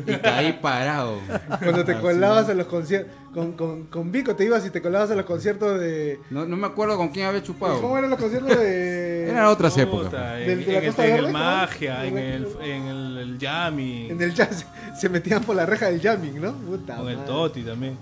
[0.07, 1.19] y caí parado.
[1.63, 5.11] Cuando te colabas a los conciertos, con, con, con Vico te ibas y te colabas
[5.11, 6.19] a los conciertos de...
[6.31, 7.99] No, no me acuerdo con quién había ¿Cómo chupado.
[7.99, 9.08] eran los conciertos de...?
[9.31, 10.13] Eran otras Puta, épocas.
[10.41, 14.21] En, ¿Del- de el, en el magia, en ¿En el, en el, el Yami, En
[14.23, 14.65] el jazz
[14.99, 16.53] se metían por la reja del jamming, ¿no?
[16.55, 17.25] Puta con el.
[17.25, 17.97] Toti también.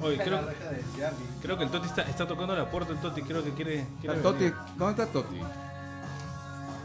[0.00, 0.40] Oye, creo,
[1.42, 3.84] creo que el Toti está, está tocando la puerta, el Toti creo que quiere...
[4.00, 4.38] quiere ¿Está Toti?
[4.44, 4.54] venir.
[4.76, 5.36] ¿Dónde está Toti?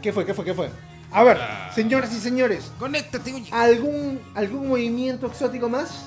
[0.02, 0.26] ¿Qué fue?
[0.26, 0.44] ¿Qué fue?
[0.44, 0.68] ¿Qué fue?
[1.12, 1.70] A ver, Ah.
[1.72, 3.48] señoras y señores, Conéctate, oye.
[3.52, 6.06] ¿algún, ¿algún movimiento exótico más?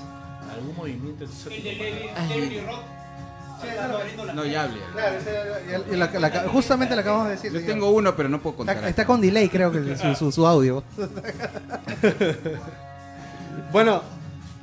[0.54, 1.70] ¿Algún movimiento exótico?
[4.34, 4.80] No, ya hablé.
[5.92, 7.52] Y la- la- justamente lo acabamos de decir.
[7.52, 7.74] Yo señor.
[7.74, 8.76] tengo uno, pero no puedo contar.
[8.78, 10.84] Está, está con delay, creo que su, su, su audio.
[13.72, 14.02] Bueno,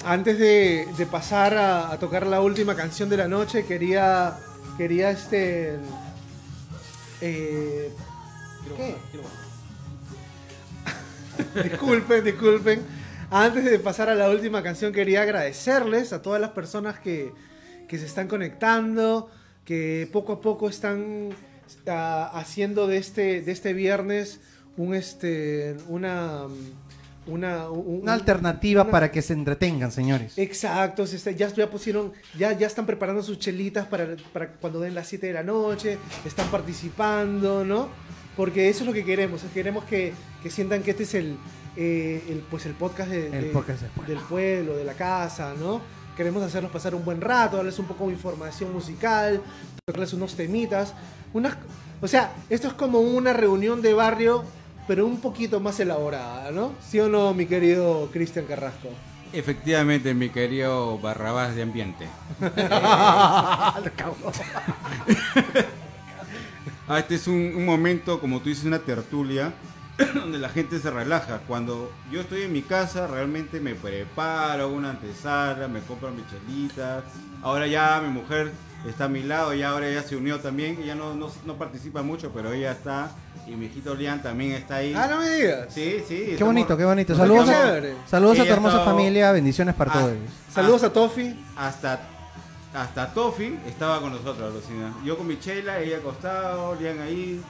[0.06, 4.34] antes de, de pasar a, a tocar la última canción de la noche, quería,
[4.78, 5.76] quería este,
[7.20, 7.92] eh,
[8.76, 8.96] ¿qué?
[11.68, 12.82] disculpen, disculpen.
[13.30, 17.32] Antes de pasar a la última canción, quería agradecerles a todas las personas que,
[17.88, 19.30] que se están conectando,
[19.64, 21.30] que poco a poco están
[21.88, 24.40] ah, haciendo de este, de este viernes
[24.76, 26.42] un este, una,
[27.26, 30.36] una, un- Una alternativa una- para que se entretengan, señores.
[30.36, 34.80] Exacto, se está- ya, ya pusieron, ya, ya están preparando sus chelitas para, para cuando
[34.80, 37.88] den las 7 de la noche, están participando, ¿no?
[38.36, 40.12] Porque eso es lo que queremos, queremos que,
[40.42, 41.36] que sientan que este es el,
[41.76, 44.14] eh, el, pues el podcast, de- El de- podcast del pueblo.
[44.14, 45.80] del pueblo, de la casa, ¿no?
[46.16, 49.42] Queremos hacerlos pasar un buen rato, darles un poco de información musical,
[49.86, 50.94] darles unos temitas,
[51.32, 51.56] unas,
[52.00, 54.44] o sea, esto es como una reunión de barrio,
[54.86, 56.72] pero un poquito más elaborada, ¿no?
[56.80, 58.88] ¿Sí o no, mi querido Cristian Carrasco?
[59.32, 62.06] Efectivamente, mi querido Barrabás de Ambiente.
[66.86, 69.54] Ah, este es un, un momento, como tú dices, una tertulia,
[70.14, 71.40] donde la gente se relaja.
[71.46, 77.04] Cuando yo estoy en mi casa, realmente me preparo una antesala, me compro mis chelitas.
[77.42, 78.52] Ahora ya mi mujer
[78.88, 80.78] está a mi lado y ahora ella se unió también.
[80.82, 83.10] Ella no, no, no participa mucho, pero ella está.
[83.46, 84.94] Y mi hijito Lian también está ahí.
[84.96, 85.72] Ah, no me digas.
[85.72, 86.34] Sí, sí.
[86.36, 87.14] Qué bonito, qué bonito.
[87.14, 90.12] Saludos, a, saludos a tu hermosa estaba- familia, bendiciones para todos.
[90.52, 91.38] Saludos a Tofi.
[91.56, 92.00] hasta
[92.74, 94.92] hasta Tofi estaba con nosotros, Alucina.
[95.04, 97.40] Yo con mi chela, ella acostado, Lian ahí.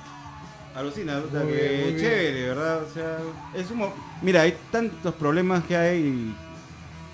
[0.74, 1.98] Alucina, puta, Muy que bien, muy bien.
[1.98, 2.82] chévere, ¿verdad?
[2.82, 3.18] O sea,
[3.54, 3.92] es un mo-
[4.22, 6.34] Mira, hay tantos problemas que hay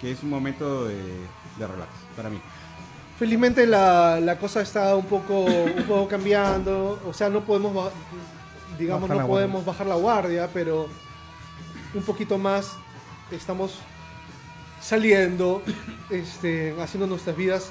[0.00, 2.40] que es un momento de, de relax para mí.
[3.18, 6.98] Felizmente la, la cosa está un poco, un poco cambiando.
[7.06, 7.92] O sea, no podemos,
[8.78, 10.88] digamos, Bajar la no podemos bajar la guardia, pero
[11.92, 12.72] un poquito más
[13.30, 13.74] estamos
[14.80, 15.62] saliendo,
[16.08, 17.70] este, haciendo nuestras vidas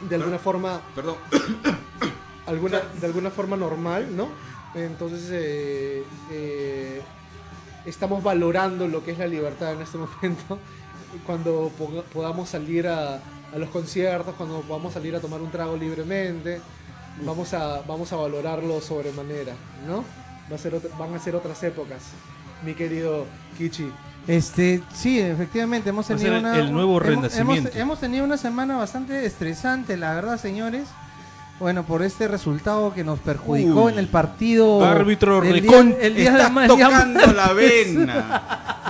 [0.00, 1.14] de alguna forma, Perdón.
[2.46, 4.28] alguna, de alguna forma normal, ¿no?
[4.76, 7.00] Entonces eh, eh,
[7.86, 10.58] estamos valorando lo que es la libertad en este momento.
[11.24, 15.76] Cuando po- podamos salir a, a los conciertos, cuando podamos salir a tomar un trago
[15.76, 16.60] libremente,
[17.24, 19.54] vamos a, vamos a valorarlo sobremanera,
[19.86, 20.04] ¿no?
[20.50, 22.02] Va a ser otra- van a ser otras épocas,
[22.64, 23.24] mi querido
[23.56, 23.90] Kichi.
[24.28, 27.00] Este, sí, efectivamente, hemos a tenido una, el nuevo.
[27.02, 30.88] Hemos, hemos tenido una semana bastante estresante, la verdad, señores.
[31.58, 33.92] Bueno, por este resultado que nos perjudicó Uy.
[33.92, 34.84] en el partido.
[34.84, 38.82] Árbitro el recon- día, el día de Estás ma- día tocando la vena.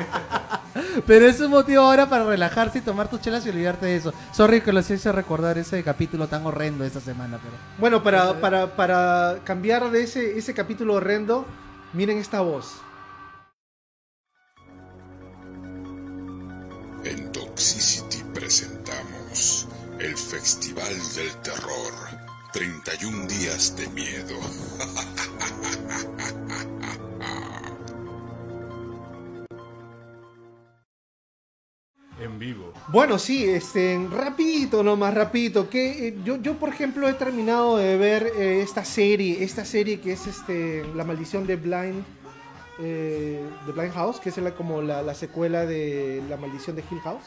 [1.06, 4.12] Pero es un motivo ahora para relajarse y tomar tus chelas y olvidarte de eso.
[4.32, 7.54] Sorry que los hice recordar ese capítulo tan horrendo esta semana, pero.
[7.78, 11.46] Bueno, para, para, para cambiar de ese, ese capítulo horrendo,
[11.92, 12.72] miren esta voz.
[17.04, 19.68] En Toxicity presentamos
[20.00, 22.25] el Festival del Terror.
[22.56, 24.34] 31 días de miedo.
[32.18, 32.72] En vivo.
[32.88, 35.68] Bueno, sí, este, rapidito nomás, rapidito.
[35.68, 40.00] Que eh, yo, yo, por ejemplo, he terminado de ver eh, esta serie, esta serie
[40.00, 42.04] que es este, La Maldición de Blind,
[42.78, 46.82] eh, de Blind House, que es la, como la, la secuela de La Maldición de
[46.90, 47.26] Hill House.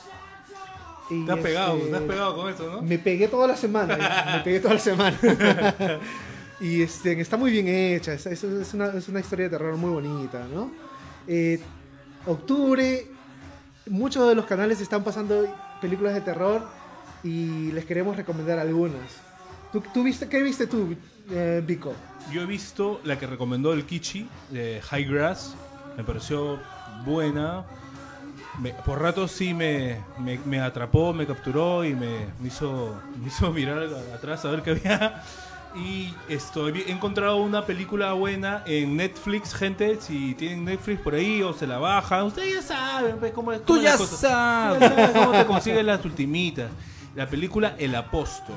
[1.09, 2.81] Y, Te has pegado, este, te has pegado con esto, ¿no?
[2.81, 4.31] Me pegué toda la semana, ¿eh?
[4.37, 5.17] me pegué toda la semana.
[6.61, 9.75] y este, está muy bien hecha, es, es- es una, es una historia de terror
[9.75, 10.71] muy bonita, ¿no?
[11.27, 11.59] Eh,
[12.25, 13.07] octubre,
[13.87, 15.45] muchos de los canales están pasando
[15.81, 16.61] películas de terror
[17.23, 19.01] y les queremos recomendar algunas.
[19.71, 20.95] ¿Tú, tú viste, ¿Qué viste tú,
[21.31, 21.93] eh, Vico?
[22.31, 25.55] Yo he visto la que recomendó el Kichi de High Grass.
[25.97, 26.59] Me pareció
[27.05, 27.65] buena.
[28.61, 33.51] Me- por rato sí me, me, me atrapó, me capturó y me, hizo, me hizo
[33.53, 33.83] mirar
[34.13, 35.23] atrás a ver qué había.
[35.75, 39.99] Y estoy, he encontrado una película buena en Netflix, gente.
[40.01, 43.59] Si tienen Netflix por ahí o se la bajan, ustedes ya saben pues, cómo es.
[43.63, 44.79] Tú cómo ya sabes.
[44.79, 46.71] Tú ya sabes cómo te consigues las ultimitas.
[47.15, 48.55] La película El Apóstol.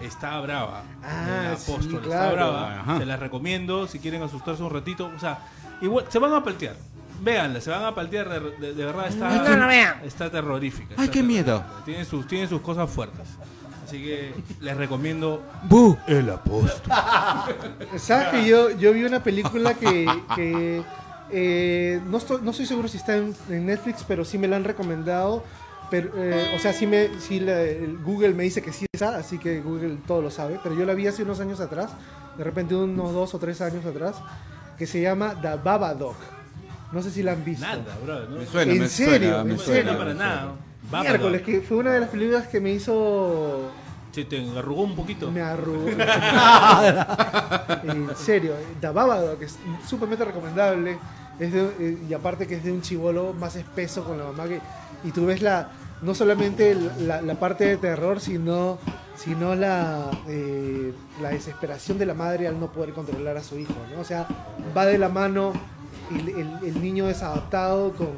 [0.00, 0.82] Está brava.
[1.04, 1.94] Ah, El sí, Apóstol.
[2.02, 2.34] Está claro.
[2.34, 2.80] brava.
[2.80, 2.98] Ajá.
[2.98, 5.10] Se las recomiendo si quieren asustarse un ratito.
[5.16, 5.38] O sea,
[5.80, 6.74] igual, se van a paltear.
[7.20, 8.28] Véanla, se van a paltear.
[8.28, 10.00] De, de- de verdad está, No la vean.
[10.04, 10.94] está terrorífica.
[10.96, 11.62] Ay, está qué miedo.
[11.84, 13.28] Tiene sus, tiene sus cosas fuertes.
[13.84, 15.96] Así que les recomiendo Bu.
[16.06, 16.92] El Apóstol.
[17.96, 20.06] ¿Sabes que yo, yo vi una película que,
[20.36, 20.82] que,
[21.32, 24.56] eh, no, estoy, no estoy seguro si está en, en Netflix, pero sí me la
[24.56, 25.42] han recomendado.
[25.90, 29.16] Pero, eh, o sea, sí, me, sí la- el Google me dice que sí está,
[29.16, 30.60] así que Google todo lo sabe.
[30.62, 31.90] Pero yo la vi hace unos años atrás,
[32.38, 34.14] de repente unos dos o tres años atrás,
[34.78, 36.14] que se llama The Babadook.
[36.92, 37.64] No sé si la han visto.
[37.66, 38.20] Nada, bro.
[38.28, 38.38] ¿no?
[38.38, 39.10] Me suena, ¿En me serio?
[39.30, 39.82] suena, me ¿En No suena.
[39.82, 40.52] suena para nada.
[41.02, 43.70] Miércoles, que fue una de las películas que me hizo
[44.12, 45.30] Se te arrugó un poquito.
[45.30, 45.88] Me arrugó.
[47.84, 49.56] en serio, The Babadook que es
[49.86, 50.98] sumamente recomendable.
[51.38, 54.48] Es de- eh, y aparte que es de un chivolo más espeso con la mamá
[54.48, 54.60] que.
[55.04, 55.68] Y tú ves la.
[56.02, 58.78] No solamente la, la parte de terror, sino,
[59.16, 63.74] sino la, eh, la desesperación de la madre al no poder controlar a su hijo.
[63.94, 64.00] ¿no?
[64.00, 64.26] O sea,
[64.76, 65.52] va de la mano
[66.10, 68.08] el, el- el niño desadaptado con,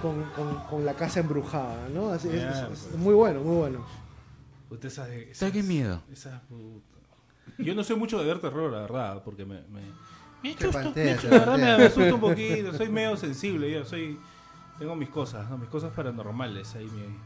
[0.00, 1.88] con, con- con la casa embrujada.
[1.88, 2.10] ¿no?
[2.10, 2.96] Así es- Ya, es- es pues.
[2.98, 3.84] muy bueno, muy bueno.
[4.68, 6.00] Puta, esas- esas- ¿Sabes qué miedo?
[6.12, 6.40] esas.
[7.58, 9.60] Yo no soy mucho de ver terror, la verdad, porque me.
[9.68, 9.80] me,
[10.42, 14.18] me asusto, la verdad me, me asusta un poquito, soy medio sensible, yo soy.
[14.78, 15.58] Tengo mis cosas, ¿no?
[15.58, 17.16] mis cosas paranormales ahí, mi-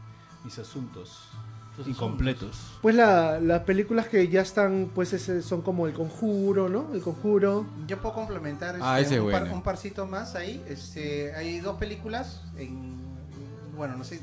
[0.43, 1.29] mis asuntos
[1.85, 2.55] incompletos.
[2.81, 6.87] Pues la- las películas que ya están, pues ese- son como El Conjuro, ¿no?
[6.93, 7.65] El Conjuro.
[7.87, 9.55] Yo puedo complementar este, Ah, ese es un, par- bueno.
[9.57, 10.63] un parcito más ahí.
[10.67, 12.95] Este, hay dos películas en,
[13.75, 14.19] bueno, no sé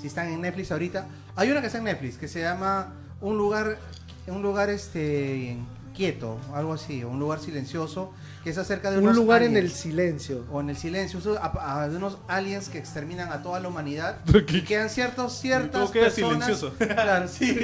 [0.00, 1.06] si están en Netflix ahorita.
[1.36, 2.92] Hay una que está en Netflix que se llama
[3.22, 3.78] Un lugar,
[4.26, 5.56] un lugar este
[5.96, 8.12] quieto, algo así, un lugar silencioso,
[8.44, 9.72] que es acerca de Un unos lugar en el aliens.
[9.80, 10.44] silencio.
[10.52, 14.18] o en el silencio, a- a- de unos aliens que exterminan a toda la humanidad
[14.48, 16.74] y quedan ciertos ciertas Todo queda personas silencioso.
[16.78, 17.56] claro sí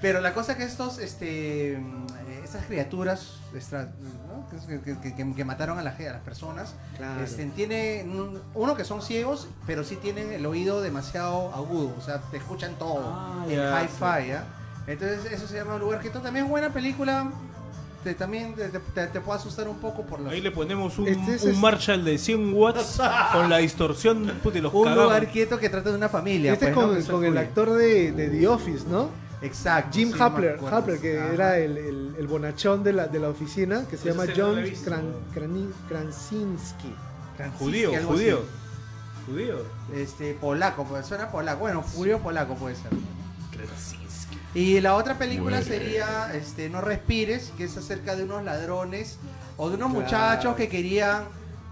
[0.00, 2.06] pero la cosa que estos este mm,
[2.44, 3.88] estas criaturas extra-
[4.28, 4.46] ¿no?
[4.68, 7.22] que, que- que- que mataron a, la, a las personas Claro.
[7.24, 12.00] este, tiene un- uno que son ciegos pero sí tienen el oído demasiado agudo o
[12.02, 14.44] sea te escuchan todo Ah, en ya, hi-fi ¿ya?
[14.86, 17.30] entonces eso se llama un lugar quieto también es buena película
[18.04, 21.08] te, también te, te- te puede asustar un poco por los Ahí le ponemos un,
[21.08, 23.00] Este es- un es- Marshall de 100 watts
[23.32, 25.04] con la distorsión y los un cagamos.
[25.06, 26.52] lugar quieto que trata de una familia.
[26.52, 26.94] este pues, con, ¿no?
[26.96, 29.08] Que se con el actor de, de The Office, ¿no?
[29.42, 29.90] Exacto.
[29.92, 31.32] Jim sí, Hapler, que Ajá.
[31.34, 34.84] era el, el- el bonachón de la, de la oficina, que se llama John la.
[34.84, 35.12] Kran-
[35.88, 36.94] Krasinski.
[37.36, 38.36] Krasinski, Judío, judío.
[38.38, 39.30] así.
[39.32, 39.56] Judío.
[39.94, 41.60] Este, polaco, pues suena polaco.
[41.60, 42.90] Bueno, judío polaco puede ser.
[44.54, 49.18] Y la otra película sería este, No Respires, que es acerca de unos ladrones
[49.56, 50.00] o de unos Claro.
[50.04, 51.24] muchachos que querían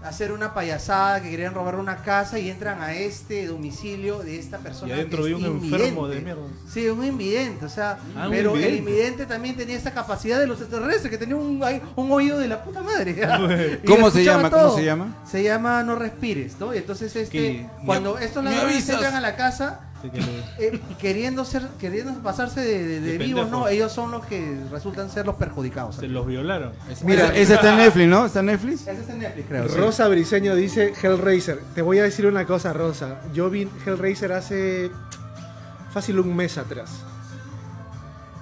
[0.03, 4.57] hacer una payasada, que querían robar una casa y entran a este domicilio de esta
[4.57, 4.89] persona.
[4.89, 5.77] Y adentro que es había un invidente.
[5.85, 6.41] enfermo de mierda.
[6.69, 8.77] Sí, un invidente, o sea, Ah, pero el invidente.
[8.79, 11.63] invidente también tenía esta capacidad de los extraterrestres, que tenía un,
[11.95, 13.15] un oído de la puta madre.
[13.87, 14.49] ¿Cómo se llama?
[14.49, 14.63] todo.
[14.71, 15.15] ¿Cómo se llama?
[15.25, 16.73] Se llama No Respires, ¿no?
[16.73, 19.79] Y entonces este, cuando estos ladrones entran a la casa,
[20.11, 24.57] que le- Eh, queriendo ser, queriendo pasarse de, de- vivos, no, ellos son los que
[24.71, 25.95] resultan ser los perjudicados.
[25.95, 26.71] se los violaron.
[27.03, 28.25] Mira, ese está en Netflix, ¿no?
[28.25, 28.81] ¿Está en Netflix?
[28.87, 29.69] Ese está en Netflix, creo.
[29.69, 29.75] sí.
[29.77, 31.59] Rosa Briseño dice Hellraiser.
[31.75, 33.21] Te voy a decir una cosa, Rosa.
[33.33, 34.91] Yo vi Hellraiser hace
[35.93, 36.89] fácil un mes atrás.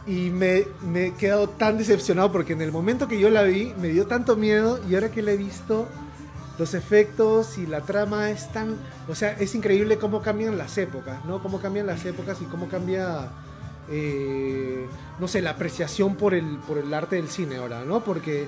[0.08, 3.72] Y me, me he quedado tan decepcionado porque en el momento que yo la vi
[3.80, 5.88] me dio tanto miedo y ahora que la he visto,
[6.62, 8.76] los efectos y la trama es tan...
[9.10, 11.42] O sea, es increíble cómo cambian las épocas, ¿no?
[11.42, 13.30] Cómo cambian las épocas y cómo cambia...
[13.90, 14.86] eh,
[15.20, 18.04] no sé, la apreciación por el, por el arte del cine ahora, ¿no?
[18.04, 18.48] Porque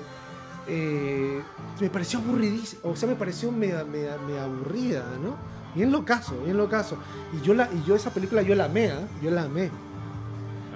[0.68, 1.40] eh,
[1.80, 5.36] me pareció aburridísima, o sea, me pareció media, media- media aburrida, ¿no?
[5.74, 6.96] Bien locazo, bien locazo.
[7.36, 9.00] Y yo, la, y yo esa película yo la amé, ¿ah?
[9.22, 9.70] Yo la amé.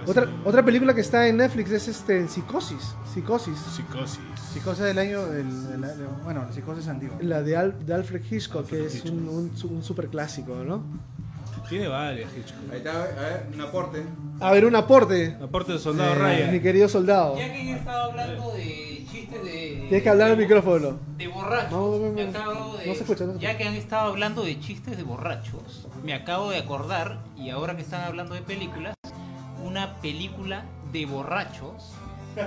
[0.09, 2.95] Otra, otra película que está en Netflix es este, Psicosis.
[3.13, 3.59] Psicosis.
[3.59, 4.19] Psicosis.
[4.53, 5.39] Psicosis del año, el-
[5.75, 7.17] el- el- bueno, la psicosis antigua.
[7.21, 10.83] La de, Al- de Alfred Hitchcock, Alfred que es un, un, un super clásico, ¿no?
[11.69, 12.73] Tiene varias, Hitchcock.
[12.73, 14.03] Ahí está, a ver, un aporte.
[14.41, 15.37] A ver, un aporte.
[15.43, 16.61] Aporte de soldado Mi Ryan.
[16.61, 17.37] querido soldado.
[17.37, 19.77] Ya que han estado hablando de chistes de.
[19.89, 20.99] Tienes que hablar al micrófono.
[21.19, 21.71] De borrachos.
[21.71, 22.31] No, no, no, me no.
[22.39, 25.03] acabo de- No se escucha, no se Ya que han estado hablando de chistes de
[25.03, 28.95] borrachos, me acabo de acordar, y ahora que están hablando de películas,
[29.65, 31.93] una película de borrachos.
[32.35, 32.47] Pero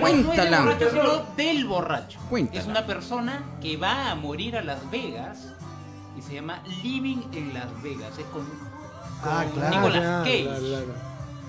[0.00, 0.58] no es Cuéntala.
[0.58, 2.18] de borracho, sino del borracho.
[2.28, 2.60] Cuéntala.
[2.60, 5.52] Es una persona que va a morir a Las Vegas
[6.18, 8.18] y se llama Living en Las Vegas.
[8.18, 8.72] Es con, con
[9.24, 10.42] Ah, claro, Nicolas claro, Cage.
[10.44, 10.94] claro, claro.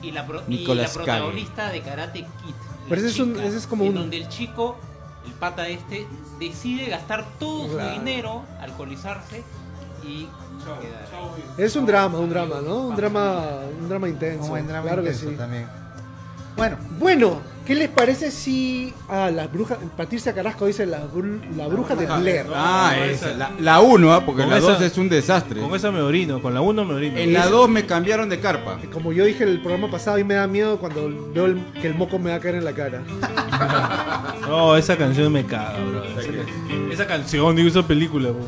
[0.04, 2.54] Y la, pro- y la protagonista de Karate Kid.
[2.90, 4.78] Pero ese es un- chica, ese es como en un- donde el chico,
[5.26, 6.06] el pata este,
[6.40, 7.90] decide gastar todo Claro.
[7.94, 9.44] su dinero, alcoholizarse
[10.06, 10.28] y.
[11.58, 12.88] Es un drama, un drama, ¿no?
[12.88, 13.42] Un drama,
[13.82, 14.44] un drama intenso.
[14.46, 15.38] Un buen drama claro intenso que sí.
[15.38, 15.68] también.
[16.56, 21.00] Bueno, Bueno, ¿qué les parece si a las brujas, Patricia Carrasco dice la,
[21.58, 22.46] la bruja de Blair?
[22.54, 23.30] Ah, esa.
[23.30, 23.38] esa.
[23.38, 25.60] La, la 1, porque Con la esa- 2 es un desastre.
[25.62, 27.18] Con esa me orino, con la 1 me orino.
[27.18, 28.78] En la 2 me cambiaron de carpa.
[28.92, 31.64] Como yo dije en el programa pasado, a mí me da miedo cuando veo el-
[31.82, 33.02] que el moco me va a caer en la cara.
[34.48, 36.04] No, esa canción me caga, bro.
[36.20, 38.44] Esa, esa canción, digo, esa película, bro.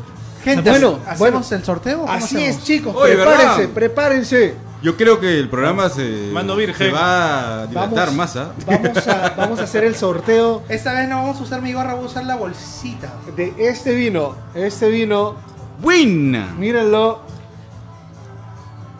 [0.54, 1.42] Gente, Bueno, ¿hacemos bueno.
[1.50, 2.04] el sorteo?
[2.08, 2.56] Así hacemos?
[2.58, 3.74] es, chicos, Oye, prepárense, ¿verdad?
[3.74, 4.54] prepárense.
[4.82, 6.88] Yo creo que el programa se, Mano virgen.
[6.88, 8.36] se va a dilatar Vamos, más.
[8.36, 8.52] ¿ah?
[8.66, 11.94] vamos, a, vamos a hacer el sorteo Esta vez no vamos a usar mi gorra,
[11.94, 13.12] vamos a usar la bolsita.
[13.36, 14.36] de este vino.
[14.54, 15.34] Este vino,
[15.80, 16.54] ¡Buena!
[16.58, 17.20] mírenlo.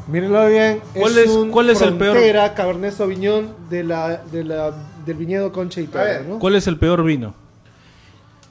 [0.09, 0.81] Mírenlo bien.
[0.95, 2.17] ¿Cuál es- un cuál es el peor?
[2.55, 4.73] Cabernet Sauvignon de la, de la,
[5.05, 5.89] del viñedo Concha y.
[6.29, 6.39] ¿no?
[6.39, 7.35] ¿Cuál es el peor vino?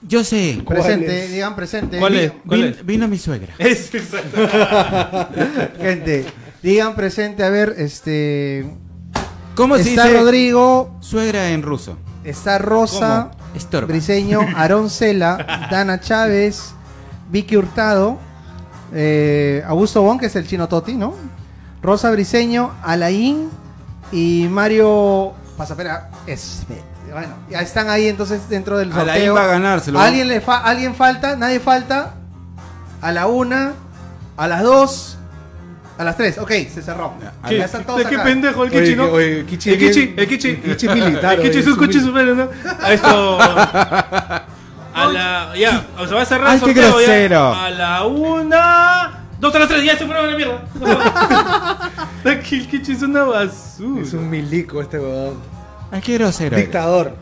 [0.07, 0.61] Yo sé.
[0.64, 1.32] ¿Cuál Presente, es?
[1.32, 1.99] digan presente.
[1.99, 2.32] ¿Cuál Di- es?
[2.45, 2.86] ¿Cuál Vin- es?
[2.86, 3.53] vino mi suegra.
[3.60, 4.38] Es exacto.
[5.82, 6.26] Gente,
[6.61, 8.65] digan presente, a ver, este.
[9.56, 11.98] ¿Cómo se Está dice Rodrigo, suegra en ruso?
[12.23, 13.32] está Rosa.
[13.88, 16.73] Briseño, Aarón Cela, Dana Chávez,
[17.30, 18.19] Vicky Hurtado,
[18.94, 21.14] eh, Augusto Bon, que es el chino Toti, ¿no?
[21.82, 23.49] Rosa Briseño, Alain
[24.11, 26.84] y Mario Pasapera Esmet.
[27.16, 29.14] Bueno, ya están ahí entonces dentro del sorteo.
[29.14, 30.00] Alain va a ganárselo.
[30.02, 31.38] ¿Alguien, le fa- ¿Alguien falta?
[31.38, 32.16] ¿Nadie falta?
[33.02, 33.72] A la una,
[34.36, 35.18] a las dos,
[35.98, 36.38] a las tres.
[36.40, 37.14] Ok, se cerró.
[37.48, 38.26] ¿Qué, Ya están todos ¿De qué acá.
[38.26, 39.06] pendejo el Kichi, no?
[39.12, 40.50] oye, el Kichi el Kichi, el Kichi.
[40.50, 42.50] el Kichi militar, El Kichi es un mil- supero, ¿no?
[42.82, 43.40] A esto.
[43.42, 45.54] A la.
[45.58, 47.06] Ya, o sea, va a cerrar Ay, el qué sorteo ya.
[47.08, 47.54] grosero.
[47.54, 49.20] A la una.
[49.40, 51.92] Dos a las tres, ya se fueron a la mierda.
[52.26, 54.02] El Kichi es una basura.
[54.02, 55.55] Es un milico este weón.
[55.91, 56.57] Ay, qué grosero.
[56.57, 57.16] Dictador.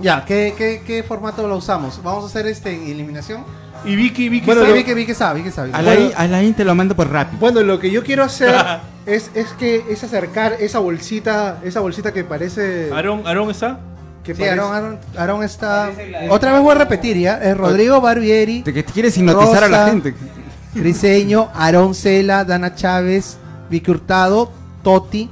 [0.00, 2.00] Ya, ¿qué, qué, qué formato lo usamos?
[2.02, 3.44] ¿Vamos a hacer este eliminación?
[3.84, 4.46] Y Vicky, Vicky.
[4.46, 5.70] Bueno, Bueno, sabe- vi que vi que sabe, vi que sabe.
[5.72, 7.38] Alain, Alain te lo mando por rápido.
[7.38, 8.54] Bueno, lo que yo quiero hacer
[9.06, 13.78] es, es que es acercar esa bolsita, esa bolsita que parece Aarón, Aarón está.
[14.22, 15.90] que Sí, parece- Aarón, Aarón, Aarón está.
[16.30, 17.34] Otra vez voy a repetir, ¿ya?
[17.42, 19.90] Es Rodrigo Barbieri, Te, que te quieres hipnotizar a la Rosa.
[19.90, 20.14] gente.
[20.74, 23.36] Briseño, Aarón Cela, Dana Chávez,
[23.70, 24.50] Vicky Hurtado,
[24.82, 25.28] Toti,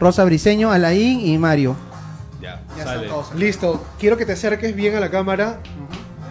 [0.00, 1.76] Rosa Briseño, Alain y Mario.
[2.84, 3.08] Sale.
[3.36, 5.58] Listo, quiero que te acerques bien a la cámara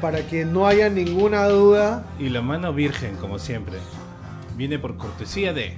[0.01, 2.03] para que no haya ninguna duda.
[2.19, 3.77] Y la mano virgen, como siempre.
[4.55, 5.75] Viene por cortesía de.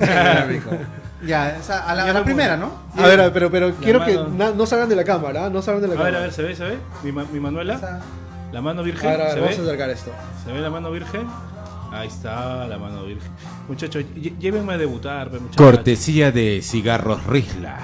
[1.24, 2.56] Ya, esa- a la, Ya a la lo primera.
[2.56, 2.72] ¿no?
[2.96, 5.50] A ver, ver, pero, pero quiero que na- no salgan de la cámara, ¿ah?
[5.50, 6.18] no salgan de la A ver, cámara.
[6.18, 6.56] a ver, ¿se ve?
[6.56, 6.78] ¿Se ve?
[7.04, 7.74] Mi, ma- mi Manuela.
[7.74, 8.00] Esa-
[8.50, 9.08] La mano A virgen.
[9.08, 9.66] ver, a ver, ¿Se vamos a ve?
[9.68, 10.10] acercar esto.
[10.44, 11.28] ¿Se ve la mano virgen?
[11.92, 13.30] Ahí está la mano virgen.
[13.68, 14.04] Muchachos,
[14.40, 15.56] llévenme a debutar, pe, muchachos.
[15.64, 17.78] Cortesía de cigarros Risla.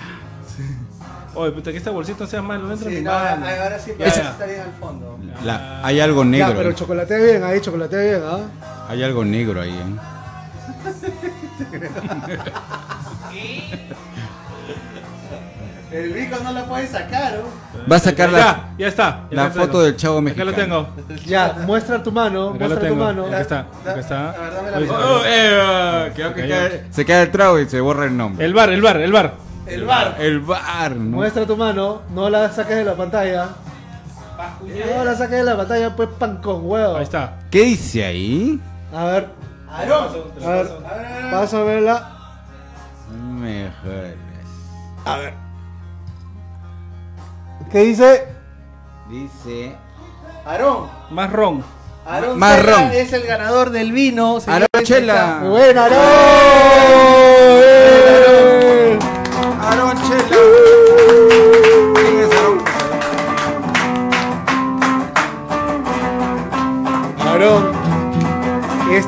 [1.38, 3.46] Oye, puta, que esta bolsita no sea malo, no entra Sí, mi no, mano.
[3.46, 4.30] ahora sí, Ya, pero ya.
[4.30, 5.18] está bien al fondo.
[5.44, 6.54] La- hay algo Ya, negro.
[6.56, 6.74] pero ¿eh?
[6.74, 8.40] chocolatea bien, ahí chocolatea bien, ¿ah?
[8.88, 9.70] Hay algo negro ahí.
[9.70, 10.88] ¿eh?
[15.90, 17.88] El bico no la puede sacar, ¿no?
[17.90, 19.20] Va a sacar la, Ya, ya está.
[19.30, 20.50] ya la foto del chavo Acá mexicano.
[20.50, 20.88] lo tengo.
[21.24, 23.26] Ya, muestra tu mano, Acá muestra tu mano.
[23.26, 23.60] Acá está.
[23.86, 24.30] Acá está.
[24.30, 24.98] A ver, dame la.
[24.98, 28.44] Oh, eh, que cae- se cae el trago y se borra el nombre.
[28.44, 29.32] El bar, el bar, el bar.
[29.68, 30.16] El bar.
[30.18, 31.16] El bar, ¿no?
[31.16, 33.48] Muestra tu mano, no la saques de la pantalla.
[34.96, 36.96] No la saques de la pantalla, pues pan con huevo.
[36.96, 37.38] Ahí está.
[37.50, 38.60] ¿Qué dice ahí?
[38.94, 39.28] A ver,
[39.70, 40.08] Aarón.
[40.44, 40.68] a ver,
[41.30, 42.10] pasa a verla.
[43.12, 44.14] Mejor.
[45.04, 45.34] A ver.
[47.70, 48.26] ¿Qué dice?
[49.10, 49.76] Dice.
[50.46, 50.88] Aarón.
[51.10, 51.62] Más ron.
[52.06, 52.90] Aarón Marrón.
[52.92, 54.38] Es el ganador del vino.
[54.46, 55.38] Arochela.
[55.40, 57.97] Muy buena, Aarón.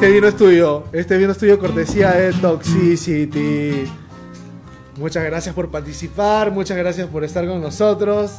[0.00, 0.84] Este vino es tuyo.
[0.92, 3.84] Este vino es tuyo cortesía de Toxicity.
[4.96, 8.32] Muchas gracias por participar, muchas gracias por estar con nosotros.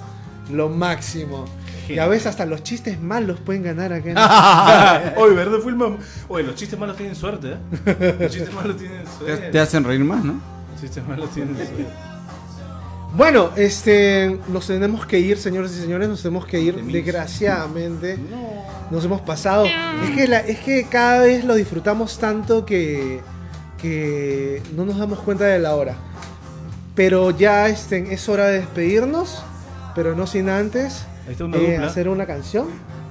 [0.52, 1.46] Lo máximo.
[1.88, 5.14] Y a veces hasta los chistes malos pueden ganar acá.
[5.18, 5.60] Oye, ¿verdad?
[5.62, 5.98] Fue el mam-
[6.30, 8.16] Oye, los chistes malos tienen suerte, ¿eh?
[8.20, 9.50] Los chistes malos tienen Te, suerte.
[9.52, 10.34] te hacen reír más, ¿no?
[10.72, 11.86] Los chistes malos tienen suerte.
[13.14, 18.18] Bueno, este, nos tenemos que ir, señores y señores, nos tenemos que ir, desgraciadamente.
[18.90, 19.66] Nos hemos pasado.
[19.66, 23.20] Es que, la- es que cada vez lo disfrutamos tanto que,
[23.78, 25.96] que no nos damos cuenta de la hora.
[26.96, 29.44] Pero ya este, es hora de despedirnos,
[29.96, 31.88] pero no sin antes Ahí está una eh, dupla.
[31.88, 32.68] hacer una canción.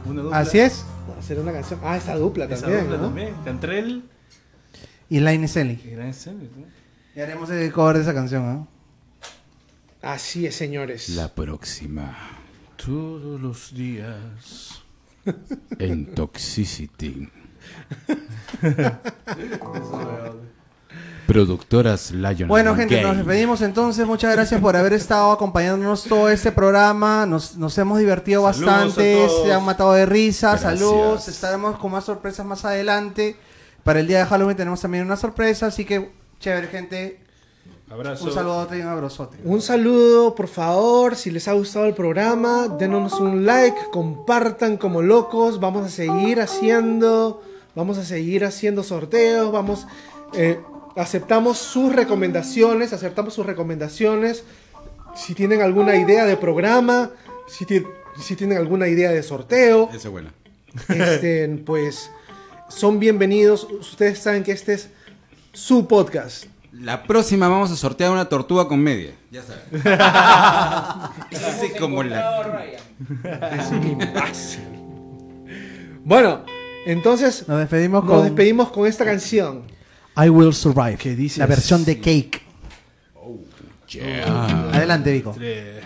[0.06, 0.38] Una dupla.
[0.38, 0.84] Así es.
[1.18, 1.78] Hacer una canción.
[1.82, 2.82] Ah, esa dupla Esa también.
[2.84, 3.04] dupla ¿no?
[3.04, 3.34] también.
[3.44, 4.04] Cantrell
[5.10, 5.72] Y Line Selly.
[5.74, 6.66] y Selly, ¿no?
[7.16, 8.68] Y haremos el cover de esa canción, ¿no?
[10.02, 11.10] Así es, señores.
[11.10, 12.16] La próxima.
[12.76, 14.82] Todos los días.
[15.78, 17.28] En Toxicity.
[21.26, 24.06] Productoras Lion Bueno, gente, nos despedimos entonces.
[24.06, 27.26] Muchas gracias por haber estado acompañándonos todo este programa.
[27.26, 29.28] Nos, nos hemos divertido Saludos bastante.
[29.44, 30.52] Se han matado de risa.
[30.52, 30.80] Gracias.
[30.80, 31.28] Saludos.
[31.28, 33.36] Estaremos con más sorpresas más adelante.
[33.84, 35.66] Para el día de Halloween tenemos también una sorpresa.
[35.66, 36.10] Así que,
[36.40, 37.20] chévere, gente.
[37.90, 38.24] Abrazo.
[38.26, 39.36] Un saludote y un abrazote.
[39.44, 45.02] Un saludo, por favor, si les ha gustado el programa, denos un like, compartan como
[45.02, 47.42] locos, vamos a seguir haciendo,
[47.74, 49.88] vamos a seguir haciendo sorteos, vamos,
[50.34, 50.60] eh,
[50.94, 54.44] aceptamos sus recomendaciones, aceptamos sus recomendaciones,
[55.16, 57.10] si tienen alguna idea de programa,
[57.48, 57.82] si, ti-
[58.22, 60.32] si tienen alguna idea de sorteo, Esa es buena.
[60.88, 62.08] este, pues
[62.68, 64.90] son bienvenidos, ustedes saben que este es
[65.52, 66.44] su podcast.
[66.80, 69.12] La próxima vamos a sortear una tortuga con media.
[69.30, 69.62] Ya sabes.
[71.30, 72.80] Ese como la.
[73.52, 74.60] Es un imbécil.
[76.02, 76.42] Bueno,
[76.86, 79.64] entonces Nos despedimos nos con despedimos con esta canción.
[80.16, 80.96] I Will Survive.
[80.96, 81.38] ¿Qué dices?
[81.38, 82.42] La versión de Cake.
[83.88, 84.70] Yeah.
[84.72, 85.32] Adelante, Vico.
[85.36, 85.84] Tres,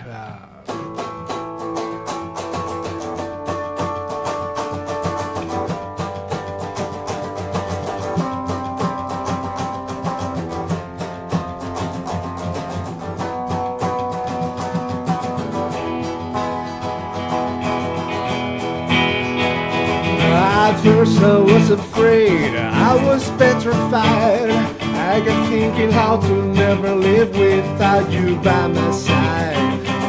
[20.85, 24.51] first I was afraid, I was petrified.
[25.11, 29.57] I got thinking how to never live without you by my side.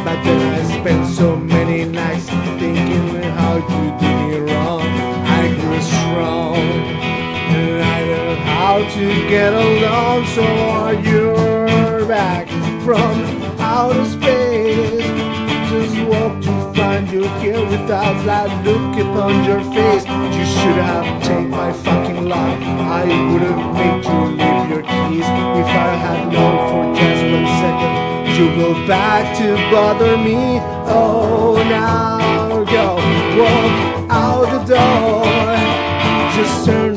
[0.04, 2.28] But then I spent so many nights
[2.60, 4.82] thinking how you did me wrong.
[5.40, 6.58] I grew strong,
[7.56, 10.26] and I know how to get along.
[10.36, 10.44] So
[11.10, 12.50] you're back
[12.84, 13.14] from
[13.62, 14.45] outer space.
[16.96, 20.06] Find you here without that look upon your face.
[20.08, 22.64] You should have taken my fucking life.
[22.64, 25.28] I would have made you leave your keys
[25.60, 27.94] if I had known for just one second.
[28.38, 30.40] You go back to bother me.
[30.88, 32.96] Oh, now go
[33.44, 33.76] walk
[34.10, 35.26] out the door.
[36.34, 36.95] Just turn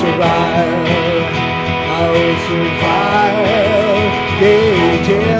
[0.00, 0.86] survive.
[1.96, 4.10] I will survive.
[4.40, 5.39] Yeah, yeah.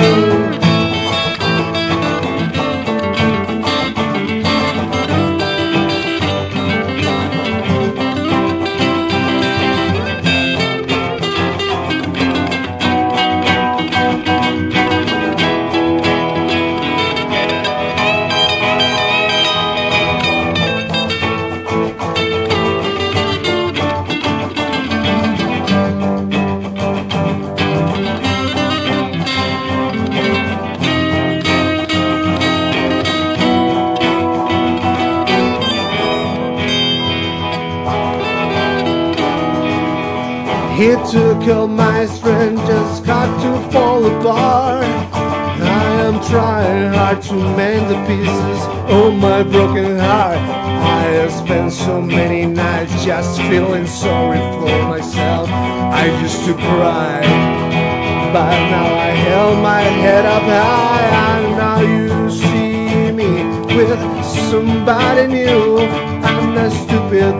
[41.49, 44.85] All my strength, just got to fall apart.
[44.85, 50.39] I am trying hard to mend the pieces of my broken heart.
[50.39, 55.49] I have spent so many nights just feeling sorry for myself.
[55.51, 57.21] I used to cry,
[58.33, 63.45] but now I held my head up high, and now you see me
[63.77, 64.01] with
[64.51, 65.79] somebody new.
[66.23, 67.35] I'm a stupid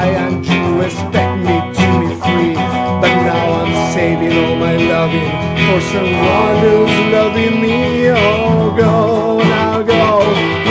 [0.00, 2.54] by and you expect me to be free.
[3.02, 5.32] But now I'm saving all my loving
[5.66, 8.08] for someone who's loving me.
[8.08, 10.06] Oh, go, now go,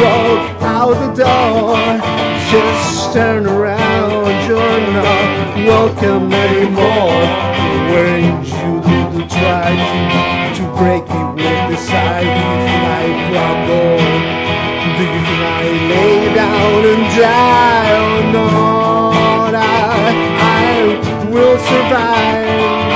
[0.02, 0.42] walk
[0.78, 1.78] out the door.
[2.52, 5.28] Just turn around, you're not
[5.72, 7.22] welcome anymore.
[7.92, 8.48] Weren't
[9.14, 10.02] you try to,
[10.58, 14.00] to break me with this side if I crumble?
[14.98, 17.89] Do you think I lay down and die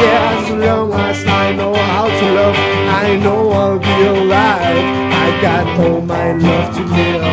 [0.03, 2.55] Yeah, as long as I know how to love,
[3.03, 4.85] I know I'll be alive.
[5.25, 7.23] I got all my love to give,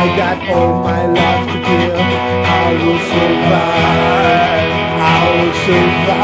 [0.00, 2.32] I got all my love to give.
[2.62, 4.70] I will survive.
[5.14, 6.22] I will survive.